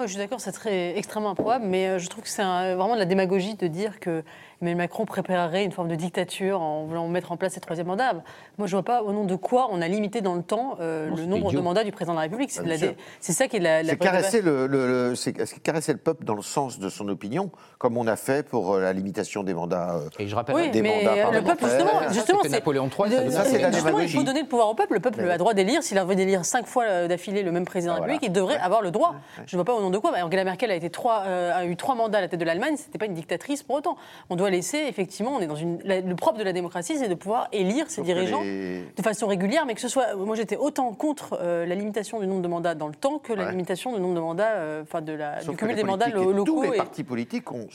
Je 0.00 0.06
suis 0.06 0.16
d'accord, 0.16 0.40
c'est 0.40 0.52
très 0.52 0.96
extrêmement 0.96 1.30
improbable, 1.30 1.64
mais 1.66 1.88
euh, 1.88 1.98
je 1.98 2.08
trouve 2.08 2.22
que 2.22 2.30
c'est 2.30 2.42
vraiment 2.44 2.94
de 2.94 3.00
la 3.00 3.04
démagogie 3.04 3.56
de 3.56 3.66
dire 3.66 3.98
que 3.98 4.22
Emmanuel 4.60 4.76
Macron 4.76 5.04
préparerait 5.04 5.64
une 5.64 5.72
forme 5.72 5.88
de 5.88 5.94
dictature 5.94 6.60
en 6.60 6.84
voulant 6.84 7.06
mettre 7.08 7.32
en 7.32 7.36
place 7.36 7.52
ses 7.52 7.60
troisième 7.60 7.86
mandats. 7.86 8.12
Moi, 8.58 8.66
je 8.66 8.76
ne 8.76 8.80
vois 8.80 8.82
pas 8.82 9.02
au 9.02 9.12
nom 9.12 9.24
de 9.24 9.36
quoi 9.36 9.68
on 9.70 9.80
a 9.80 9.88
limité 9.88 10.20
dans 10.20 10.34
le 10.34 10.42
temps 10.42 10.76
euh, 10.80 11.08
le 11.14 11.26
nombre 11.26 11.52
de 11.52 11.60
mandats 11.60 11.84
du 11.84 11.92
président 11.92 12.12
de 12.12 12.18
la 12.18 12.22
République. 12.22 12.50
C'est 12.50 13.32
ça 13.32 13.48
qui 13.48 13.56
est 13.56 13.60
la. 13.60 13.82
la 13.82 13.90
c'est 13.90 13.98
caresser 13.98 14.42
le, 14.42 14.66
le, 14.66 15.14
caresser 15.62 15.92
le 15.92 15.98
peuple 15.98 16.24
dans 16.24 16.34
le 16.34 16.42
sens 16.42 16.78
de 16.78 16.88
son 16.88 17.08
opinion, 17.08 17.50
comme 17.78 17.96
on 17.96 18.06
a 18.06 18.16
fait 18.16 18.46
pour 18.46 18.74
euh, 18.74 18.80
la 18.80 18.92
limitation 18.92 19.42
des 19.42 19.54
mandats. 19.54 20.00
Et 20.18 20.26
je 20.26 20.34
rappelle 20.34 20.54
oui, 20.56 20.70
des 20.70 20.82
mais 20.82 21.04
mandats 21.04 21.30
le 21.30 21.42
peuple, 21.42 21.64
justement, 21.64 22.12
justement 22.12 22.40
c'est 22.42 22.48
Napoléon 22.48 22.88
III. 22.88 23.30
ça, 23.30 23.44
c'est 23.44 23.58
la 23.58 23.70
démagogie. 23.70 24.14
Il 24.14 24.18
faut 24.18 24.24
donner 24.24 24.42
le 24.42 24.48
pouvoir 24.48 24.68
au 24.70 24.74
peuple. 24.74 24.94
Le 24.94 25.00
peuple 25.00 25.20
a 25.20 25.32
le 25.32 25.38
droit 25.38 25.54
d'élire. 25.54 25.82
S'il 25.82 25.98
a 25.98 26.04
envie 26.04 26.16
d'élire 26.16 26.44
cinq 26.44 26.66
fois 26.66 27.06
d'affilée 27.06 27.42
le 27.42 27.52
même 27.52 27.64
président 27.64 27.94
de 27.94 27.98
la 27.98 28.04
République, 28.04 28.28
il 28.28 28.32
devrait 28.32 28.58
avoir 28.58 28.82
le 28.82 28.90
droit. 28.90 29.14
Je 29.46 29.56
ne 29.56 29.58
vois 29.58 29.64
pas 29.64 29.74
au 29.74 29.80
nom 29.80 29.90
de 29.90 29.98
quoi. 29.98 30.12
Angela 30.20 30.44
Merkel 30.44 30.70
a, 30.70 30.74
été 30.74 30.90
trois, 30.90 31.22
euh, 31.26 31.54
a 31.54 31.64
eu 31.64 31.76
trois 31.76 31.94
mandats 31.94 32.18
à 32.18 32.20
la 32.22 32.28
tête 32.28 32.40
de 32.40 32.44
l'Allemagne, 32.44 32.76
c'était 32.76 32.98
pas 32.98 33.06
une 33.06 33.14
dictatrice 33.14 33.62
pour 33.62 33.76
autant. 33.76 33.96
On 34.30 34.36
doit 34.36 34.47
laisser, 34.50 34.78
effectivement, 34.88 35.36
on 35.36 35.40
est 35.40 35.46
dans 35.46 35.56
une. 35.56 35.78
le 35.84 36.14
propre 36.14 36.38
de 36.38 36.44
la 36.44 36.52
démocratie, 36.52 36.96
c'est 36.98 37.08
de 37.08 37.14
pouvoir 37.14 37.48
élire 37.52 37.90
ses 37.90 38.02
dirigeants 38.02 38.42
de 38.42 39.02
façon 39.02 39.26
régulière, 39.26 39.66
mais 39.66 39.74
que 39.74 39.80
ce 39.80 39.88
soit. 39.88 40.14
Moi, 40.14 40.36
j'étais 40.36 40.56
autant 40.56 40.92
contre 40.92 41.38
euh, 41.40 41.66
la 41.66 41.74
limitation 41.74 42.20
du 42.20 42.26
nombre 42.26 42.42
de 42.42 42.48
mandats 42.48 42.74
dans 42.74 42.88
le 42.88 42.94
temps 42.94 43.18
que 43.18 43.32
la 43.32 43.50
limitation 43.50 43.92
du 43.94 44.00
nombre 44.00 44.14
de 44.14 44.20
mandats, 44.20 44.52
euh, 44.52 44.82
enfin, 44.82 45.00
de 45.00 45.12
la, 45.12 45.42
du 45.42 45.56
cumul 45.56 45.76
des 45.76 45.84
mandats 45.84 46.08
locaux. 46.08 46.44
Tous 46.44 46.62
les 46.62 46.76
partis 46.76 47.04
politiques, 47.04 47.52
ont, 47.52 47.68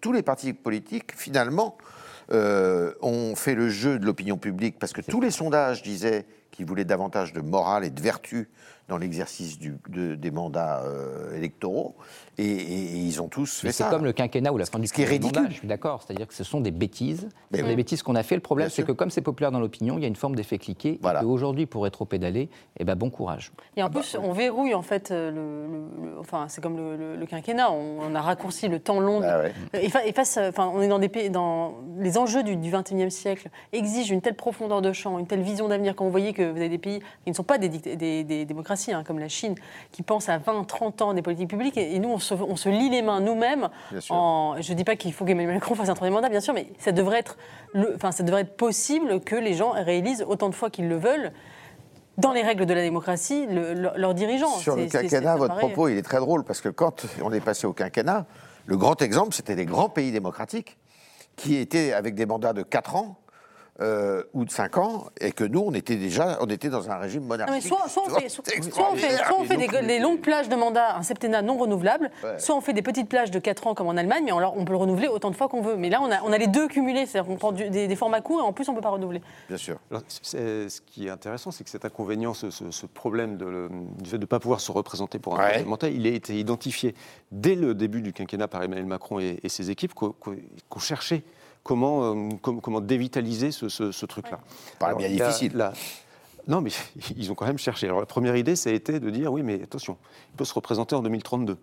tous 0.00 0.12
les 0.12 0.22
partis 0.22 0.52
politiques, 0.52 1.12
finalement, 1.16 1.76
ont 2.30 3.34
fait 3.34 3.54
le 3.54 3.68
jeu 3.68 3.98
de 3.98 4.06
l'opinion 4.06 4.36
publique 4.36 4.78
parce 4.78 4.92
que 4.92 5.00
tous 5.00 5.20
les 5.20 5.30
sondages 5.30 5.82
disaient 5.82 6.24
qu'ils 6.50 6.66
voulaient 6.66 6.84
davantage 6.84 7.32
de 7.32 7.40
morale 7.40 7.84
et 7.84 7.90
de 7.90 8.00
vertu 8.00 8.48
dans 8.90 8.98
l'exercice 8.98 9.58
de, 9.58 10.14
des 10.16 10.30
mandats 10.30 10.82
euh, 10.84 11.36
électoraux. 11.36 11.94
Et, 12.38 12.44
ils 12.44 13.22
ont 13.22 13.28
tous 13.28 13.60
fait 13.60 13.72
ça. 13.72 13.84
C'est 13.84 13.90
comme 13.90 14.04
le 14.04 14.12
quinquennat 14.12 14.52
ou 14.52 14.58
la 14.58 14.66
fin 14.66 14.78
du 14.78 14.88
Ce 14.88 15.20
mandat, 15.20 15.48
je 15.48 15.54
suis 15.54 15.68
d'accord. 15.68 16.02
C'est-à-dire 16.02 16.26
que 16.26 16.34
ce 16.34 16.42
sont 16.42 16.60
des 16.60 16.72
bêtises. 16.72 17.28
Ce 17.52 17.60
sont 17.60 17.66
des 17.66 17.76
bêtises 17.76 18.02
qu'on 18.02 18.16
a 18.16 18.22
fait. 18.22 18.34
Le 18.34 18.40
problème, 18.40 18.68
c'est 18.68 18.82
que 18.82 18.92
comme 18.92 19.10
c'est 19.10 19.22
populaire 19.22 19.52
dans 19.52 19.60
l'opinion, 19.60 19.96
il 19.96 20.02
y 20.02 20.04
a 20.04 20.08
une 20.08 20.16
forme 20.16 20.34
d'effet 20.34 20.58
cliqué. 20.58 20.98
Voilà. 21.02 21.22
Et 21.22 21.24
aujourd'hui, 21.24 21.66
pour 21.66 21.86
être 21.86 21.92
trop 21.92 22.04
pédalé, 22.04 22.50
eh 22.78 22.84
ben, 22.84 22.96
bon 22.96 23.10
courage. 23.10 23.52
Et 23.76 23.82
en 23.82 23.90
plus, 23.90 24.16
on 24.20 24.32
verrouille, 24.32 24.74
en 24.74 24.82
fait, 24.82 25.12
euh, 25.12 25.30
le, 25.30 26.18
enfin, 26.18 26.46
c'est 26.48 26.60
comme 26.60 26.76
le, 26.76 27.26
quinquennat. 27.26 27.70
On, 27.70 28.14
a 28.14 28.20
raccourci 28.20 28.66
le 28.66 28.80
temps 28.80 28.98
long. 28.98 29.22
Et, 29.72 29.88
face, 29.88 30.36
enfin, 30.36 30.70
on 30.74 30.82
est 30.82 30.88
dans 30.88 30.98
des 30.98 31.08
pays, 31.08 31.30
dans 31.30 31.74
les 31.98 32.18
enjeux 32.18 32.42
du, 32.42 32.56
du 32.56 32.72
21e 32.72 33.10
siècle 33.10 33.50
exigent 33.72 34.12
une 34.12 34.20
telle 34.20 34.34
profondeur 34.34 34.82
de 34.82 34.92
champ, 34.92 35.18
une 35.20 35.28
telle 35.28 35.42
vision 35.42 35.68
d'avenir. 35.68 35.94
Quand 35.94 36.04
vous 36.04 36.10
voyez 36.10 36.32
que 36.32 36.42
vous 36.42 36.56
avez 36.56 36.68
des 36.68 36.78
pays 36.78 36.98
qui 37.24 37.30
ne 37.30 37.34
sont 37.34 37.44
pas 37.44 37.58
des, 37.58 37.68
des, 37.68 38.24
des 38.24 38.44
démocraties, 38.44 38.79
Hein, 38.88 39.04
comme 39.04 39.18
la 39.18 39.28
Chine, 39.28 39.54
qui 39.92 40.02
pense 40.02 40.28
à 40.28 40.38
20, 40.38 40.64
30 40.64 41.02
ans 41.02 41.14
des 41.14 41.22
politiques 41.22 41.50
publiques. 41.50 41.76
Et, 41.76 41.98
nous, 41.98 42.08
on 42.08 42.18
se, 42.18 42.34
on 42.34 42.56
se, 42.56 42.68
lie 42.68 42.88
les 42.88 43.02
mains 43.02 43.20
nous-mêmes. 43.20 43.68
En, 44.08 44.56
je 44.60 44.72
ne 44.72 44.76
dis 44.76 44.84
pas 44.84 44.96
qu'il 44.96 45.12
faut 45.12 45.24
qu'Emmanuel 45.24 45.54
Macron 45.54 45.74
fasse 45.74 45.88
un 45.88 45.94
troisième 45.94 46.14
mandat, 46.14 46.28
bien 46.28 46.40
sûr, 46.40 46.54
mais 46.54 46.68
ça 46.78 46.92
devrait, 46.92 47.18
être 47.18 47.36
le, 47.74 47.94
enfin, 47.94 48.12
ça 48.12 48.22
devrait 48.22 48.42
être 48.42 48.56
possible 48.56 49.20
que 49.20 49.36
les 49.36 49.54
gens 49.54 49.72
réalisent 49.72 50.24
autant 50.26 50.48
de 50.48 50.54
fois 50.54 50.70
qu'ils 50.70 50.88
le 50.88 50.96
veulent 50.96 51.32
dans 52.18 52.32
les 52.32 52.42
règles 52.42 52.66
de 52.66 52.74
la 52.74 52.82
démocratie, 52.82 53.46
leurs 53.48 54.14
dirigeants. 54.14 54.56
Sur 54.58 54.76
le 54.76 54.86
quinquennat, 54.86 55.36
votre 55.36 55.56
propos, 55.56 55.88
il 55.88 55.96
est 55.96 56.02
très 56.02 56.18
drôle, 56.18 56.44
parce 56.44 56.60
que 56.60 56.68
quand 56.68 57.06
on 57.22 57.32
est 57.32 57.40
passé 57.40 57.66
au 57.66 57.72
quinquennat, 57.72 58.26
le 58.66 58.76
grand 58.76 59.00
exemple, 59.02 59.34
c'était 59.34 59.54
les 59.54 59.64
grands 59.64 59.88
pays 59.88 60.12
démocratiques 60.12 60.78
qui 61.36 61.56
étaient 61.56 61.92
avec 61.92 62.14
des 62.14 62.26
mandats 62.26 62.52
de 62.52 62.62
4 62.62 62.96
ans 62.96 63.16
euh, 63.80 64.22
ou 64.34 64.44
de 64.44 64.50
5 64.50 64.78
ans, 64.78 65.06
et 65.20 65.32
que 65.32 65.44
nous, 65.44 65.60
on 65.60 65.72
était 65.72 65.96
déjà 65.96 66.38
on 66.40 66.46
était 66.46 66.68
dans 66.68 66.90
un 66.90 66.96
régime 66.96 67.24
monarchique. 67.24 67.62
soit, 67.62 67.78
on 67.84 68.20
fait, 68.20 68.28
soit, 68.28 68.44
on 68.90 69.44
fait, 69.44 69.56
des, 69.56 69.98
longues 69.98 70.20
plages 70.20 70.48
de 70.48 70.56
mandat, 70.56 70.96
un 70.96 71.02
septennat 71.02 71.42
non 71.42 71.56
renouvelable, 71.56 72.10
soit 72.38 72.56
on 72.56 72.60
fait 72.60 72.72
des 72.72 72.82
petites 72.82 73.08
plages 73.08 73.30
de 73.30 73.38
4 73.38 73.66
ans 73.68 73.74
comme 73.74 73.86
en 73.86 73.96
Allemagne, 73.96 74.24
mais 74.24 74.32
on, 74.32 74.38
on 74.38 74.64
peut 74.64 74.72
le 74.72 74.78
renouveler 74.78 75.08
autant 75.08 75.30
de 75.30 75.36
fois 75.36 75.48
qu'on 75.48 75.62
veut. 75.62 75.76
Mais 75.76 75.88
là, 75.88 76.00
on 76.02 76.10
a, 76.10 76.22
on 76.22 76.32
a 76.32 76.38
les 76.38 76.46
deux 76.46 76.68
cumulés, 76.68 77.06
c'est-à-dire 77.06 77.28
qu'on 77.30 77.36
prend 77.36 77.52
des, 77.52 77.96
formats 77.96 78.20
courts 78.20 78.40
et 78.40 78.42
en 78.42 78.52
plus, 78.52 78.68
on 78.68 78.72
ne 78.72 78.76
peut 78.76 78.82
pas 78.82 78.90
renouveler. 78.90 79.20
Bien 79.48 79.56
sûr. 79.56 79.78
ce 80.08 80.80
qui 80.80 81.06
est 81.06 81.10
intéressant, 81.10 81.50
c'est 81.50 81.64
que 81.64 81.70
cet 81.70 81.84
inconvénient, 81.84 82.34
ce, 82.34 82.86
problème 82.86 83.36
de 83.36 83.68
du 84.00 84.10
fait 84.10 84.16
de 84.16 84.22
ne 84.22 84.26
pas 84.26 84.40
pouvoir 84.40 84.60
se 84.60 84.72
représenter 84.72 85.18
pour 85.18 85.38
un 85.38 85.44
ouais. 85.44 85.64
mandat, 85.64 85.88
il 85.88 86.06
a 86.06 86.10
été 86.10 86.38
identifié 86.38 86.94
dès 87.32 87.54
le 87.54 87.74
début 87.74 88.02
du 88.02 88.12
quinquennat 88.12 88.48
par 88.48 88.62
Emmanuel 88.62 88.86
Macron 88.86 89.20
et, 89.20 89.40
ses 89.48 89.70
équipes, 89.70 89.94
qu'on 89.94 90.80
cherchait 90.80 91.22
comment, 91.62 92.14
euh, 92.14 92.28
comment, 92.42 92.80
dévitaliser 92.80 93.50
ce, 93.52 94.06
truc-là. 94.06 94.40
Pas 94.78 94.94
bien 94.94 95.08
difficile. 95.08 95.70
Non, 96.48 96.60
mais 96.60 96.70
ils 97.16 97.30
ont 97.30 97.34
quand 97.34 97.46
même 97.46 97.58
cherché. 97.58 97.86
Alors 97.86 98.00
la 98.00 98.06
première 98.06 98.36
idée, 98.36 98.56
ça 98.56 98.70
a 98.70 98.72
été 98.72 99.00
de 99.00 99.10
dire 99.10 99.32
oui, 99.32 99.42
mais 99.42 99.62
attention, 99.62 99.96
il 100.32 100.36
peut 100.36 100.44
se 100.44 100.54
représenter 100.54 100.94
en 100.94 101.02
2032. 101.02 101.56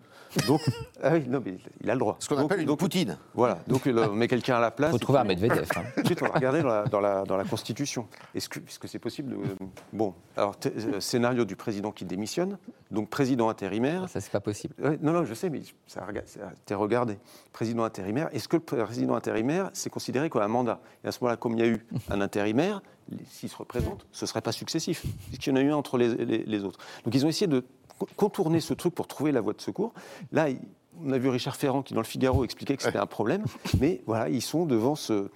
Donc, 0.46 0.60
ah 1.02 1.10
oui, 1.14 1.24
non, 1.28 1.42
mais 1.44 1.56
il 1.80 1.90
a 1.90 1.94
le 1.94 1.98
droit. 1.98 2.16
Ce 2.18 2.28
qu'on 2.28 2.38
appelle 2.38 2.60
une 2.60 2.76
Poutine. 2.76 3.18
Voilà, 3.34 3.58
donc 3.66 3.82
on 3.86 4.12
met 4.14 4.28
quelqu'un 4.28 4.56
à 4.56 4.60
la 4.60 4.70
place. 4.70 4.90
Il 4.90 4.92
faut 4.92 4.98
trouver 4.98 5.20
un 5.20 5.24
Medvedev. 5.24 5.68
Hein. 5.76 5.82
Ensuite, 6.02 6.22
on 6.22 6.26
va 6.26 6.32
regarder 6.32 6.62
dans 6.62 6.68
la, 6.68 6.84
dans 6.84 7.00
la, 7.00 7.24
dans 7.24 7.36
la 7.36 7.44
Constitution. 7.44 8.06
Est-ce 8.34 8.48
que 8.48 8.60
c'est 8.68 8.98
-ce 8.98 8.98
possible 8.98 9.30
de... 9.30 9.38
Bon, 9.92 10.14
alors, 10.36 10.54
euh, 10.66 11.00
scénario 11.00 11.44
du 11.44 11.56
président 11.56 11.92
qui 11.92 12.04
démissionne, 12.04 12.58
donc 12.90 13.08
président 13.08 13.48
intérimaire. 13.48 14.08
Ça, 14.08 14.20
c'est 14.20 14.30
pas 14.30 14.40
possible. 14.40 14.74
non, 15.02 15.12
non, 15.12 15.24
je 15.24 15.34
sais, 15.34 15.50
mais 15.50 15.62
ça, 15.86 16.06
t'es 16.66 16.74
regardé. 16.74 17.18
Président 17.52 17.84
intérimaire, 17.84 18.28
est-ce 18.32 18.48
que 18.48 18.56
le 18.56 18.62
président 18.62 19.14
intérimaire, 19.14 19.70
c'est 19.72 19.90
considéré 19.90 20.30
comme 20.30 20.42
un 20.42 20.48
mandat? 20.48 20.80
Et 21.04 21.08
à 21.08 21.12
ce 21.12 21.18
moment-là, 21.20 21.36
comme 21.36 21.54
il 21.54 21.60
y 21.60 21.62
a 21.62 21.68
eu 21.68 21.84
un 22.10 22.20
intérimaire, 22.20 22.80
s'il 23.30 23.48
se 23.48 23.56
représente, 23.56 24.06
ce 24.12 24.24
ne 24.24 24.28
serait 24.28 24.40
pas 24.40 24.52
successif, 24.52 25.04
puisqu'il 25.28 25.50
y 25.50 25.52
en 25.52 25.56
a 25.56 25.60
eu 25.60 25.70
un 25.70 25.76
entre 25.76 25.98
les, 25.98 26.14
les 26.24 26.64
autres. 26.64 26.78
Donc 27.04 27.14
ils 27.14 27.24
ont 27.24 27.28
essayé 27.28 27.46
de 27.46 27.64
contourner 28.16 28.60
ce 28.60 28.74
truc 28.74 28.94
pour 28.94 29.06
trouver 29.06 29.32
la 29.32 29.40
voie 29.40 29.52
de 29.52 29.60
secours. 29.60 29.92
Là, 30.32 30.48
on 31.04 31.12
a 31.12 31.18
vu 31.18 31.28
Richard 31.28 31.56
Ferrand 31.56 31.82
qui, 31.82 31.94
dans 31.94 32.00
le 32.00 32.06
Figaro, 32.06 32.44
expliquait 32.44 32.76
que 32.76 32.82
c'était 32.82 32.98
un 32.98 33.06
problème. 33.06 33.44
Mais 33.80 34.02
voilà, 34.06 34.28
ils 34.28 34.42
sont 34.42 34.66
devant 34.66 34.94
ce, 34.94 35.30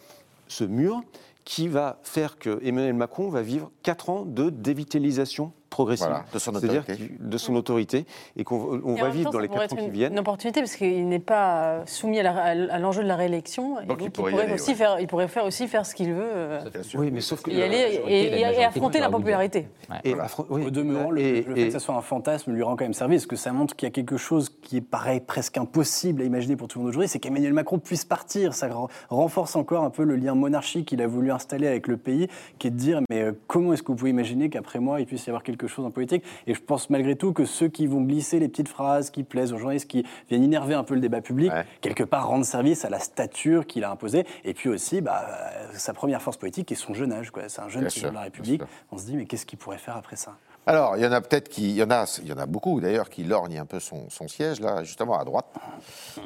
ce 0.48 0.64
mur 0.64 1.02
qui 1.44 1.68
va 1.68 1.98
faire 2.02 2.38
que 2.38 2.60
Emmanuel 2.62 2.94
Macron 2.94 3.28
va 3.28 3.42
vivre 3.42 3.70
quatre 3.82 4.10
ans 4.10 4.24
de 4.24 4.50
dévitalisation 4.50 5.52
progressive. 5.72 6.06
Voilà, 6.06 6.24
de 6.32 6.38
son 6.38 6.52
C'est-à-dire 6.52 6.82
autorité. 6.82 7.10
de 7.18 7.36
son 7.38 7.54
autorité 7.56 8.06
et 8.36 8.44
qu'on 8.44 8.80
on 8.84 8.94
Et 8.96 9.00
va 9.00 9.08
vivre 9.08 9.24
temps, 9.30 9.32
dans 9.32 9.38
les 9.40 9.48
pourrait 9.48 9.66
quatre 9.68 9.72
ans 9.80 9.84
qui 9.84 9.90
viennent. 9.90 10.12
Une 10.12 10.18
opportunité 10.20 10.60
parce 10.60 10.76
qu'il 10.76 11.08
n'est 11.08 11.18
pas 11.18 11.64
euh, 11.64 11.82
soumis 11.86 12.20
à 12.20 12.78
l'enjeu 12.78 13.02
de 13.02 13.08
la 13.08 13.16
réélection. 13.16 13.80
et 13.80 13.86
Donc, 13.86 13.98
il 14.02 14.10
pourrait 14.10 14.32
y 14.34 14.40
aller, 14.40 14.52
aussi 14.52 14.70
ouais. 14.70 14.76
faire, 14.76 15.00
il 15.00 15.06
pourrait 15.08 15.28
faire 15.28 15.44
aussi 15.44 15.66
faire 15.66 15.84
ce 15.84 15.94
qu'il 15.94 16.12
veut. 16.12 16.22
euh, 16.22 16.60
Oui, 16.94 17.10
mais 17.10 17.20
sauf 17.20 17.42
que 17.42 17.50
y 17.50 17.62
aller 17.62 18.00
et, 18.06 18.24
et- 18.36 18.40
et 18.40 18.64
affronter 18.64 19.00
la 19.00 19.10
popularité. 19.10 19.66
et 20.04 20.10
Voilà. 20.10 20.24
affron- 20.28 20.46
oui, 20.50 20.66
Au 20.66 20.70
demeurant, 20.70 21.10
le, 21.10 21.20
et- 21.20 21.42
le 21.42 21.54
fait 21.54 21.60
et- 21.62 21.66
que 21.66 21.72
ça 21.72 21.78
soit 21.80 21.94
un 21.96 22.02
fantasme 22.02 22.52
lui 22.52 22.62
rend 22.62 22.76
quand 22.76 22.84
même 22.84 22.92
service, 22.94 23.22
parce 23.22 23.26
que 23.26 23.36
ça 23.36 23.52
montre 23.52 23.74
qu'il 23.74 23.86
y 23.86 23.90
a 23.90 23.92
quelque 23.92 24.16
chose 24.16 24.50
qui 24.62 24.76
est 24.78 24.80
pareil, 24.80 25.20
presque 25.20 25.56
impossible 25.58 26.22
à 26.22 26.24
imaginer 26.24 26.56
pour 26.56 26.68
tout 26.68 26.78
le 26.78 26.84
monde 26.84 26.90
aujourd'hui, 26.90 27.08
c'est 27.08 27.18
qu'Emmanuel 27.18 27.52
Macron 27.52 27.78
puisse 27.78 28.04
partir. 28.04 28.54
Ça 28.54 28.68
ren- 28.68 28.88
renforce 29.08 29.56
encore 29.56 29.84
un 29.84 29.90
peu 29.90 30.04
le 30.04 30.16
lien 30.16 30.34
monarchique 30.34 30.88
qu'il 30.88 31.00
a 31.02 31.06
voulu 31.06 31.30
installer 31.32 31.66
avec 31.66 31.86
le 31.88 31.96
pays, 31.96 32.28
qui 32.58 32.66
est 32.68 32.70
de 32.70 32.76
dire 32.76 33.00
mais 33.08 33.22
euh, 33.22 33.32
comment 33.46 33.72
est-ce 33.72 33.82
que 33.82 33.88
vous 33.88 33.96
pouvez 33.96 34.10
imaginer 34.10 34.50
qu'après 34.50 34.78
moi 34.80 35.00
il 35.00 35.06
puisse 35.06 35.26
y 35.26 35.30
avoir 35.30 35.42
quelque 35.42 35.61
chose 35.66 35.84
en 35.84 35.90
politique 35.90 36.22
Et 36.46 36.54
je 36.54 36.60
pense 36.60 36.90
malgré 36.90 37.16
tout 37.16 37.32
que 37.32 37.44
ceux 37.44 37.68
qui 37.68 37.86
vont 37.86 38.00
glisser 38.02 38.38
les 38.38 38.48
petites 38.48 38.68
phrases 38.68 39.10
qui 39.10 39.22
plaisent 39.22 39.52
aux 39.52 39.58
journalistes, 39.58 39.88
qui 39.88 40.04
viennent 40.28 40.42
énerver 40.44 40.74
un 40.74 40.84
peu 40.84 40.94
le 40.94 41.00
débat 41.00 41.20
public, 41.20 41.52
Ouais. 41.52 41.64
quelque 41.80 42.04
part 42.04 42.28
rendent 42.28 42.44
service 42.44 42.84
à 42.84 42.90
la 42.90 42.98
stature 42.98 43.66
qu'il 43.66 43.84
a 43.84 43.90
imposée, 43.90 44.26
et 44.44 44.54
puis 44.54 44.68
aussi 44.68 45.00
bah, 45.00 45.26
euh, 45.28 45.66
sa 45.74 45.92
première 45.92 46.22
force 46.22 46.36
politique 46.36 46.70
est 46.72 46.76
son 46.76 46.94
jeune 46.94 47.12
âge. 47.12 47.30
quoi. 47.30 47.42
C'est 47.48 47.60
un 47.60 47.68
jeune 47.68 47.88
sûr, 47.90 48.10
de 48.10 48.14
la 48.14 48.22
République. 48.22 48.62
On 48.90 48.98
se 48.98 49.04
dit 49.06 49.16
mais 49.16 49.26
qu'est-ce 49.26 49.46
qu'il 49.46 49.58
pourrait 49.58 49.78
faire 49.78 49.96
après 49.96 50.16
ça? 50.16 50.36
Alors, 50.64 50.96
il 50.96 51.02
y 51.02 51.06
en 51.06 51.10
a 51.10 51.20
peut-être 51.20 51.48
qui. 51.48 51.70
Il 51.70 51.74
y 51.74 51.82
en 51.82 51.90
a, 51.90 52.04
il 52.22 52.28
y 52.28 52.32
en 52.32 52.38
a 52.38 52.46
beaucoup 52.46 52.80
d'ailleurs 52.80 53.10
qui 53.10 53.24
lorgnent 53.24 53.58
un 53.58 53.66
peu 53.66 53.80
son, 53.80 54.08
son 54.10 54.28
siège, 54.28 54.60
là, 54.60 54.84
justement 54.84 55.18
à 55.18 55.24
droite. 55.24 55.46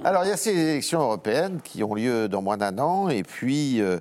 Alors, 0.04 0.24
il 0.24 0.28
y 0.28 0.30
a 0.30 0.36
ces 0.36 0.50
élections 0.50 1.00
européennes 1.00 1.60
qui 1.64 1.82
ont 1.82 1.94
lieu 1.94 2.28
dans 2.28 2.42
moins 2.42 2.58
d'un 2.58 2.78
an, 2.78 3.08
et 3.08 3.22
puis. 3.22 3.80
euh, 3.80 3.98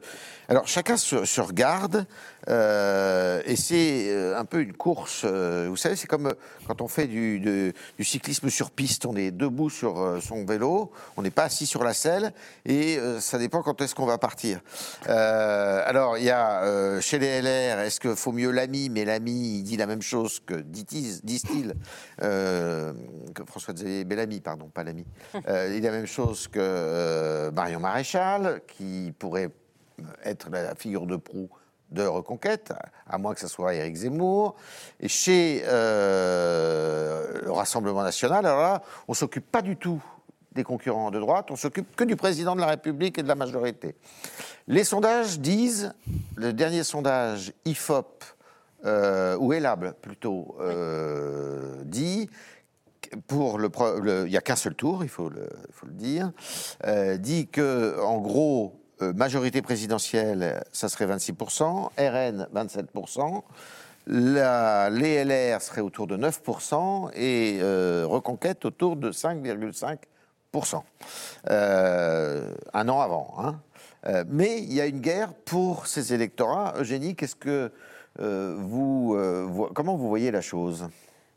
alors, 0.49 0.67
chacun 0.67 0.97
se, 0.97 1.23
se 1.25 1.41
regarde, 1.41 2.05
euh, 2.49 3.41
et 3.45 3.55
c'est 3.55 4.09
euh, 4.09 4.37
un 4.37 4.45
peu 4.45 4.61
une 4.61 4.73
course. 4.73 5.23
euh, 5.25 5.67
vous 5.69 5.77
savez, 5.77 5.95
c'est 5.95 6.07
comme 6.07 6.33
quand 6.67 6.81
on 6.81 6.87
fait 6.87 7.07
du, 7.07 7.73
cyclisme 7.99 8.49
sur 8.49 8.71
piste, 8.71 9.05
on 9.05 9.15
est 9.15 9.31
debout 9.31 9.69
sur 9.69 10.19
son 10.21 10.45
vélo, 10.45 10.91
on 11.17 11.21
n'est 11.21 11.31
pas 11.31 11.43
assis 11.43 11.65
sur 11.65 11.83
la 11.83 11.93
selle, 11.93 12.33
et 12.65 12.99
ça 13.19 13.37
dépend 13.37 13.61
quand 13.61 13.81
est-ce 13.81 13.95
qu'on 13.95 14.05
va 14.05 14.17
partir. 14.17 14.61
Alors, 15.05 16.17
il 16.17 16.25
y 16.25 16.31
a 16.31 16.99
chez 17.01 17.19
les 17.19 17.41
LR, 17.41 17.79
est-ce 17.79 17.99
qu'il 17.99 18.15
faut 18.15 18.31
mieux 18.31 18.51
l'ami? 18.51 18.89
Mais 18.89 19.05
l'ami, 19.05 19.59
il 19.59 19.63
dit 19.63 19.77
la 19.77 19.85
même 19.85 20.01
chose 20.01 20.39
que 20.39 20.55
disent-ils, 20.55 21.73
euh, 22.21 22.93
que 23.33 23.43
François-Xavier 23.45 24.05
Bellamy, 24.05 24.41
pardon, 24.41 24.67
pas 24.67 24.83
l'ami. 24.83 25.05
Il 25.35 25.71
dit 25.71 25.81
la 25.81 25.91
même 25.91 26.07
chose 26.07 26.47
que 26.47 27.49
Marion 27.51 27.79
Maréchal, 27.79 28.61
qui 28.67 29.13
pourrait 29.17 29.51
être 30.23 30.49
la 30.49 30.75
figure 30.75 31.05
de 31.05 31.15
proue 31.15 31.49
de 31.91 32.03
Reconquête, 32.03 32.73
à 33.07 33.17
moins 33.17 33.33
que 33.33 33.39
ce 33.39 33.47
soit 33.47 33.73
Éric 33.75 33.95
Zemmour. 33.95 34.55
Et 34.99 35.07
chez 35.07 35.63
euh, 35.65 37.41
le 37.43 37.51
Rassemblement 37.51 38.03
national, 38.03 38.45
alors 38.45 38.61
là, 38.61 38.81
on 39.07 39.11
ne 39.11 39.17
s'occupe 39.17 39.49
pas 39.49 39.61
du 39.61 39.77
tout 39.77 40.03
des 40.51 40.63
concurrents 40.63 41.11
de 41.11 41.19
droite, 41.19 41.51
on 41.51 41.57
s'occupe 41.57 41.95
que 41.95 42.05
du 42.05 42.15
président 42.15 42.55
de 42.55 42.61
la 42.61 42.67
République 42.67 43.17
et 43.17 43.23
de 43.23 43.27
la 43.27 43.35
majorité. 43.35 43.95
Les 44.67 44.85
sondages 44.85 45.39
disent, 45.39 45.93
le 46.35 46.53
dernier 46.53 46.83
sondage 46.83 47.53
IFOP, 47.65 48.23
euh, 48.85 49.35
ou 49.37 49.51
ELAB 49.51 49.93
plutôt, 50.01 50.55
euh, 50.61 51.83
dit 51.83 52.29
pour 53.27 53.57
le, 53.57 53.69
il 54.25 54.29
n'y 54.29 54.37
a 54.37 54.41
qu'un 54.41 54.55
seul 54.55 54.75
tour, 54.75 55.03
il 55.03 55.09
faut 55.09 55.29
le, 55.29 55.49
il 55.67 55.73
faut 55.73 55.87
le 55.87 55.93
dire, 55.93 56.31
euh, 56.85 57.17
dit 57.17 57.47
que 57.47 57.99
en 58.01 58.19
gros 58.19 58.79
euh, 59.01 59.13
majorité 59.13 59.61
présidentielle, 59.61 60.63
ça 60.71 60.89
serait 60.89 61.05
26%, 61.05 61.89
RN 61.97 62.47
27%, 62.53 63.43
la, 64.07 64.89
les 64.89 65.23
LR 65.23 65.59
autour 65.83 66.07
de 66.07 66.17
9% 66.17 67.11
et 67.15 67.59
euh, 67.61 68.05
Reconquête 68.07 68.65
autour 68.65 68.95
de 68.95 69.11
5,5%. 69.11 70.81
Euh, 71.49 72.53
un 72.73 72.89
an 72.89 73.01
avant. 73.01 73.35
hein. 73.39 73.59
Mais 74.27 74.59
il 74.59 74.71
y 74.71 74.79
a 74.81 74.85
une 74.85 75.01
guerre 75.01 75.33
pour 75.33 75.87
ces 75.87 76.13
électorats. 76.13 76.75
Eugénie, 76.77 77.15
qu'est-ce 77.15 77.35
que 77.35 77.71
comment 78.17 79.95
vous 79.95 80.07
voyez 80.07 80.29
la 80.29 80.41
chose? 80.41 80.87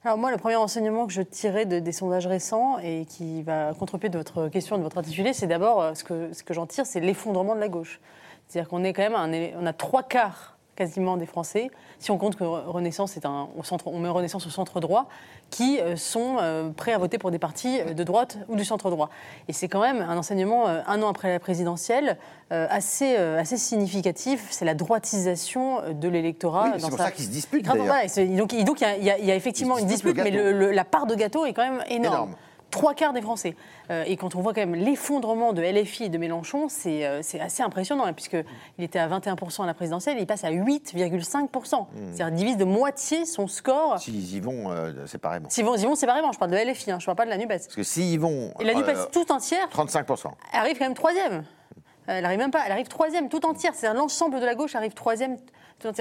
Alors 0.04 0.16
moi, 0.16 0.30
le 0.30 0.36
premier 0.36 0.56
enseignement 0.56 1.06
que 1.06 1.12
je 1.12 1.22
tirais 1.22 1.66
de- 1.66 1.80
des 1.80 1.92
sondages 1.92 2.26
récents 2.26 2.78
et 2.78 3.04
qui 3.06 3.42
va 3.42 3.74
contre-pied 3.74 4.08
de 4.08 4.16
votre 4.18 4.48
question, 4.48 4.78
de 4.78 4.82
votre 4.82 4.98
intitulé, 4.98 5.32
c'est 5.32 5.48
d'abord, 5.48 5.82
euh, 5.82 5.94
ce 5.94 6.04
que, 6.04 6.32
ce 6.32 6.42
que 6.44 6.54
j'en 6.54 6.66
tire, 6.66 6.86
c'est 6.86 7.00
l'effondrement 7.00 7.54
de 7.56 7.60
la 7.60 7.68
gauche. 7.68 8.00
C'est-à-dire 8.46 8.68
qu'on 8.68 8.84
est 8.84 8.92
quand 8.92 9.02
même, 9.02 9.14
un 9.14 9.32
on 9.60 9.66
a 9.66 9.72
trois 9.72 10.02
quarts 10.04 10.57
quasiment 10.78 11.16
des 11.16 11.26
Français, 11.26 11.70
si 11.98 12.12
on 12.12 12.18
compte 12.18 12.36
que 12.36 12.44
Re- 12.44 12.64
Renaissance 12.66 13.16
est 13.16 13.26
un, 13.26 13.48
au 13.58 13.64
centre, 13.64 13.88
on 13.88 13.98
met 13.98 14.08
Renaissance 14.08 14.46
au 14.46 14.50
centre 14.50 14.78
droit, 14.78 15.08
qui 15.50 15.80
euh, 15.80 15.96
sont 15.96 16.36
euh, 16.40 16.70
prêts 16.70 16.92
à 16.92 16.98
voter 16.98 17.18
pour 17.18 17.32
des 17.32 17.40
partis 17.40 17.80
euh, 17.80 17.94
de 17.94 18.04
droite 18.04 18.38
ou 18.48 18.54
du 18.54 18.64
centre 18.64 18.88
droit. 18.88 19.10
Et 19.48 19.52
c'est 19.52 19.66
quand 19.66 19.80
même 19.80 20.00
un 20.00 20.16
enseignement, 20.16 20.66
un 20.68 21.02
an 21.02 21.08
après 21.08 21.32
la 21.32 21.40
présidentielle, 21.40 22.16
assez, 22.50 23.14
assez 23.16 23.56
significatif. 23.58 24.46
C'est 24.50 24.64
la 24.64 24.74
droitisation 24.74 25.80
de 25.92 26.08
l'électorat. 26.08 26.66
Oui, 26.74 26.80
c'est 26.80 26.88
pour 26.88 26.98
sa- 26.98 27.04
ça 27.06 27.10
qu'ils 27.10 27.24
se 27.26 27.30
disputent, 27.30 27.66
donc, 27.66 28.80
il 28.80 28.86
y 29.04 29.10
a- 29.10 29.18
y, 29.18 29.30
effectivement 29.30 29.76
une 29.78 29.86
dispute, 29.86 30.16
mais 30.16 30.30
gâteau. 30.30 30.44
le- 30.44 30.52
le- 30.52 30.70
la 30.70 30.84
part 30.84 31.06
de 31.06 31.14
gâteau 31.14 31.44
est 31.44 31.52
quand 31.52 31.62
même 31.68 31.82
énorme. 31.88 32.14
Énorme. 32.14 32.34
Trois 32.70 32.94
quarts 32.94 33.14
des 33.14 33.22
Français. 33.22 33.56
Euh, 33.90 34.04
et 34.06 34.16
quand 34.16 34.34
on 34.34 34.42
voit 34.42 34.52
quand 34.52 34.60
même 34.60 34.74
l'effondrement 34.74 35.54
de 35.54 35.62
LFI 35.62 36.04
et 36.04 36.08
de 36.10 36.18
Mélenchon, 36.18 36.68
c'est 36.68 37.06
euh, 37.06 37.22
assez 37.40 37.62
impressionnant, 37.62 38.04
hein, 38.04 38.12
puisqu'il 38.12 38.44
était 38.84 38.98
à 38.98 39.08
21% 39.08 39.62
à 39.62 39.66
la 39.66 39.72
présidentielle, 39.72 40.18
il 40.20 40.26
passe 40.26 40.44
à 40.44 40.50
8,5%. 40.50 41.86
C'est-à-dire 42.12 42.30
divise 42.36 42.56
de 42.58 42.64
moitié 42.64 43.24
son 43.24 43.46
score. 43.46 43.98
S'ils 43.98 44.34
y 44.34 44.40
vont 44.40 44.70
euh, 44.70 45.06
séparément. 45.06 45.48
S'ils 45.48 45.64
vont, 45.64 45.76
vont 45.76 45.94
séparément, 45.94 46.32
je 46.32 46.38
parle 46.38 46.50
de 46.50 46.56
LFI, 46.56 46.90
hein, 46.90 46.98
je 46.98 47.04
ne 47.04 47.06
parle 47.06 47.16
pas 47.16 47.24
de 47.24 47.30
la 47.30 47.38
NUPES. 47.38 47.48
Parce 47.48 47.74
que 47.74 47.82
s'ils 47.82 48.20
vont. 48.20 48.52
Et 48.60 48.64
la 48.64 48.74
NUPES 48.74 48.88
euh, 48.88 49.06
tout 49.12 49.32
entière, 49.32 49.66
35%. 49.68 50.26
elle 50.52 50.60
arrive 50.60 50.78
quand 50.78 50.84
même 50.84 50.94
troisième. 50.94 51.44
Elle 52.06 52.24
arrive 52.24 52.38
même 52.38 52.50
pas, 52.50 52.62
elle 52.66 52.72
arrive 52.72 52.88
troisième 52.88 53.28
tout 53.28 53.44
entière. 53.46 53.74
C'est-à-dire 53.74 54.00
l'ensemble 54.00 54.40
de 54.40 54.44
la 54.44 54.54
gauche 54.54 54.74
arrive 54.74 54.92
troisième. 54.92 55.36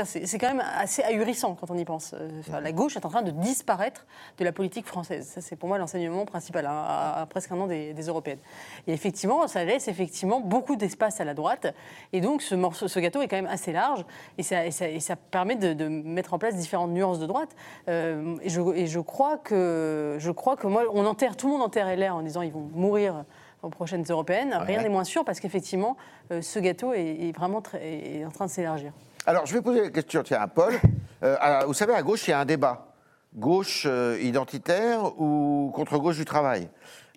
C'est 0.06 0.40
quand 0.40 0.48
même 0.48 0.64
assez 0.76 1.04
ahurissant 1.04 1.54
quand 1.54 1.70
on 1.70 1.78
y 1.78 1.86
pense. 1.86 2.14
Euh, 2.14 2.30
enfin, 2.40 2.60
la 2.62 2.72
gauche 2.72 2.96
est 2.96 3.06
en 3.06 3.10
train 3.10 3.22
de 3.22 3.30
disparaître 3.30 4.08
de 4.40 4.44
la 4.44 4.52
politique 4.52 4.88
française. 4.88 5.28
Ça, 5.28 5.42
c'est 5.42 5.56
pour 5.56 5.70
moi 5.70 5.78
l'enseignement 5.78 6.26
principal 6.26 6.66
hein, 6.66 6.72
à, 6.88 7.22
à 7.22 7.26
presque 7.28 7.52
un 7.52 7.60
an 7.60 7.68
des, 7.68 7.94
des 7.94 8.04
européennes. 8.08 8.40
Et 8.88 8.94
effectivement, 8.94 9.48
ça 9.48 9.64
laisse 9.64 9.88
effectivement 9.88 10.40
beaucoup 10.40 10.76
d'espace 10.78 11.22
à 11.22 11.26
la 11.26 11.36
droite. 11.36 11.68
Et 12.12 12.22
donc, 12.22 12.42
ce, 12.42 12.56
morceau, 12.56 12.88
ce 12.88 13.00
gâteau 13.00 13.22
est 13.22 13.28
quand 13.28 13.36
même 13.36 13.46
assez 13.46 13.72
large. 13.72 14.04
Et 14.40 14.44
ça, 14.44 14.66
et 14.66 14.72
ça, 14.72 14.90
et 14.90 15.00
ça 15.00 15.16
permet 15.16 15.56
de, 15.56 15.74
de 15.74 15.88
mettre 15.88 16.34
en 16.34 16.40
place 16.40 16.56
différentes 16.56 16.90
nuances 16.92 17.20
de 17.20 17.28
droite. 17.28 17.56
Euh, 17.88 18.36
et, 18.42 18.50
je, 18.50 18.62
et 18.74 18.88
je 18.88 19.00
crois 19.00 19.38
que, 19.38 20.16
je 20.20 20.32
crois 20.32 20.56
que 20.58 20.66
moi, 20.66 20.84
on 20.92 21.06
enterre, 21.06 21.38
tout 21.38 21.48
le 21.48 21.54
monde 21.54 21.62
enterre 21.62 21.96
LR 21.96 22.16
en 22.16 22.24
disant 22.24 22.42
ils 22.42 22.52
vont 22.52 22.68
mourir 22.74 23.26
aux 23.62 23.70
prochaines 23.70 24.06
européennes. 24.10 24.56
Rien 24.60 24.78
Ouais. 24.78 24.84
n'est 24.84 24.90
moins 24.90 25.04
sûr 25.04 25.24
parce 25.24 25.40
qu'effectivement, 25.40 25.98
euh, 26.32 26.42
ce 26.42 26.58
gâteau 26.60 26.94
est, 26.94 27.28
est 27.28 27.32
vraiment 27.36 27.62
très- 27.62 28.18
est 28.18 28.26
en 28.26 28.32
train 28.32 28.46
de 28.46 28.52
s'élargir. 28.52 28.92
Alors, 29.30 29.46
je 29.46 29.54
vais 29.54 29.62
poser 29.62 29.82
la 29.82 29.90
question, 29.90 30.24
tiens, 30.24 30.40
à 30.40 30.48
Paul. 30.48 30.74
Euh, 31.22 31.36
vous 31.66 31.74
savez, 31.74 31.94
à 31.94 32.02
gauche, 32.02 32.26
il 32.30 32.32
y 32.32 32.34
a 32.34 32.40
un 32.40 32.46
débat. 32.46 32.94
Gauche 33.36 33.84
euh, 33.86 34.18
identitaire 34.22 35.20
ou 35.20 35.70
contre-gauche 35.76 36.16
du 36.16 36.24
travail 36.24 36.70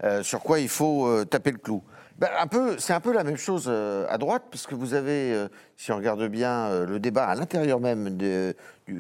Euh, 0.02 0.24
Sur 0.24 0.40
quoi 0.40 0.58
il 0.58 0.68
faut 0.68 1.24
taper 1.26 1.52
le 1.52 1.58
clou 1.58 1.84
Ben, 2.18 2.28
un 2.40 2.48
peu, 2.48 2.78
C'est 2.78 2.94
un 2.94 2.98
peu 2.98 3.12
la 3.12 3.22
même 3.22 3.36
chose 3.36 3.68
à 3.70 4.18
droite, 4.18 4.42
puisque 4.50 4.72
vous 4.72 4.94
avez, 4.94 5.46
si 5.76 5.92
on 5.92 5.96
regarde 5.98 6.26
bien, 6.26 6.84
le 6.84 6.98
débat 6.98 7.26
à 7.26 7.36
l'intérieur 7.36 7.78
même 7.78 8.16
du 8.16 8.56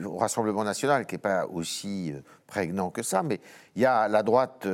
Rassemblement 0.06 0.62
national, 0.62 1.04
qui 1.04 1.16
n'est 1.16 1.18
pas 1.18 1.46
aussi 1.46 2.14
prégnant 2.46 2.90
que 2.90 3.02
ça, 3.02 3.24
mais 3.24 3.40
il 3.74 3.82
y 3.82 3.86
a 3.86 4.06
la 4.06 4.22
droite 4.22 4.68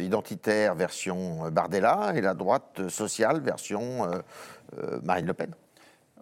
identitaire 0.00 0.76
version 0.76 1.50
Bardella 1.50 2.12
et 2.14 2.20
la 2.20 2.34
droite 2.34 2.88
sociale 2.88 3.40
version 3.40 4.08
Marine 5.02 5.26
Le 5.26 5.34
Pen. 5.34 5.54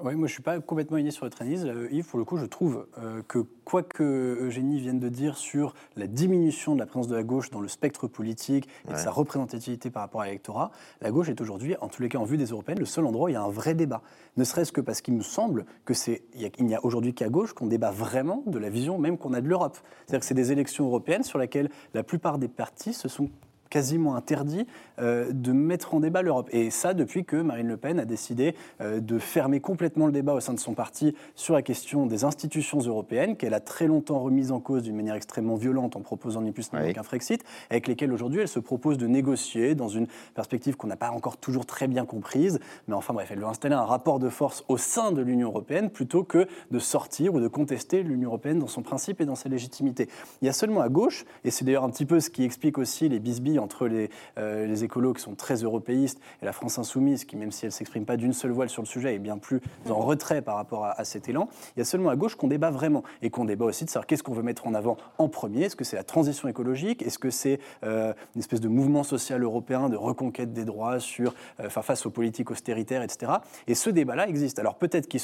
Oui, 0.05 0.17
moi 0.17 0.27
je 0.27 0.33
suis 0.33 0.43
pas 0.43 0.59
complètement 0.59 0.97
aligné 0.97 1.13
sur 1.13 1.25
votre 1.25 1.41
analyse. 1.43 1.65
Euh, 1.65 1.87
Yves, 1.93 2.07
pour 2.07 2.19
le 2.19 2.25
coup, 2.25 2.37
je 2.37 2.45
trouve 2.45 2.89
euh, 2.99 3.23
que 3.29 3.39
quoi 3.65 3.85
que 3.85 4.37
Eugénie 4.41 4.81
vienne 4.81 4.99
de 4.99 5.09
dire 5.09 5.37
sur 5.37 5.75
la 5.97 6.09
diminution 6.09 6.75
de 6.75 6.81
la 6.81 6.87
présence 6.87 7.07
de 7.07 7.15
la 7.15 7.23
gauche 7.23 7.51
dans 7.51 7.61
le 7.61 7.69
spectre 7.69 8.09
politique 8.09 8.69
et 8.89 8.93
de 8.93 8.97
sa 8.99 9.13
représentativité 9.13 9.91
par 9.91 10.03
rapport 10.03 10.23
à 10.23 10.27
l'électorat, 10.27 10.73
la 11.03 11.13
gauche 11.13 11.29
est 11.29 11.41
aujourd'hui, 11.41 11.77
en 11.81 11.87
tous 11.89 12.03
les 12.03 12.09
cas 12.09 12.19
en 12.19 12.25
vue 12.25 12.37
des 12.37 12.47
européennes, 12.47 12.81
le 12.81 12.85
seul 12.85 13.07
endroit 13.07 13.27
où 13.27 13.29
il 13.29 13.35
y 13.35 13.37
a 13.37 13.43
un 13.43 13.49
vrai 13.49 13.75
débat. 13.75 14.03
Ne 14.37 14.43
serait-ce 14.43 14.73
que 14.73 14.81
parce 14.81 15.03
qu'il 15.03 15.15
me 15.15 15.23
semble 15.23 15.67
que 15.85 15.95
c'est 15.95 16.23
il 16.35 16.41
y 16.43 16.47
a- 16.47 16.51
n'y 16.65 16.75
a 16.75 16.85
aujourd'hui 16.85 17.15
qu'à 17.15 17.29
gauche 17.29 17.53
qu'on 17.53 17.67
débat 17.69 17.93
vraiment 17.93 18.43
de 18.47 18.59
la 18.59 18.71
vision 18.71 18.99
même 18.99 19.19
qu'on 19.19 19.33
a 19.35 19.41
de 19.41 19.49
l'Europe. 19.49 19.79
C'est-à-dire 20.07 20.21
que 20.21 20.27
c'est 20.27 20.35
des 20.35 20.51
élections 20.51 20.87
européennes 20.87 21.23
sur 21.23 21.39
lesquelles 21.39 21.71
la 21.95 22.03
plupart 22.03 22.39
des 22.39 22.49
partis 22.49 22.93
se 22.93 23.09
sont 23.09 23.31
quasiment 23.73 24.17
interdit 24.17 24.67
euh, 24.99 25.33
de 25.33 25.51
mettre 25.53 25.95
en 25.95 26.01
débat 26.01 26.21
l'Europe. 26.21 26.51
Et 26.53 26.69
ça, 26.69 26.93
depuis 26.93 27.25
que 27.25 27.37
Marine 27.37 27.69
Le 27.69 27.79
Pen 27.79 27.99
a 27.99 28.05
décidé 28.05 28.55
euh, 28.83 29.01
de 29.01 29.19
fermer 29.19 29.61
complètement 29.61 30.05
le 30.05 30.13
débat 30.13 30.35
au 30.35 30.41
sein 30.41 30.53
de 30.53 30.59
son 30.59 30.75
parti 30.75 31.15
sur 31.35 31.55
la 31.55 31.63
question 31.63 32.05
des 32.05 32.25
institutions 32.25 32.81
européennes, 32.81 33.35
qu'elle 33.35 33.55
a 33.55 33.61
très 33.61 33.87
longtemps 33.87 34.21
remise 34.21 34.53
en 34.53 34.61
cause 34.61 34.83
d'une 34.83 34.95
manière 34.95 35.15
extrêmement 35.15 35.55
violente 35.55 35.97
en 35.97 36.03
proposant 36.03 36.43
ni 36.43 36.53
plus 36.53 36.71
ni 36.71 36.79
moins 36.79 36.93
qu'un 36.93 37.03
Frexit, 37.03 37.43
avec 37.71 37.89
lesquelles 37.89 38.13
aujourd'hui 38.13 38.43
elle 38.43 38.49
se 38.49 38.61
propose 38.61 38.99
de 38.99 39.07
négocier 39.07 39.75
dans 39.75 39.89
une 39.89 40.07
perspective 40.35 40.77
qu'on 40.77 40.89
n'a 40.89 40.97
pas 40.97 41.11
encore 41.11 41.39
toujours 41.39 41.65
très 41.65 41.89
bien 41.89 42.05
comprise. 42.05 42.61
Mais 42.89 42.95
enfin 42.95 43.15
bref, 43.15 43.31
elle 43.33 43.39
veut 43.39 43.47
installer 43.47 43.75
un 43.75 43.87
rapport 43.87 44.19
de 44.19 44.29
force 44.29 44.65
au 44.69 44.77
sein 44.77 45.13
de 45.13 45.23
l'Union 45.23 45.49
européenne 45.49 45.89
plutôt 45.89 46.25
que 46.25 46.47
de 46.71 46.79
sortir 46.79 47.33
ou 47.33 47.41
de 47.41 47.49
contester 47.49 48.03
l'Union 48.03 48.29
européenne 48.29 48.59
dans 48.59 48.67
son 48.67 48.83
principe 48.83 49.23
et 49.23 49.25
dans 49.25 49.35
sa 49.35 49.49
légitimité. 49.49 50.11
Il 50.43 50.45
y 50.45 50.49
a 50.51 50.53
seulement 50.53 50.83
à 50.83 50.91
gauche, 50.91 51.25
et 51.45 51.51
c'est 51.51 51.65
d'ailleurs 51.65 51.85
un 51.85 51.91
petit 51.91 52.05
peu 52.05 52.21
ce 52.21 52.29
qui 52.29 52.45
explique 52.45 52.77
aussi 52.77 53.09
les 53.09 53.19
bisbilles 53.19 53.62
entre 53.63 53.87
les, 53.87 54.11
euh, 54.39 54.67
les 54.67 54.85
écolos 54.85 55.15
qui 55.15 55.23
sont 55.23 55.35
très 55.35 55.57
européistes 55.57 56.21
et 56.43 56.45
la 56.45 56.53
France 56.53 56.79
insoumise, 56.79 57.25
qui, 57.25 57.37
même 57.37 57.53
si 57.53 57.65
elle 57.65 57.71
ne 57.71 57.73
s'exprime 57.73 58.05
pas 58.05 58.17
d'une 58.17 58.33
seule 58.33 58.51
voix 58.51 58.69
sur 58.69 58.83
le 58.83 58.87
sujet, 58.87 59.15
est 59.15 59.19
bien 59.19 59.39
plus 59.39 59.61
en 59.89 60.01
retrait 60.01 60.43
par 60.43 60.57
rapport 60.57 60.85
à, 60.85 61.05
cet 61.05 61.29
élan. 61.29 61.49
Il 61.77 61.81
y 61.81 61.83
a 61.83 61.85
seulement 61.85 62.11
à 62.11 62.17
gauche 62.17 62.37
qu'on 62.37 62.49
débat 62.49 62.71
vraiment 62.71 63.03
et 63.23 63.31
qu'on 63.31 63.45
débat 63.45 63.65
aussi 63.65 63.85
de 63.85 63.91
savoir 63.91 64.07
qu'est-ce 64.07 64.23
qu'on 64.23 64.35
veut 64.35 64.43
mettre 64.43 64.67
en 64.67 64.75
avant 64.75 64.97
en 65.19 65.29
premier. 65.29 65.65
Est-ce 65.65 65.77
que 65.77 65.85
c'est 65.85 65.97
la 65.97 66.05
transition 66.05 66.49
écologique? 66.49 67.03
Est-ce 67.03 67.19
que 67.19 67.31
c'est 67.31 67.61
euh, 67.85 68.13
une 68.35 68.41
espèce 68.41 68.61
de 68.61 68.69
mouvement 68.69 69.03
social 69.03 69.43
européen 69.43 69.89
de 69.89 69.97
reconquête 69.97 70.53
des 70.53 70.65
droits 70.65 71.01
sur, 71.01 71.35
euh, 71.61 71.69
face 71.69 72.07
aux 72.07 72.11
politiques 72.11 72.51
austéritaires, 72.51 73.03
etc. 73.03 73.33
Et 73.67 73.75
ce 73.75 73.91
débat-là 73.91 74.29
existe. 74.29 74.59
Alors 74.59 74.77
peut-être 74.77 75.09
qu'ils 75.09 75.21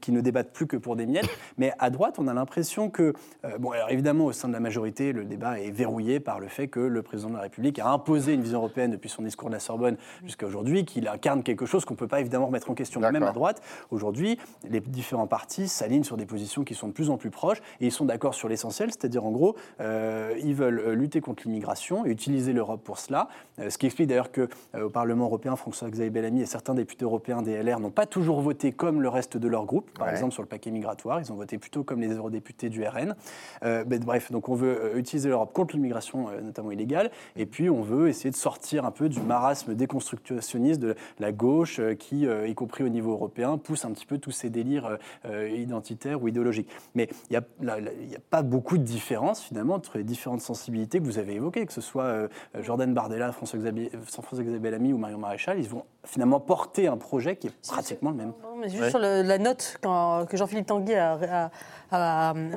qu 0.00 0.12
ne 0.12 0.20
débattent 0.20 0.52
plus 0.52 0.66
que 0.66 0.76
pour 0.76 0.96
des 0.96 1.06
miettes, 1.06 1.28
mais 1.58 1.72
à 1.78 1.90
droite, 1.90 2.16
on 2.18 2.28
a 2.28 2.34
l'impression 2.34 2.90
que, 2.90 3.12
euh, 3.44 3.58
bon, 3.58 3.72
alors 3.72 3.90
évidemment, 3.90 4.26
au 4.26 4.32
sein 4.32 4.48
de 4.48 4.52
la 4.52 4.60
majorité, 4.60 5.12
le 5.12 5.24
débat 5.24 5.60
est 5.60 5.70
verrouillé 5.70 6.20
par 6.20 6.40
le 6.40 6.48
fait 6.48 6.68
que 6.68 6.80
le 6.80 7.02
président 7.02 7.30
de 7.30 7.36
la 7.36 7.43
République 7.44 7.78
a 7.78 7.88
imposé 7.88 8.34
une 8.34 8.42
vision 8.42 8.58
européenne 8.58 8.90
depuis 8.90 9.08
son 9.08 9.22
discours 9.22 9.48
de 9.48 9.54
la 9.54 9.60
Sorbonne 9.60 9.96
jusqu'à 10.24 10.46
aujourd'hui, 10.46 10.84
qu'il 10.84 11.08
incarne 11.08 11.42
quelque 11.42 11.66
chose 11.66 11.84
qu'on 11.84 11.94
ne 11.94 11.98
peut 11.98 12.08
pas 12.08 12.20
évidemment 12.20 12.46
remettre 12.46 12.70
en 12.70 12.74
question. 12.74 13.00
Même 13.00 13.22
à 13.22 13.32
droite, 13.32 13.62
aujourd'hui, 13.90 14.38
les 14.68 14.80
différents 14.80 15.26
partis 15.26 15.68
s'alignent 15.68 16.04
sur 16.04 16.16
des 16.16 16.26
positions 16.26 16.64
qui 16.64 16.74
sont 16.74 16.88
de 16.88 16.92
plus 16.92 17.10
en 17.10 17.16
plus 17.16 17.30
proches 17.30 17.58
et 17.80 17.86
ils 17.86 17.92
sont 17.92 18.04
d'accord 18.04 18.34
sur 18.34 18.48
l'essentiel, 18.48 18.90
c'est-à-dire 18.90 19.24
en 19.24 19.30
gros, 19.30 19.56
euh, 19.80 20.34
ils 20.42 20.54
veulent 20.54 20.80
euh, 20.80 20.94
lutter 20.94 21.20
contre 21.20 21.44
l'immigration 21.44 22.06
et 22.06 22.10
utiliser 22.10 22.52
l'Europe 22.52 22.82
pour 22.82 22.98
cela. 22.98 23.28
Euh, 23.58 23.70
ce 23.70 23.78
qui 23.78 23.86
explique 23.86 24.08
d'ailleurs 24.08 24.32
qu'au 24.32 24.46
au 24.80 24.90
Parlement 24.90 25.26
européen, 25.26 25.56
François-Xavier 25.56 26.10
Bellamy 26.10 26.42
et 26.42 26.46
certains 26.46 26.74
députés 26.74 27.04
européens 27.04 27.42
des 27.42 27.62
LR 27.62 27.80
n'ont 27.80 27.90
pas 27.90 28.06
toujours 28.06 28.40
voté 28.40 28.72
comme 28.72 29.02
le 29.02 29.08
reste 29.08 29.36
de 29.36 29.48
leur 29.48 29.64
groupe. 29.64 29.90
Par 29.98 30.08
exemple, 30.08 30.32
sur 30.32 30.42
le 30.42 30.48
paquet 30.48 30.70
migratoire, 30.70 31.20
ils 31.20 31.32
ont 31.32 31.36
voté 31.36 31.58
plutôt 31.58 31.84
comme 31.84 32.00
les 32.00 32.14
eurodéputés 32.14 32.68
du 32.68 32.84
RN. 32.84 33.14
bref, 33.62 34.32
donc 34.32 34.48
on 34.48 34.54
veut 34.54 34.96
utiliser 34.96 35.28
l'Europe 35.28 35.52
contre 35.52 35.74
l'immigration, 35.74 36.28
notamment 36.42 36.70
illégale, 36.70 37.10
et 37.36 37.46
puis 37.46 37.68
on 37.70 37.82
veut 37.82 38.08
essayer 38.08 38.30
de 38.30 38.36
sortir 38.36 38.84
un 38.84 38.90
peu 38.90 39.08
du 39.08 39.20
marasme 39.20 39.74
déconstructionniste 39.74 40.80
de 40.80 40.94
la 41.18 41.32
gauche 41.32 41.80
euh, 41.80 41.94
qui, 41.94 42.26
euh, 42.26 42.46
y 42.46 42.54
compris 42.54 42.84
au 42.84 42.88
niveau 42.88 43.12
européen, 43.12 43.58
pousse 43.58 43.84
un 43.84 43.92
petit 43.92 44.06
peu 44.06 44.18
tous 44.18 44.30
ces 44.30 44.50
délires 44.50 44.98
euh, 45.24 45.48
identitaires 45.48 46.22
ou 46.22 46.28
idéologiques. 46.28 46.68
Mais 46.94 47.08
il 47.30 47.32
n'y 47.32 47.36
a, 47.36 48.20
pas 48.30 48.42
beaucoup 48.42 48.78
de 48.78 48.82
différence 48.82 49.40
finalement 49.42 49.74
entre 49.74 49.98
les 49.98 50.04
différentes 50.04 50.40
sensibilités 50.40 50.98
que 50.98 51.04
vous 51.04 51.18
avez 51.18 51.34
évoquées, 51.34 51.66
que 51.66 51.72
ce 51.72 51.80
soit 51.80 52.28
Jordan 52.60 52.92
Bardella, 52.94 53.32
François-Xavier 53.32 53.90
François 54.04 54.40
ou 54.44 54.98
Marion 54.98 55.18
Maréchal, 55.18 55.58
ils 55.58 55.68
vont 55.68 55.84
finalement 56.04 56.40
porter 56.40 56.86
un 56.86 56.96
projet 56.96 57.36
qui 57.36 57.48
est 57.48 57.54
pratiquement 57.68 58.10
le 58.10 58.16
même. 58.16 58.32
mais 58.60 58.68
juste 58.68 58.90
sur 58.90 58.98
la 58.98 59.38
note 59.38 59.78
que 59.82 60.36
Jean-Philippe 60.36 60.66
Tanguy 60.66 60.94
a, 60.94 61.50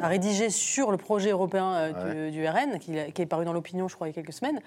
rédigée 0.01 0.49
sur 0.49 0.91
le 0.91 0.97
projet 0.97 1.31
européen 1.31 1.91
du, 2.31 2.47
RN, 2.47 2.79
qui, 2.79 2.93
qui, 3.13 3.21
est 3.21 3.25
paru 3.25 3.45
dans 3.45 3.53
l'opinion, 3.53 3.87
je 3.87 3.95
crois, 3.95 4.07
il 4.07 4.11
y 4.11 4.13
a 4.13 4.15
quelques 4.15 4.33
semaines, 4.33 4.61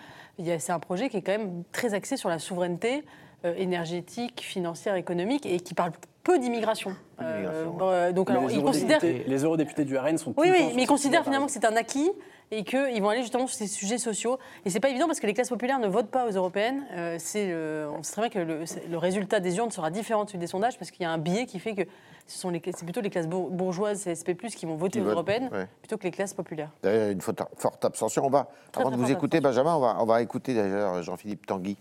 c'est 0.58 0.72
un 0.72 0.78
projet 0.78 1.08
qui 1.08 1.18
est 1.18 1.22
quand 1.22 1.32
même 1.32 1.62
très 1.72 1.94
axé 1.94 2.16
sur 2.16 2.28
la 2.28 2.38
souveraineté 2.38 3.04
euh, 3.46 3.54
énergétique, 3.56 4.42
financière, 4.42 4.96
économique, 4.96 5.46
et 5.46 5.60
qui 5.60 5.72
parle 5.72 5.92
peu 6.22 6.38
d'immigration. 6.38 6.94
Euh, 7.22 8.12
donc, 8.12 8.28
alors, 8.28 8.46
les, 8.46 8.56
ils 8.56 8.62
considèrent... 8.62 9.00
les 9.02 9.44
eurodéputés 9.44 9.86
du 9.86 9.96
RN 9.96 10.18
sont. 10.18 10.34
Oui, 10.36 10.48
oui, 10.50 10.72
mais 10.76 10.82
ils 10.82 10.86
considèrent 10.86 11.24
finalement 11.24 11.46
que 11.46 11.52
c'est 11.52 11.64
un 11.64 11.74
acquis 11.74 12.10
et 12.50 12.64
qu'ils 12.64 13.00
vont 13.00 13.10
aller 13.10 13.22
justement 13.22 13.46
sur 13.46 13.56
ces 13.56 13.66
sujets 13.66 13.98
sociaux. 13.98 14.38
Et 14.64 14.70
c'est 14.70 14.80
pas 14.80 14.88
évident 14.88 15.06
parce 15.06 15.20
que 15.20 15.26
les 15.26 15.34
classes 15.34 15.48
populaires 15.48 15.78
ne 15.78 15.86
votent 15.86 16.10
pas 16.10 16.26
aux 16.26 16.32
européennes. 16.32 16.84
Euh, 16.92 17.16
c'est, 17.18 17.54
on 17.54 18.02
sait 18.02 18.12
très 18.12 18.22
bien 18.22 18.30
que 18.30 18.38
le, 18.38 18.64
le, 18.90 18.98
résultat 18.98 19.40
des 19.40 19.56
urnes 19.56 19.70
sera 19.70 19.90
différent 19.90 20.24
de 20.24 20.30
celui 20.30 20.40
des 20.40 20.46
sondages 20.46 20.78
parce 20.78 20.90
qu'il 20.90 21.02
y 21.02 21.06
a 21.06 21.10
un 21.10 21.18
biais 21.18 21.46
qui 21.46 21.58
fait 21.58 21.74
que 21.74 21.82
ce 22.26 22.38
sont 22.38 22.50
les, 22.50 22.60
c'est 22.64 22.84
plutôt 22.84 23.00
les 23.00 23.10
classes 23.10 23.28
bourgeoises 23.28 24.06
et 24.06 24.14
SP+, 24.14 24.34
qui 24.34 24.66
vont 24.66 24.76
voter 24.76 25.00
aux 25.00 25.06
européennes 25.06 25.50
plutôt 25.80 25.96
que 25.96 26.04
les 26.04 26.10
classes 26.10 26.34
populaires. 26.34 26.70
D'ailleurs, 26.82 27.10
une 27.10 27.20
forte 27.20 27.42
abstention. 27.84 28.24
On 28.24 28.30
va, 28.30 28.48
avant 28.76 28.90
de 28.90 28.96
vous 28.96 29.10
écouter, 29.10 29.40
Benjamin, 29.40 29.74
on 29.74 29.80
va, 29.80 29.96
on 30.00 30.04
va 30.04 30.22
écouter 30.22 30.54
d'ailleurs 30.54 31.02
Jean-Philippe 31.02 31.46
Tanguy 31.46 31.76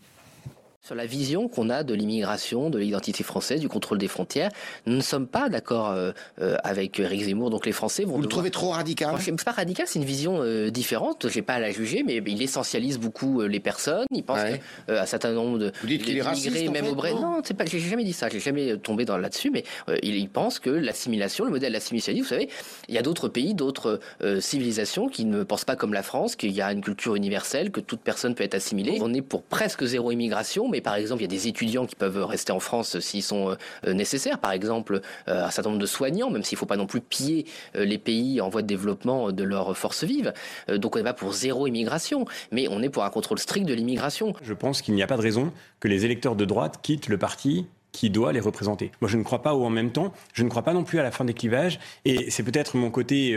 sur 0.82 0.96
la 0.96 1.06
vision 1.06 1.50
qu'on 1.50 1.70
a 1.70 1.84
de 1.84 1.94
l'immigration, 1.94 2.70
de 2.70 2.80
l'identité 2.80 3.24
française, 3.24 3.60
du 3.60 3.68
contrôle 3.68 3.98
des 3.98 4.08
frontières. 4.08 4.50
Nous 4.86 4.96
ne 4.96 5.02
sommes 5.02 5.28
pas 5.28 5.50
d'accord 5.50 5.90
euh, 5.90 6.12
euh, 6.42 6.56
avec 6.64 7.00
Eric 7.00 7.22
Zemmour, 7.24 7.50
donc 7.50 7.66
les 7.66 7.74
Français 7.74 8.06
vont. 8.06 8.16
Vous 8.16 8.22
le 8.22 8.28
trouvez 8.28 8.50
trop 8.50 8.70
radical 8.70 9.14
C'est 9.20 9.44
pas 9.44 9.52
radical, 9.52 9.88
c'est 9.88 10.00
une 10.00 10.06
vision 10.06 10.40
euh, 10.42 10.70
différente. 10.70 11.28
J'ai 11.30 11.42
pas 11.42 11.56
à 11.56 11.60
la 11.60 11.72
juger, 11.72 12.04
mais 12.04 12.24
il 12.26 12.42
essentialise 12.42 12.98
beaucoup 12.98 13.42
les 13.42 13.60
personnes. 13.60 14.06
Il 14.12 14.24
pense 14.24 14.40
qu'un 14.88 15.06
certain 15.06 15.34
nombre 15.34 15.60
de 15.60 15.72
Vous 15.82 15.88
dites 15.88 16.04
qu'il 16.04 16.18
est 16.18 16.22
raciste, 16.22 16.72
même 16.72 16.88
au 16.88 16.96
Brexit. 16.96 17.22
Non, 17.22 17.42
c'est 17.44 17.54
pas. 17.54 17.66
J'ai 17.66 17.80
jamais 17.80 18.06
dit 18.06 18.14
ça. 18.14 18.30
J'ai 18.30 18.40
jamais 18.40 18.78
tombé 18.78 19.04
dans 19.04 19.18
là-dessus, 19.18 19.52
mais 19.52 19.66
il, 20.02 20.30
pense 20.30 20.60
que 20.60 20.70
l'assimilation, 20.70 21.44
le 21.44 21.52
modèle 21.52 21.74
d'assimilation, 21.74 22.14
vous 22.16 22.24
savez, 22.24 22.50
il 22.88 22.96
y 22.96 22.98
a 22.98 23.02
d'autres 23.02 23.28
pays, 23.28 23.54
d'autres 23.54 24.00
civilisations 24.40 25.10
qui 25.10 25.26
ne 25.26 25.44
pensent 25.44 25.66
pas 25.66 25.76
comme 25.76 25.94
la 25.94 26.04
France, 26.04 26.36
qu'il 26.36 26.52
y 26.52 26.62
a 26.62 26.72
une 26.72 26.82
culture 26.82 27.16
universelle, 27.16 27.72
que 27.72 27.82
toute 27.82 28.00
personne 28.00 28.34
peut 28.34 28.44
être 28.44 28.56
assimilée. 28.56 29.00
On 29.02 29.14
est 29.14 29.22
pour 29.22 29.44
presque 29.44 29.84
zéro 29.84 30.12
immigration 30.12 30.69
mais 30.70 30.82
par 30.82 30.96
exemple, 30.96 31.22
il 31.22 31.26
y 31.26 31.28
a 31.28 31.36
des 31.36 31.48
étudiants 31.48 31.86
qui 31.86 31.96
peuvent 31.96 32.24
rester 32.26 32.52
en 32.52 32.60
France 32.60 33.00
s'ils 33.00 33.24
sont 33.24 33.56
euh, 33.86 33.94
nécessaires. 33.94 34.40
Par 34.40 34.52
exemple, 34.52 35.02
euh, 35.28 35.46
un 35.46 35.52
certain 35.52 35.70
nombre 35.70 35.82
de 35.82 35.86
soignants, 35.86 36.30
même 36.30 36.44
s'il 36.44 36.56
ne 36.56 36.60
faut 36.60 36.66
pas 36.66 36.78
non 36.78 36.88
plus 36.88 37.02
piller 37.02 37.46
euh, 37.76 37.86
les 37.86 37.98
pays 37.98 38.42
en 38.42 38.50
voie 38.50 38.62
de 38.62 38.68
développement 38.68 39.32
de 39.32 39.44
leurs 39.44 39.78
forces 39.78 40.04
vives. 40.04 40.34
donc 40.68 40.96
on 40.96 41.00
n'est 41.00 41.04
pas 41.04 41.14
pour 41.14 41.34
zéro 41.34 41.68
immigration, 41.68 42.26
mais 42.52 42.68
on 42.70 42.82
est 42.82 42.90
pour 42.90 43.04
un 43.04 43.10
contrôle 43.10 43.40
strict 43.40 43.66
de 43.66 43.74
l'immigration. 43.74 44.34
Je 44.42 44.54
pense 44.54 44.82
qu'il 44.82 44.94
n'y 44.94 45.04
a 45.04 45.08
pas 45.08 45.18
de 45.18 45.22
raison 45.22 45.52
que 45.80 45.88
les 45.88 46.06
électeurs 46.06 46.36
de 46.36 46.46
droite 46.46 46.80
quittent 46.82 47.08
le 47.08 47.18
parti 47.18 47.66
qui 47.92 48.10
doit 48.10 48.32
les 48.34 48.40
représenter. 48.40 48.92
Moi, 49.02 49.10
je 49.10 49.18
ne 49.18 49.24
crois 49.24 49.42
pas 49.42 49.56
au 49.56 49.66
en 49.66 49.70
même 49.70 49.92
temps, 49.92 50.14
je 50.34 50.44
ne 50.44 50.50
crois 50.50 50.62
pas 50.62 50.74
non 50.74 50.84
plus 50.84 51.00
à 51.00 51.04
la 51.04 51.12
fin 51.12 51.26
des 51.26 51.34
clivages, 51.34 51.80
et 52.06 52.30
c'est 52.30 52.44
peut-être 52.44 52.78
mon 52.78 52.92
côté 52.92 53.36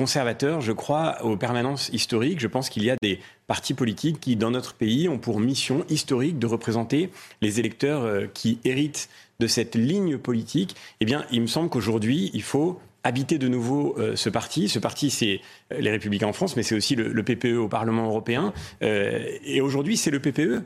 conservateur, 0.00 0.62
je 0.62 0.72
crois 0.72 1.22
aux 1.22 1.36
permanences 1.36 1.90
historiques. 1.92 2.40
Je 2.40 2.46
pense 2.46 2.70
qu'il 2.70 2.82
y 2.84 2.90
a 2.90 2.96
des 3.02 3.20
partis 3.46 3.74
politiques 3.74 4.18
qui, 4.18 4.34
dans 4.34 4.50
notre 4.50 4.72
pays, 4.72 5.10
ont 5.10 5.18
pour 5.18 5.40
mission 5.40 5.84
historique 5.90 6.38
de 6.38 6.46
représenter 6.46 7.10
les 7.42 7.60
électeurs 7.60 8.04
euh, 8.04 8.26
qui 8.32 8.60
héritent 8.64 9.10
de 9.40 9.46
cette 9.46 9.74
ligne 9.74 10.16
politique. 10.16 10.74
Eh 11.00 11.04
bien, 11.04 11.26
il 11.30 11.42
me 11.42 11.46
semble 11.46 11.68
qu'aujourd'hui, 11.68 12.30
il 12.32 12.42
faut 12.42 12.80
habiter 13.04 13.36
de 13.36 13.46
nouveau 13.46 13.94
euh, 13.98 14.16
ce 14.16 14.30
parti. 14.30 14.70
Ce 14.70 14.78
parti, 14.78 15.10
c'est 15.10 15.42
euh, 15.70 15.80
les 15.80 15.90
Républicains 15.90 16.28
en 16.28 16.32
France, 16.32 16.56
mais 16.56 16.62
c'est 16.62 16.74
aussi 16.74 16.96
le, 16.96 17.22
PPE 17.22 17.58
au 17.58 17.68
Parlement 17.68 18.06
européen. 18.06 18.54
et 18.80 19.60
aujourd'hui, 19.60 19.98
c'est 19.98 20.10
le 20.10 20.20
PPE 20.20 20.64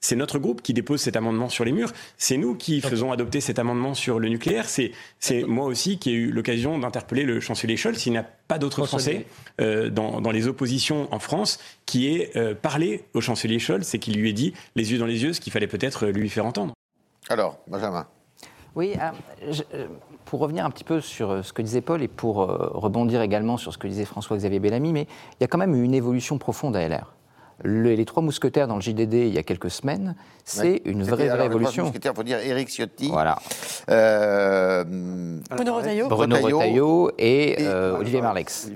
c'est 0.00 0.16
notre 0.16 0.38
groupe 0.38 0.62
qui 0.62 0.72
dépose 0.72 1.00
cet 1.00 1.16
amendement 1.16 1.48
sur 1.48 1.64
les 1.64 1.72
murs. 1.72 1.92
C'est 2.16 2.36
nous 2.36 2.54
qui 2.54 2.80
faisons 2.80 3.12
adopter 3.12 3.40
cet 3.40 3.58
amendement 3.58 3.94
sur 3.94 4.18
le 4.18 4.28
nucléaire. 4.28 4.66
C'est, 4.68 4.92
moi 5.46 5.66
aussi 5.66 5.98
qui 5.98 6.10
ai 6.10 6.12
eu 6.12 6.30
l'occasion 6.30 6.78
d'interpeller 6.78 7.24
le 7.24 7.40
chancelier 7.40 7.76
Scholz. 7.76 8.06
Il 8.06 8.12
n'y 8.12 8.18
a 8.18 8.26
pas 8.48 8.58
d'autre 8.58 8.86
Français 8.86 9.26
euh, 9.60 9.90
dans, 9.90 10.30
les 10.30 10.46
oppositions 10.46 11.12
en 11.12 11.18
France 11.18 11.58
qui 11.86 12.08
ait 12.08 12.30
euh, 12.36 12.54
parlé 12.54 13.04
au 13.14 13.20
chancelier 13.20 13.58
Scholz 13.58 13.94
et 13.94 13.98
qui 13.98 14.12
lui 14.12 14.30
ait 14.30 14.34
dit, 14.34 14.54
les 14.74 14.92
yeux 14.92 14.98
dans 14.98 15.06
les 15.06 15.22
yeux, 15.22 15.32
ce 15.32 15.40
qu'il 15.40 15.52
fallait 15.52 15.66
peut-être 15.66 16.06
lui 16.06 16.28
faire 16.28 16.46
entendre. 16.46 16.74
Alors, 17.28 17.58
Benjamin. 17.66 18.06
Oui, 18.76 18.94
euh, 19.72 19.86
pour 20.26 20.40
revenir 20.40 20.64
un 20.66 20.70
petit 20.70 20.84
peu 20.84 21.00
sur 21.00 21.44
ce 21.44 21.52
que 21.52 21.62
disait 21.62 21.80
Paul 21.80 22.02
et 22.02 22.08
pour 22.08 22.36
rebondir 22.36 23.22
également 23.22 23.56
sur 23.56 23.72
ce 23.72 23.78
que 23.78 23.88
disait 23.88 24.04
François-Xavier 24.04 24.60
Bellamy, 24.60 24.92
mais 24.92 25.08
il 25.32 25.36
y 25.40 25.44
a 25.44 25.46
quand 25.48 25.58
même 25.58 25.74
une 25.74 25.94
évolution 25.94 26.36
profonde 26.36 26.76
à 26.76 26.86
LR 26.86 27.16
les 27.64 28.04
trois 28.04 28.22
mousquetaires 28.22 28.68
dans 28.68 28.76
le 28.76 28.80
JDD 28.80 29.14
il 29.14 29.34
y 29.34 29.38
a 29.38 29.42
quelques 29.42 29.70
semaines, 29.70 30.14
c'est 30.44 30.82
une 30.84 31.02
vraie, 31.02 31.28
vraie 31.28 31.46
évolution. 31.46 31.84
Les 31.84 31.88
mousquetaires, 31.88 32.12
il 32.12 32.16
faut 32.16 32.22
dire 32.22 32.38
Éric 32.38 32.68
Ciotti, 32.68 33.08
voilà. 33.08 33.38
Euh, 33.90 34.84
Bruno 35.50 35.76
Retailleau, 35.76 36.08
Bruno 36.08 36.36
Retailleau 36.36 37.10
et, 37.18 37.56
euh, 37.60 37.98
Olivier 37.98 38.20
Marlex. 38.20 38.70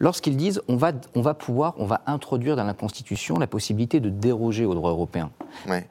Lorsqu'ils 0.00 0.36
disent 0.36 0.62
on 0.68 0.76
va, 0.76 0.92
on 1.14 1.22
va 1.22 1.34
pouvoir, 1.34 1.74
on 1.78 1.86
va 1.86 2.02
introduire 2.06 2.56
dans 2.56 2.64
la 2.64 2.74
Constitution 2.74 3.38
la 3.38 3.48
possibilité 3.48 4.00
de 4.00 4.10
déroger 4.10 4.64
au 4.64 4.74
droit 4.74 4.90
européen. 4.90 5.30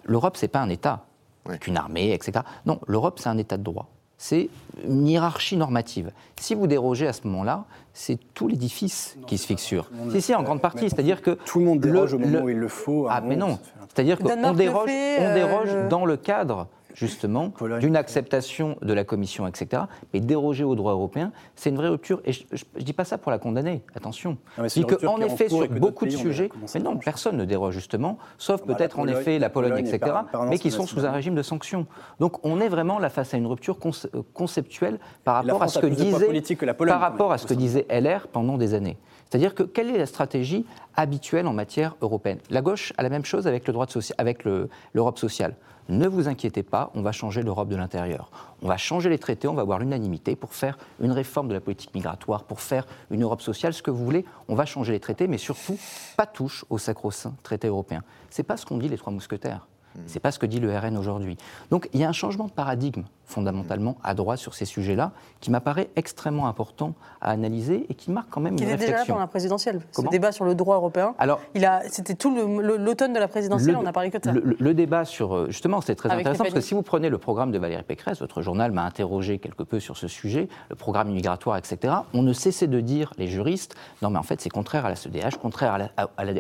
L'Europe, 0.06 0.38
c'est 0.38 0.48
pas 0.48 0.60
un 0.60 0.70
État, 0.70 1.06
avec 1.46 1.68
une 1.68 1.78
armée, 1.78 2.14
etc. 2.14 2.44
Non, 2.66 2.80
l'Europe, 2.88 3.20
c'est 3.22 3.30
un 3.30 3.38
État 3.38 3.58
de 3.58 3.64
droit 3.64 3.90
c'est 4.18 4.50
une 4.88 5.08
hiérarchie 5.08 5.58
normative. 5.58 6.12
Si 6.40 6.56
vous 6.56 6.68
dérogez 6.68 7.08
à 7.08 7.14
ce 7.14 7.28
moment-là, 7.28 7.66
c'est 7.94 8.18
tout 8.34 8.48
l'édifice 8.48 9.18
qui 9.28 9.38
se 9.38 9.46
fixure. 9.46 9.90
Si, 10.12 10.22
si, 10.22 10.36
en 10.36 10.44
grande 10.44 10.62
partie. 10.62 10.90
C'est-à-dire 10.90 11.22
que. 11.22 11.32
Tout 11.46 11.60
le 11.60 11.66
monde 11.66 11.80
déroge 11.80 12.14
au 12.14 12.20
moment 12.20 12.42
où 12.42 12.50
il 12.50 12.58
le 12.58 12.68
faut. 12.68 13.08
Ah, 13.10 13.22
mais 13.22 13.36
non. 13.36 13.60
C'est-à-dire 13.94 14.20
qu'on 14.20 14.54
déroge, 14.54 14.90
on 15.20 15.34
déroge 15.34 15.70
euh, 15.72 15.88
dans 15.88 16.06
le 16.06 16.18
cadre 16.18 16.68
justement 16.98 17.54
d'une 17.80 17.96
acceptation 17.96 18.76
de 18.82 18.92
la 18.92 19.04
Commission, 19.04 19.48
etc. 19.48 19.84
Mais 20.14 20.20
déroger 20.20 20.64
au 20.64 20.76
droit 20.76 20.94
européen, 20.94 21.32
c'est 21.56 21.70
une 21.70 21.76
vraie 21.76 21.90
rupture. 21.90 22.22
Et 22.26 22.34
je 22.34 22.44
ne 22.76 22.82
dis 22.82 22.94
pas 22.94 23.06
ça 23.06 23.20
pour 23.20 23.32
la 23.32 23.38
condamner, 23.38 23.84
attention. 23.96 24.38
je 24.58 24.66
dis 24.66 24.84
qu'en 24.84 25.20
effet, 25.20 25.48
sur 25.48 25.68
beaucoup 25.70 26.06
de 26.06 26.12
sujets, 26.12 26.50
mais 26.74 26.82
non, 26.82 26.98
personne 26.98 27.38
ne 27.38 27.46
déroge 27.46 27.76
justement, 27.76 28.18
sauf 28.40 28.66
bah, 28.66 28.74
peut-être 28.74 28.98
en 28.98 29.08
effet 29.08 29.38
la 29.38 29.50
Pologne, 29.50 29.86
etc., 29.86 30.12
mais 30.50 30.58
qui 30.58 30.72
sont 30.72 30.88
sous 30.88 31.06
un 31.06 31.12
régime 31.12 31.36
de 31.36 31.44
sanctions. 31.44 31.86
Donc 32.20 32.44
on 32.44 32.60
est 32.60 32.70
vraiment 32.70 32.98
là 32.98 33.10
face 33.10 33.34
à 33.34 33.38
une 33.38 33.48
rupture 33.48 33.78
euh, 33.86 34.24
conceptuelle 34.34 35.00
par 35.24 35.36
rapport 35.36 35.62
à 35.62 35.68
ce 35.68 35.80
que 35.80 35.88
disait, 35.88 36.56
par 36.88 37.00
rapport 37.00 37.32
à 37.32 37.38
ce 37.38 37.46
que 37.46 37.54
disait 37.54 37.86
LR 37.90 38.28
pendant 38.28 38.58
des 38.58 38.74
années. 38.74 38.98
C'est-à-dire 39.30 39.56
que 39.56 39.64
quelle 39.64 39.90
est 39.90 39.98
la 39.98 40.06
stratégie 40.06 40.66
habituelle 40.96 41.48
en 41.48 41.54
matière 41.54 41.96
européenne? 42.02 42.40
La 42.50 42.62
gauche 42.62 42.94
a 42.98 43.04
la 43.04 43.10
même 43.10 43.26
chose 43.26 43.48
avec 43.48 43.68
le 43.68 44.70
l'Europe 44.94 45.20
sociale. 45.20 45.56
Ne 45.90 46.08
vous 46.08 46.28
inquiétez 46.28 46.64
pas, 46.64 46.92
on 46.96 47.02
va 47.02 47.14
changer 47.14 47.42
l'Europe 47.44 47.70
de 47.70 47.76
l'intérieur. 47.78 48.30
On 48.62 48.68
va 48.68 48.76
changer 48.76 49.10
les 49.10 49.20
traités, 49.20 49.48
on 49.48 49.54
va 49.54 49.62
avoir 49.62 49.80
l'unanimité 49.80 50.36
pour 50.36 50.54
faire 50.54 50.78
une 51.00 51.14
réforme 51.14 51.48
de 51.48 51.54
la 51.54 51.62
politique 51.62 51.94
migratoire, 51.96 52.44
pour 52.44 52.60
faire 52.60 52.86
une 53.10 53.24
Europe 53.24 53.42
sociale, 53.42 53.74
ce 53.74 53.82
que 53.82 53.92
vous 53.92 54.04
voulez. 54.04 54.26
On 54.50 54.56
va 54.56 54.66
changer 54.66 54.92
les 54.92 55.00
traités, 55.00 55.28
mais 55.28 55.38
surtout 55.38 55.78
pas 56.18 56.26
touche 56.26 56.66
au 56.70 56.78
sacro-saint 56.78 57.36
traité 57.42 57.68
européen. 57.68 58.04
C'est 58.30 58.44
pas 58.44 58.58
ce 58.58 58.66
qu'ont 58.66 58.78
dit 58.78 58.90
les 58.90 58.98
trois 58.98 59.14
mousquetaires. 59.14 59.68
C'est 60.06 60.20
pas 60.20 60.32
ce 60.32 60.40
que 60.40 60.46
dit 60.46 60.60
le 60.60 60.78
RN 60.78 60.98
aujourd'hui. 60.98 61.38
Donc 61.72 61.90
il 61.94 62.00
y 62.00 62.04
a 62.04 62.10
un 62.10 62.14
changement 62.14 62.46
de 62.46 62.52
paradigme 62.52 63.04
fondamentalement 63.28 63.98
à 64.04 64.14
droite 64.14 64.40
sur 64.40 64.56
ces 64.56 64.66
sujets-là, 64.66 65.12
qui 65.42 65.52
m'apparaît 65.52 65.90
extrêmement 65.96 66.48
important 66.48 66.94
à 67.22 67.30
analyser 67.30 67.86
et 67.90 67.94
qui 67.94 68.10
marque 68.10 68.30
quand 68.30 68.42
même 68.42 68.56
qui 68.56 68.64
une 68.64 68.70
réflexion. 68.70 68.88
Qui 68.88 69.02
était 69.02 69.04
déjà 69.04 69.14
là 69.14 69.20
la 69.20 69.28
présidentielle. 69.28 69.82
Ce 69.92 70.02
débat 70.10 70.32
sur 70.32 70.46
le 70.46 70.56
droit 70.56 70.78
européen. 70.78 71.14
Alors, 71.20 71.42
c'était 71.90 72.16
tout 72.16 72.34
l'automne 72.34 73.14
de 73.14 73.20
la 73.20 73.28
présidentielle, 73.28 73.76
on 73.76 73.84
n'a 73.84 73.94
parlé 73.94 74.10
que 74.10 74.18
de 74.18 74.24
ça. 74.24 74.32
Le, 74.32 74.74
débat 74.74 75.06
sur 75.06 75.36
euh, 75.36 75.48
justement, 75.50 75.82
c'était 75.82 75.96
très 75.96 76.10
intéressant 76.10 76.44
parce 76.44 76.54
que 76.54 76.62
si 76.62 76.74
vous 76.74 76.84
prenez 76.84 77.10
le 77.10 77.18
programme 77.18 77.52
de 77.52 77.58
Valérie 77.58 77.84
Pécresse, 77.84 78.20
votre 78.20 78.42
journal 78.42 78.72
m'a 78.72 78.84
interrogé 78.84 79.40
quelque 79.40 79.64
peu 79.64 79.80
sur 79.80 79.98
ce 79.98 80.08
sujet, 80.08 80.48
le 80.70 80.76
programme 80.76 81.12
migratoire, 81.12 81.58
etc. 81.58 81.94
On 82.14 82.22
ne 82.22 82.34
cessait 82.34 82.68
de 82.68 82.80
dire 82.80 83.12
les 83.18 83.28
juristes, 83.28 83.76
non 84.02 84.10
mais 84.10 84.20
en 84.20 84.24
fait 84.24 84.40
c'est 84.40 84.50
contraire 84.50 84.86
à 84.86 84.90
la 84.90 84.96
CEDH, 84.96 85.38
contraire 85.42 85.74
à 85.74 85.78
la, 85.78 85.92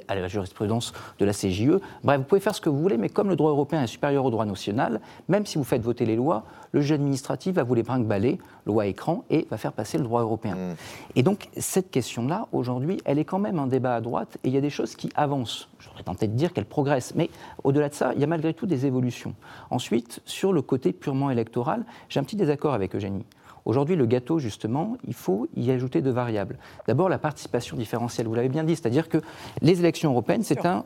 à 0.07 0.15
la 0.15 0.27
jurisprudence 0.27 0.93
de 1.19 1.25
la 1.25 1.33
CJE. 1.33 1.79
Bref, 2.03 2.19
vous 2.19 2.23
pouvez 2.23 2.41
faire 2.41 2.55
ce 2.55 2.61
que 2.61 2.69
vous 2.69 2.79
voulez, 2.79 2.97
mais 2.97 3.09
comme 3.09 3.29
le 3.29 3.35
droit 3.35 3.51
européen 3.51 3.83
est 3.83 3.87
supérieur 3.87 4.23
au 4.25 4.29
droit 4.29 4.45
national, 4.45 5.01
même 5.27 5.45
si 5.45 5.57
vous 5.57 5.63
faites 5.63 5.81
voter 5.81 6.05
les 6.05 6.15
lois, 6.15 6.43
le 6.71 6.81
juge 6.81 6.93
administratif 6.93 7.55
va 7.55 7.63
vous 7.63 7.73
les 7.73 7.83
brinque-baller, 7.83 8.39
loi 8.65 8.87
écran, 8.87 9.23
et 9.29 9.47
va 9.49 9.57
faire 9.57 9.73
passer 9.73 9.97
le 9.97 10.03
droit 10.03 10.21
européen. 10.21 10.55
Mmh. 10.55 10.75
Et 11.15 11.23
donc, 11.23 11.49
cette 11.57 11.91
question-là, 11.91 12.47
aujourd'hui, 12.51 12.99
elle 13.05 13.19
est 13.19 13.25
quand 13.25 13.39
même 13.39 13.59
un 13.59 13.67
débat 13.67 13.95
à 13.95 14.01
droite, 14.01 14.37
et 14.43 14.49
il 14.49 14.53
y 14.53 14.57
a 14.57 14.61
des 14.61 14.69
choses 14.69 14.95
qui 14.95 15.09
avancent. 15.15 15.69
J'aurais 15.79 16.03
tenté 16.03 16.27
de 16.27 16.33
dire 16.33 16.53
qu'elles 16.53 16.65
progressent, 16.65 17.15
mais 17.15 17.29
au-delà 17.63 17.89
de 17.89 17.93
ça, 17.93 18.13
il 18.15 18.21
y 18.21 18.23
a 18.23 18.27
malgré 18.27 18.53
tout 18.53 18.65
des 18.65 18.85
évolutions. 18.85 19.33
Ensuite, 19.69 20.21
sur 20.25 20.53
le 20.53 20.61
côté 20.61 20.93
purement 20.93 21.29
électoral, 21.29 21.85
j'ai 22.09 22.19
un 22.19 22.23
petit 22.23 22.35
désaccord 22.35 22.73
avec 22.73 22.95
Eugénie. 22.95 23.25
Aujourd'hui, 23.67 23.97
le 23.97 24.05
gâteau, 24.05 24.39
justement, 24.39 24.97
il 25.05 25.13
faut 25.13 25.49
y 25.57 25.71
ajouter 25.71 26.01
deux 26.01 26.11
variables. 26.11 26.57
D'abord, 26.87 27.09
la 27.09 27.19
participation 27.19 27.75
différentielle, 27.75 28.25
vous 28.25 28.33
l'avez 28.33 28.47
bien 28.47 28.63
dit, 28.63 28.77
c'est-à-dire 28.77 29.09
que 29.09 29.17
les 29.61 29.81
élections 29.81 30.11
européennes, 30.11 30.43
c'est 30.43 30.65
un, 30.65 30.85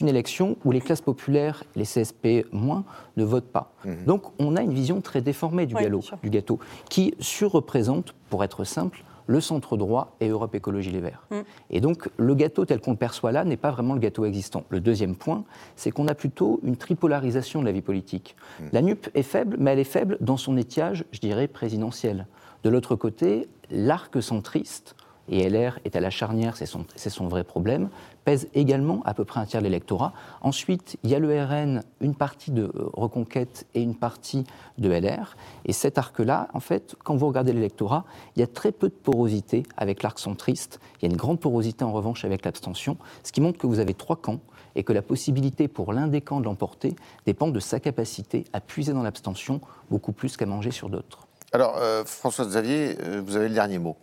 une 0.00 0.08
élection 0.08 0.56
où 0.64 0.72
les 0.72 0.80
classes 0.80 1.02
populaires, 1.02 1.62
les 1.76 1.84
CSP 1.84 2.46
moins, 2.52 2.84
ne 3.18 3.24
votent 3.24 3.52
pas. 3.52 3.74
Mhm. 3.84 4.04
Donc, 4.06 4.22
on 4.38 4.56
a 4.56 4.62
une 4.62 4.72
vision 4.72 5.02
très 5.02 5.20
déformée 5.20 5.66
du, 5.66 5.74
du 5.74 6.30
gâteau, 6.30 6.58
qui 6.88 7.14
surreprésente, 7.20 8.14
pour 8.30 8.42
être 8.42 8.64
simple, 8.64 9.04
le 9.26 9.40
centre 9.40 9.76
droit 9.76 10.16
et 10.20 10.28
Europe 10.28 10.54
Écologie 10.54 10.90
Les 10.90 11.00
Verts. 11.00 11.26
Mm. 11.30 11.36
Et 11.70 11.80
donc, 11.80 12.08
le 12.16 12.34
gâteau 12.34 12.64
tel 12.64 12.80
qu'on 12.80 12.92
le 12.92 12.96
perçoit 12.96 13.32
là 13.32 13.44
n'est 13.44 13.56
pas 13.56 13.70
vraiment 13.70 13.94
le 13.94 14.00
gâteau 14.00 14.24
existant. 14.24 14.64
Le 14.68 14.80
deuxième 14.80 15.16
point, 15.16 15.44
c'est 15.74 15.90
qu'on 15.90 16.08
a 16.08 16.14
plutôt 16.14 16.60
une 16.62 16.76
tripolarisation 16.76 17.60
de 17.60 17.66
la 17.66 17.72
vie 17.72 17.82
politique. 17.82 18.36
Mm. 18.60 18.64
La 18.72 18.82
NUP 18.82 19.08
est 19.14 19.22
faible, 19.22 19.56
mais 19.58 19.72
elle 19.72 19.78
est 19.78 19.84
faible 19.84 20.16
dans 20.20 20.36
son 20.36 20.56
étiage, 20.56 21.04
je 21.12 21.20
dirais, 21.20 21.48
présidentiel. 21.48 22.26
De 22.62 22.70
l'autre 22.70 22.96
côté, 22.96 23.48
l'arc 23.70 24.22
centriste, 24.22 24.96
et 25.28 25.48
LR 25.48 25.78
est 25.84 25.96
à 25.96 26.00
la 26.00 26.10
charnière, 26.10 26.56
c'est 26.56 26.66
son, 26.66 26.84
son, 26.96 27.28
vrai 27.28 27.44
problème, 27.44 27.88
pèse 28.26 28.48
également 28.54 29.02
à 29.04 29.14
peu 29.14 29.24
près 29.24 29.38
un 29.38 29.46
tiers 29.46 29.62
de 29.62 29.66
l'électorat. 29.66 30.12
Ensuite, 30.40 30.96
il 31.04 31.10
y 31.10 31.14
a 31.14 31.20
le 31.20 31.28
RN, 31.42 31.82
une 32.00 32.16
partie 32.16 32.50
de 32.50 32.64
euh, 32.64 32.90
Reconquête 32.92 33.66
et 33.74 33.80
une 33.80 33.94
partie 33.94 34.44
de 34.78 34.90
LR. 34.90 35.36
Et 35.64 35.72
cet 35.72 35.96
arc-là, 35.96 36.48
en 36.52 36.58
fait, 36.58 36.96
quand 37.04 37.14
vous 37.14 37.28
regardez 37.28 37.52
l'électorat, 37.52 38.04
il 38.34 38.40
y 38.40 38.42
a 38.42 38.48
très 38.48 38.72
peu 38.72 38.88
de 38.88 38.94
porosité 38.94 39.62
avec 39.76 40.02
l'arc 40.02 40.18
centriste. 40.18 40.80
Il 40.98 41.04
y 41.04 41.08
a 41.08 41.12
une 41.12 41.16
grande 41.16 41.38
porosité 41.38 41.84
en 41.84 41.92
revanche 41.92 42.24
avec 42.24 42.44
l'abstention, 42.44 42.98
ce 43.22 43.30
qui 43.30 43.40
montre 43.40 43.58
que 43.58 43.68
vous 43.68 43.78
avez 43.78 43.94
trois 43.94 44.16
camps 44.16 44.40
et 44.74 44.82
que 44.82 44.92
la 44.92 45.02
possibilité 45.02 45.68
pour 45.68 45.92
l'un 45.92 46.08
des 46.08 46.20
camps 46.20 46.40
de 46.40 46.46
l'emporter 46.46 46.96
dépend 47.26 47.46
de 47.46 47.60
sa 47.60 47.78
capacité 47.78 48.42
à 48.52 48.60
puiser 48.60 48.92
dans 48.92 49.04
l'abstention 49.04 49.60
beaucoup 49.88 50.12
plus 50.12 50.36
qu'à 50.36 50.46
manger 50.46 50.72
sur 50.72 50.88
d'autres. 50.88 51.28
Alors, 51.52 51.76
euh, 51.76 52.04
François 52.04 52.44
Xavier, 52.44 52.96
euh, 53.02 53.22
vous 53.24 53.36
avez 53.36 53.46
le 53.48 53.54
dernier 53.54 53.78
mot. 53.78 53.96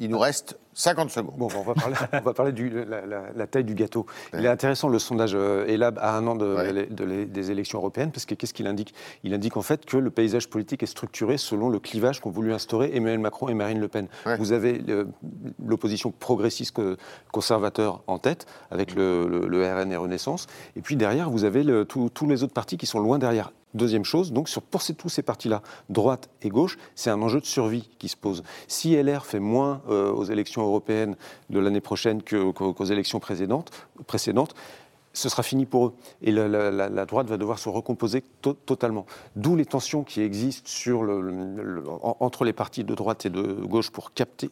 Il 0.00 0.10
nous 0.10 0.18
reste 0.18 0.58
50 0.78 1.10
secondes. 1.10 1.34
Bon, 1.36 1.48
on 1.56 1.62
va 1.62 1.74
parler, 1.74 1.96
on 2.12 2.20
va 2.20 2.32
parler 2.32 2.52
de 2.52 2.86
la, 3.36 3.46
taille 3.48 3.64
du 3.64 3.74
gâteau. 3.74 4.06
Il 4.32 4.44
est 4.44 4.48
intéressant 4.48 4.88
le 4.88 5.00
sondage 5.00 5.32
euh, 5.34 5.66
ELAB 5.66 5.98
à 5.98 6.16
un 6.16 6.26
an 6.28 6.36
des 6.36 7.50
élections 7.50 7.78
européennes, 7.80 8.12
parce 8.12 8.26
que 8.26 8.34
qu'est-ce 8.34 8.54
qu'il 8.54 8.68
indique? 8.68 8.94
Il 9.24 9.34
indique 9.34 9.56
en 9.56 9.62
fait 9.62 9.84
que 9.84 9.96
le 9.96 10.10
paysage 10.10 10.48
politique 10.48 10.84
est 10.84 10.86
structuré 10.86 11.36
selon 11.36 11.68
le 11.68 11.80
clivage 11.80 12.20
qu'ont 12.20 12.30
voulu 12.30 12.52
instaurer 12.52 12.90
Emmanuel 12.94 13.18
Macron 13.18 13.48
et 13.48 13.54
Marine 13.54 13.80
Le 13.80 13.88
Pen. 13.88 14.06
Vous 14.38 14.52
avez 14.52 14.80
l'opposition 15.64 16.12
progressiste 16.12 16.80
conservateur 17.32 18.02
en 18.06 18.18
tête, 18.18 18.46
avec 18.70 18.94
le, 18.94 19.48
RN 19.48 19.90
et 19.90 19.96
Renaissance, 19.96 20.46
et 20.76 20.80
puis 20.80 20.94
derrière, 20.94 21.28
vous 21.28 21.42
avez 21.42 21.64
tous 21.86 22.26
les 22.28 22.44
autres 22.44 22.54
partis 22.54 22.76
qui 22.76 22.86
sont 22.86 23.00
loin 23.00 23.18
derrière. 23.18 23.50
Deuxième 23.74 24.04
chose, 24.04 24.32
donc 24.32 24.48
sur, 24.48 24.62
pour 24.62 24.82
tous 24.82 25.08
ces 25.08 25.22
partis-là, 25.22 25.62
droite 25.90 26.30
et 26.42 26.48
gauche, 26.48 26.78
c'est 26.94 27.10
un 27.10 27.20
enjeu 27.20 27.40
de 27.40 27.44
survie 27.44 27.88
qui 27.98 28.08
se 28.08 28.16
pose. 28.16 28.42
Si 28.66 28.96
LR 28.96 29.26
fait 29.26 29.40
moins 29.40 29.82
euh, 29.88 30.10
aux 30.10 30.24
élections 30.24 30.62
européennes 30.62 31.16
de 31.50 31.58
l'année 31.58 31.82
prochaine 31.82 32.22
qu'aux 32.22 32.84
élections 32.84 33.20
précédentes 33.20 33.70
ce 35.18 35.28
sera 35.28 35.42
fini 35.42 35.66
pour 35.66 35.86
eux. 35.86 35.94
Et 36.22 36.30
la, 36.30 37.04
droite 37.06 37.26
va 37.26 37.36
devoir 37.36 37.58
se 37.58 37.68
recomposer 37.68 38.22
totalement. 38.66 39.04
D'où 39.34 39.56
les 39.56 39.66
tensions 39.66 40.04
qui 40.04 40.20
existent 40.20 40.70
entre 42.20 42.44
les 42.44 42.52
partis 42.52 42.84
de 42.84 42.94
droite 42.94 43.26
et 43.26 43.30
de 43.30 43.42
gauche 43.42 43.90
pour 43.90 44.12
capter 44.12 44.50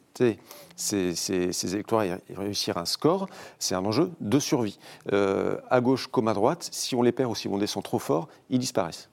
ces, 0.74 1.14
ces, 1.14 1.74
électorats 1.74 2.06
et 2.06 2.18
réussir 2.36 2.78
un 2.78 2.84
score. 2.84 3.28
C'est 3.58 3.76
un 3.76 3.84
enjeu 3.84 4.10
de 4.20 4.38
survie. 4.40 4.78
Euh, 5.12 5.56
à 5.70 5.80
gauche 5.80 6.08
comme 6.08 6.26
à 6.26 6.34
droite, 6.34 6.68
si 6.72 6.94
on 6.94 7.02
les 7.02 7.12
perd 7.12 7.30
ou 7.30 7.34
si 7.34 7.46
on 7.46 7.58
descend 7.58 7.84
trop 7.84 8.00
fort, 8.00 8.28
ils 8.50 8.58
disparaissent. 8.58 9.08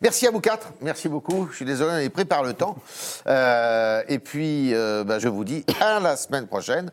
Merci 0.00 0.26
à 0.26 0.32
vous 0.32 0.40
quatre, 0.40 0.72
merci 0.82 1.08
beaucoup. 1.08 1.48
Je 1.50 1.56
suis 1.56 1.64
désolé, 1.64 1.92
on 1.92 1.98
est 1.98 2.10
pris 2.10 2.24
par 2.24 2.42
le 2.42 2.52
temps. 2.52 2.76
Euh, 3.26 4.02
et 4.08 4.18
puis, 4.18 4.74
euh, 4.74 5.04
bah, 5.04 5.20
je 5.20 5.28
vous 5.28 5.44
dis 5.44 5.64
à 5.80 6.00
la 6.00 6.16
semaine 6.16 6.48
prochaine 6.48 6.90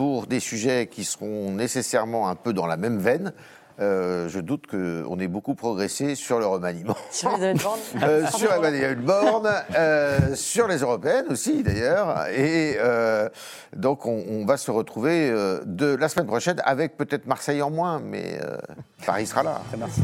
pour 0.00 0.26
des 0.26 0.40
sujets 0.40 0.86
qui 0.86 1.04
seront 1.04 1.50
nécessairement 1.50 2.30
un 2.30 2.34
peu 2.34 2.54
dans 2.54 2.66
la 2.66 2.78
même 2.78 2.96
veine. 2.98 3.34
Euh, 3.80 4.30
je 4.30 4.40
doute 4.40 4.66
qu'on 4.66 5.20
ait 5.20 5.28
beaucoup 5.28 5.54
progressé 5.54 6.14
sur 6.14 6.38
le 6.38 6.46
remaniement. 6.46 6.96
Sur 7.10 7.36
les 7.36 7.52
euh, 8.02 8.26
Sur 8.28 8.50
Emmanuel 8.50 8.96
Borne, 8.96 9.50
euh, 9.76 10.34
sur 10.34 10.68
les 10.68 10.78
européennes 10.78 11.26
aussi 11.28 11.62
d'ailleurs. 11.62 12.28
Et 12.28 12.76
euh, 12.78 13.28
donc 13.76 14.06
on, 14.06 14.24
on, 14.26 14.46
va 14.46 14.56
se 14.56 14.70
retrouver 14.70 15.28
euh, 15.28 15.60
de 15.66 15.94
la 15.96 16.08
semaine 16.08 16.28
prochaine 16.28 16.62
avec 16.64 16.96
peut-être 16.96 17.26
Marseille 17.26 17.60
en 17.60 17.68
moins, 17.68 18.00
mais 18.00 18.40
Paris 19.04 19.26
sera 19.26 19.42
là. 19.42 19.60
Merci. 19.76 20.00